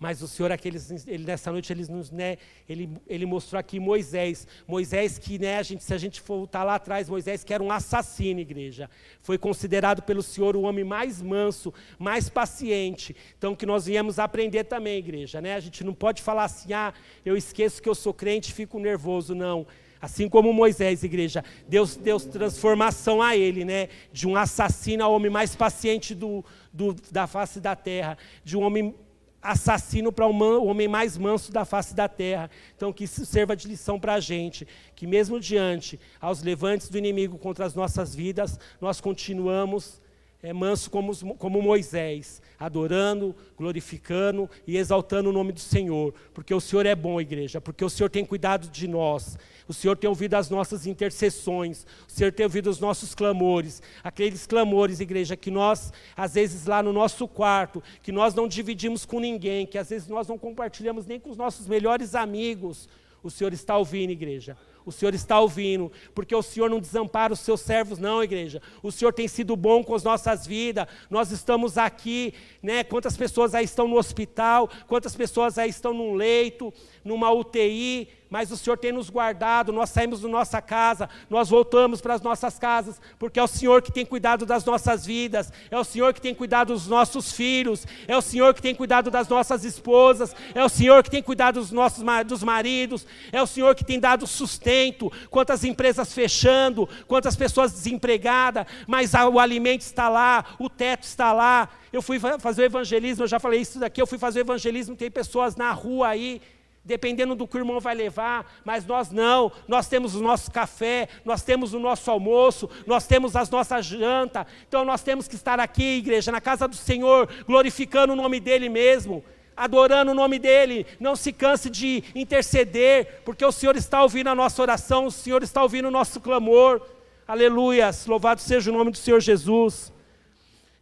Mas 0.00 0.22
o 0.22 0.26
Senhor, 0.26 0.50
aqueles, 0.50 1.06
ele, 1.06 1.24
nessa 1.24 1.52
noite, 1.52 1.70
ele, 1.70 1.86
nos, 1.86 2.10
né, 2.10 2.38
ele, 2.66 2.88
ele 3.06 3.26
mostrou 3.26 3.60
aqui 3.60 3.78
Moisés. 3.78 4.48
Moisés 4.66 5.18
que, 5.18 5.38
né, 5.38 5.58
a 5.58 5.62
gente, 5.62 5.84
se 5.84 5.92
a 5.92 5.98
gente 5.98 6.22
voltar 6.22 6.64
lá 6.64 6.76
atrás, 6.76 7.06
Moisés 7.06 7.44
que 7.44 7.52
era 7.52 7.62
um 7.62 7.70
assassino, 7.70 8.40
igreja. 8.40 8.88
Foi 9.20 9.36
considerado 9.36 10.00
pelo 10.00 10.22
Senhor 10.22 10.56
o 10.56 10.62
homem 10.62 10.84
mais 10.84 11.20
manso, 11.20 11.74
mais 11.98 12.30
paciente. 12.30 13.14
Então, 13.36 13.54
que 13.54 13.66
nós 13.66 13.84
viemos 13.84 14.18
aprender 14.18 14.64
também, 14.64 14.96
igreja. 14.96 15.38
Né? 15.38 15.54
A 15.54 15.60
gente 15.60 15.84
não 15.84 15.92
pode 15.92 16.22
falar 16.22 16.44
assim, 16.44 16.72
ah, 16.72 16.94
eu 17.22 17.36
esqueço 17.36 17.82
que 17.82 17.88
eu 17.88 17.94
sou 17.94 18.14
crente 18.14 18.54
fico 18.54 18.78
nervoso. 18.78 19.34
Não. 19.34 19.66
Assim 20.00 20.30
como 20.30 20.50
Moisés, 20.50 21.04
igreja, 21.04 21.44
Deus 21.68 21.94
deu 21.94 22.18
transformação 22.18 23.20
a 23.20 23.36
ele, 23.36 23.66
né? 23.66 23.90
De 24.10 24.26
um 24.26 24.34
assassino 24.34 25.04
ao 25.04 25.12
homem 25.12 25.30
mais 25.30 25.54
paciente 25.54 26.14
do, 26.14 26.42
do 26.72 26.96
da 27.10 27.26
face 27.26 27.60
da 27.60 27.76
terra, 27.76 28.16
de 28.42 28.56
um 28.56 28.62
homem 28.62 28.94
assassino 29.42 30.12
para 30.12 30.26
o 30.26 30.66
homem 30.66 30.88
mais 30.88 31.16
manso 31.16 31.50
da 31.52 31.64
face 31.64 31.94
da 31.94 32.08
terra. 32.08 32.50
Então, 32.76 32.92
que 32.92 33.04
isso 33.04 33.24
sirva 33.24 33.56
de 33.56 33.68
lição 33.68 33.98
para 33.98 34.14
a 34.14 34.20
gente, 34.20 34.66
que 34.94 35.06
mesmo 35.06 35.40
diante 35.40 35.98
aos 36.20 36.42
levantes 36.42 36.88
do 36.88 36.98
inimigo 36.98 37.38
contra 37.38 37.64
as 37.64 37.74
nossas 37.74 38.14
vidas, 38.14 38.58
nós 38.80 39.00
continuamos 39.00 40.00
é, 40.42 40.52
manso 40.52 40.90
como, 40.90 41.14
como 41.36 41.60
Moisés, 41.60 42.40
adorando, 42.58 43.34
glorificando 43.56 44.48
e 44.66 44.76
exaltando 44.76 45.30
o 45.30 45.32
nome 45.32 45.52
do 45.52 45.60
Senhor, 45.60 46.14
porque 46.32 46.54
o 46.54 46.60
Senhor 46.60 46.86
é 46.86 46.94
bom, 46.94 47.20
igreja, 47.20 47.60
porque 47.60 47.84
o 47.84 47.90
Senhor 47.90 48.08
tem 48.08 48.24
cuidado 48.24 48.68
de 48.68 48.88
nós, 48.88 49.36
o 49.68 49.74
Senhor 49.74 49.96
tem 49.96 50.08
ouvido 50.08 50.34
as 50.34 50.48
nossas 50.48 50.86
intercessões, 50.86 51.86
o 52.08 52.10
Senhor 52.10 52.32
tem 52.32 52.44
ouvido 52.44 52.70
os 52.70 52.80
nossos 52.80 53.14
clamores, 53.14 53.82
aqueles 54.02 54.46
clamores, 54.46 55.00
igreja, 55.00 55.36
que 55.36 55.50
nós, 55.50 55.92
às 56.16 56.34
vezes 56.34 56.66
lá 56.66 56.82
no 56.82 56.92
nosso 56.92 57.28
quarto, 57.28 57.82
que 58.02 58.10
nós 58.10 58.34
não 58.34 58.48
dividimos 58.48 59.04
com 59.04 59.20
ninguém, 59.20 59.66
que 59.66 59.78
às 59.78 59.90
vezes 59.90 60.08
nós 60.08 60.26
não 60.26 60.38
compartilhamos 60.38 61.06
nem 61.06 61.20
com 61.20 61.30
os 61.30 61.36
nossos 61.36 61.66
melhores 61.66 62.14
amigos, 62.14 62.88
o 63.22 63.30
Senhor 63.30 63.52
está 63.52 63.76
ouvindo, 63.76 64.10
igreja. 64.10 64.56
O 64.90 64.92
Senhor 64.92 65.14
está 65.14 65.38
ouvindo, 65.38 65.90
porque 66.12 66.34
o 66.34 66.42
Senhor 66.42 66.68
não 66.68 66.80
desampara 66.80 67.32
os 67.32 67.38
seus 67.38 67.60
servos, 67.60 68.00
não, 68.00 68.24
igreja. 68.24 68.60
O 68.82 68.90
Senhor 68.90 69.12
tem 69.12 69.28
sido 69.28 69.54
bom 69.54 69.84
com 69.84 69.94
as 69.94 70.02
nossas 70.02 70.44
vidas. 70.44 70.88
Nós 71.08 71.30
estamos 71.30 71.78
aqui, 71.78 72.34
né? 72.60 72.82
Quantas 72.82 73.16
pessoas 73.16 73.54
aí 73.54 73.64
estão 73.64 73.86
no 73.86 73.96
hospital, 73.96 74.68
quantas 74.88 75.14
pessoas 75.14 75.58
aí 75.58 75.70
estão 75.70 75.94
num 75.94 76.14
leito, 76.14 76.74
numa 77.04 77.30
UTI, 77.30 78.08
mas 78.30 78.52
o 78.52 78.56
Senhor 78.56 78.78
tem 78.78 78.92
nos 78.92 79.10
guardado. 79.10 79.72
Nós 79.72 79.90
saímos 79.90 80.20
da 80.20 80.28
nossa 80.28 80.62
casa, 80.62 81.10
nós 81.28 81.50
voltamos 81.50 82.00
para 82.00 82.14
as 82.14 82.22
nossas 82.22 82.58
casas, 82.58 83.00
porque 83.18 83.40
é 83.40 83.42
o 83.42 83.48
Senhor 83.48 83.82
que 83.82 83.90
tem 83.90 84.06
cuidado 84.06 84.46
das 84.46 84.64
nossas 84.64 85.04
vidas, 85.04 85.52
é 85.70 85.76
o 85.76 85.84
Senhor 85.84 86.14
que 86.14 86.20
tem 86.20 86.34
cuidado 86.34 86.72
dos 86.72 86.86
nossos 86.86 87.32
filhos, 87.32 87.84
é 88.06 88.16
o 88.16 88.22
Senhor 88.22 88.54
que 88.54 88.62
tem 88.62 88.74
cuidado 88.74 89.10
das 89.10 89.28
nossas 89.28 89.64
esposas, 89.64 90.34
é 90.54 90.64
o 90.64 90.68
Senhor 90.68 91.02
que 91.02 91.10
tem 91.10 91.22
cuidado 91.22 91.58
dos 91.60 91.72
nossos 91.72 92.04
dos 92.24 92.44
maridos, 92.44 93.04
é 93.32 93.42
o 93.42 93.46
Senhor 93.46 93.74
que 93.74 93.84
tem 93.84 93.98
dado 93.98 94.26
sustento. 94.26 95.10
Quantas 95.28 95.64
empresas 95.64 96.12
fechando, 96.12 96.88
quantas 97.08 97.34
pessoas 97.34 97.72
desempregadas, 97.72 98.66
mas 98.86 99.12
o 99.14 99.38
alimento 99.38 99.80
está 99.80 100.08
lá, 100.08 100.44
o 100.58 100.68
teto 100.70 101.02
está 101.02 101.32
lá. 101.32 101.68
Eu 101.92 102.00
fui 102.00 102.20
fazer 102.38 102.62
o 102.62 102.64
evangelismo, 102.66 103.24
eu 103.24 103.28
já 103.28 103.40
falei 103.40 103.60
isso 103.60 103.80
daqui, 103.80 104.00
eu 104.00 104.06
fui 104.06 104.18
fazer 104.18 104.40
o 104.40 104.42
evangelismo, 104.42 104.94
tem 104.94 105.10
pessoas 105.10 105.56
na 105.56 105.72
rua 105.72 106.08
aí, 106.08 106.40
dependendo 106.84 107.34
do 107.34 107.46
que 107.46 107.56
o 107.56 107.60
irmão 107.60 107.78
vai 107.78 107.94
levar, 107.94 108.50
mas 108.64 108.86
nós 108.86 109.10
não, 109.10 109.52
nós 109.68 109.86
temos 109.86 110.14
o 110.14 110.22
nosso 110.22 110.50
café, 110.50 111.08
nós 111.24 111.42
temos 111.42 111.74
o 111.74 111.78
nosso 111.78 112.10
almoço, 112.10 112.70
nós 112.86 113.06
temos 113.06 113.36
as 113.36 113.50
nossas 113.50 113.86
jantas, 113.86 114.46
então 114.66 114.84
nós 114.84 115.02
temos 115.02 115.28
que 115.28 115.34
estar 115.34 115.60
aqui, 115.60 115.98
igreja, 115.98 116.32
na 116.32 116.40
casa 116.40 116.66
do 116.66 116.76
Senhor, 116.76 117.28
glorificando 117.46 118.12
o 118.14 118.16
nome 118.16 118.40
dEle 118.40 118.68
mesmo, 118.68 119.22
adorando 119.56 120.12
o 120.12 120.14
nome 120.14 120.38
dEle, 120.38 120.86
não 120.98 121.14
se 121.14 121.32
canse 121.32 121.68
de 121.68 122.02
interceder, 122.14 123.20
porque 123.24 123.44
o 123.44 123.52
Senhor 123.52 123.76
está 123.76 124.02
ouvindo 124.02 124.28
a 124.28 124.34
nossa 124.34 124.62
oração, 124.62 125.06
o 125.06 125.10
Senhor 125.10 125.42
está 125.42 125.62
ouvindo 125.62 125.88
o 125.88 125.90
nosso 125.90 126.18
clamor, 126.18 126.80
aleluias, 127.28 128.06
louvado 128.06 128.40
seja 128.40 128.70
o 128.70 128.74
nome 128.74 128.90
do 128.90 128.96
Senhor 128.96 129.20
Jesus, 129.20 129.92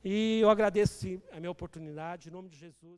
e 0.04 0.38
eu 0.40 0.48
agradeço 0.48 1.20
a 1.32 1.40
minha 1.40 1.50
oportunidade, 1.50 2.28
em 2.28 2.32
nome 2.32 2.48
de 2.48 2.56
Jesus. 2.56 2.96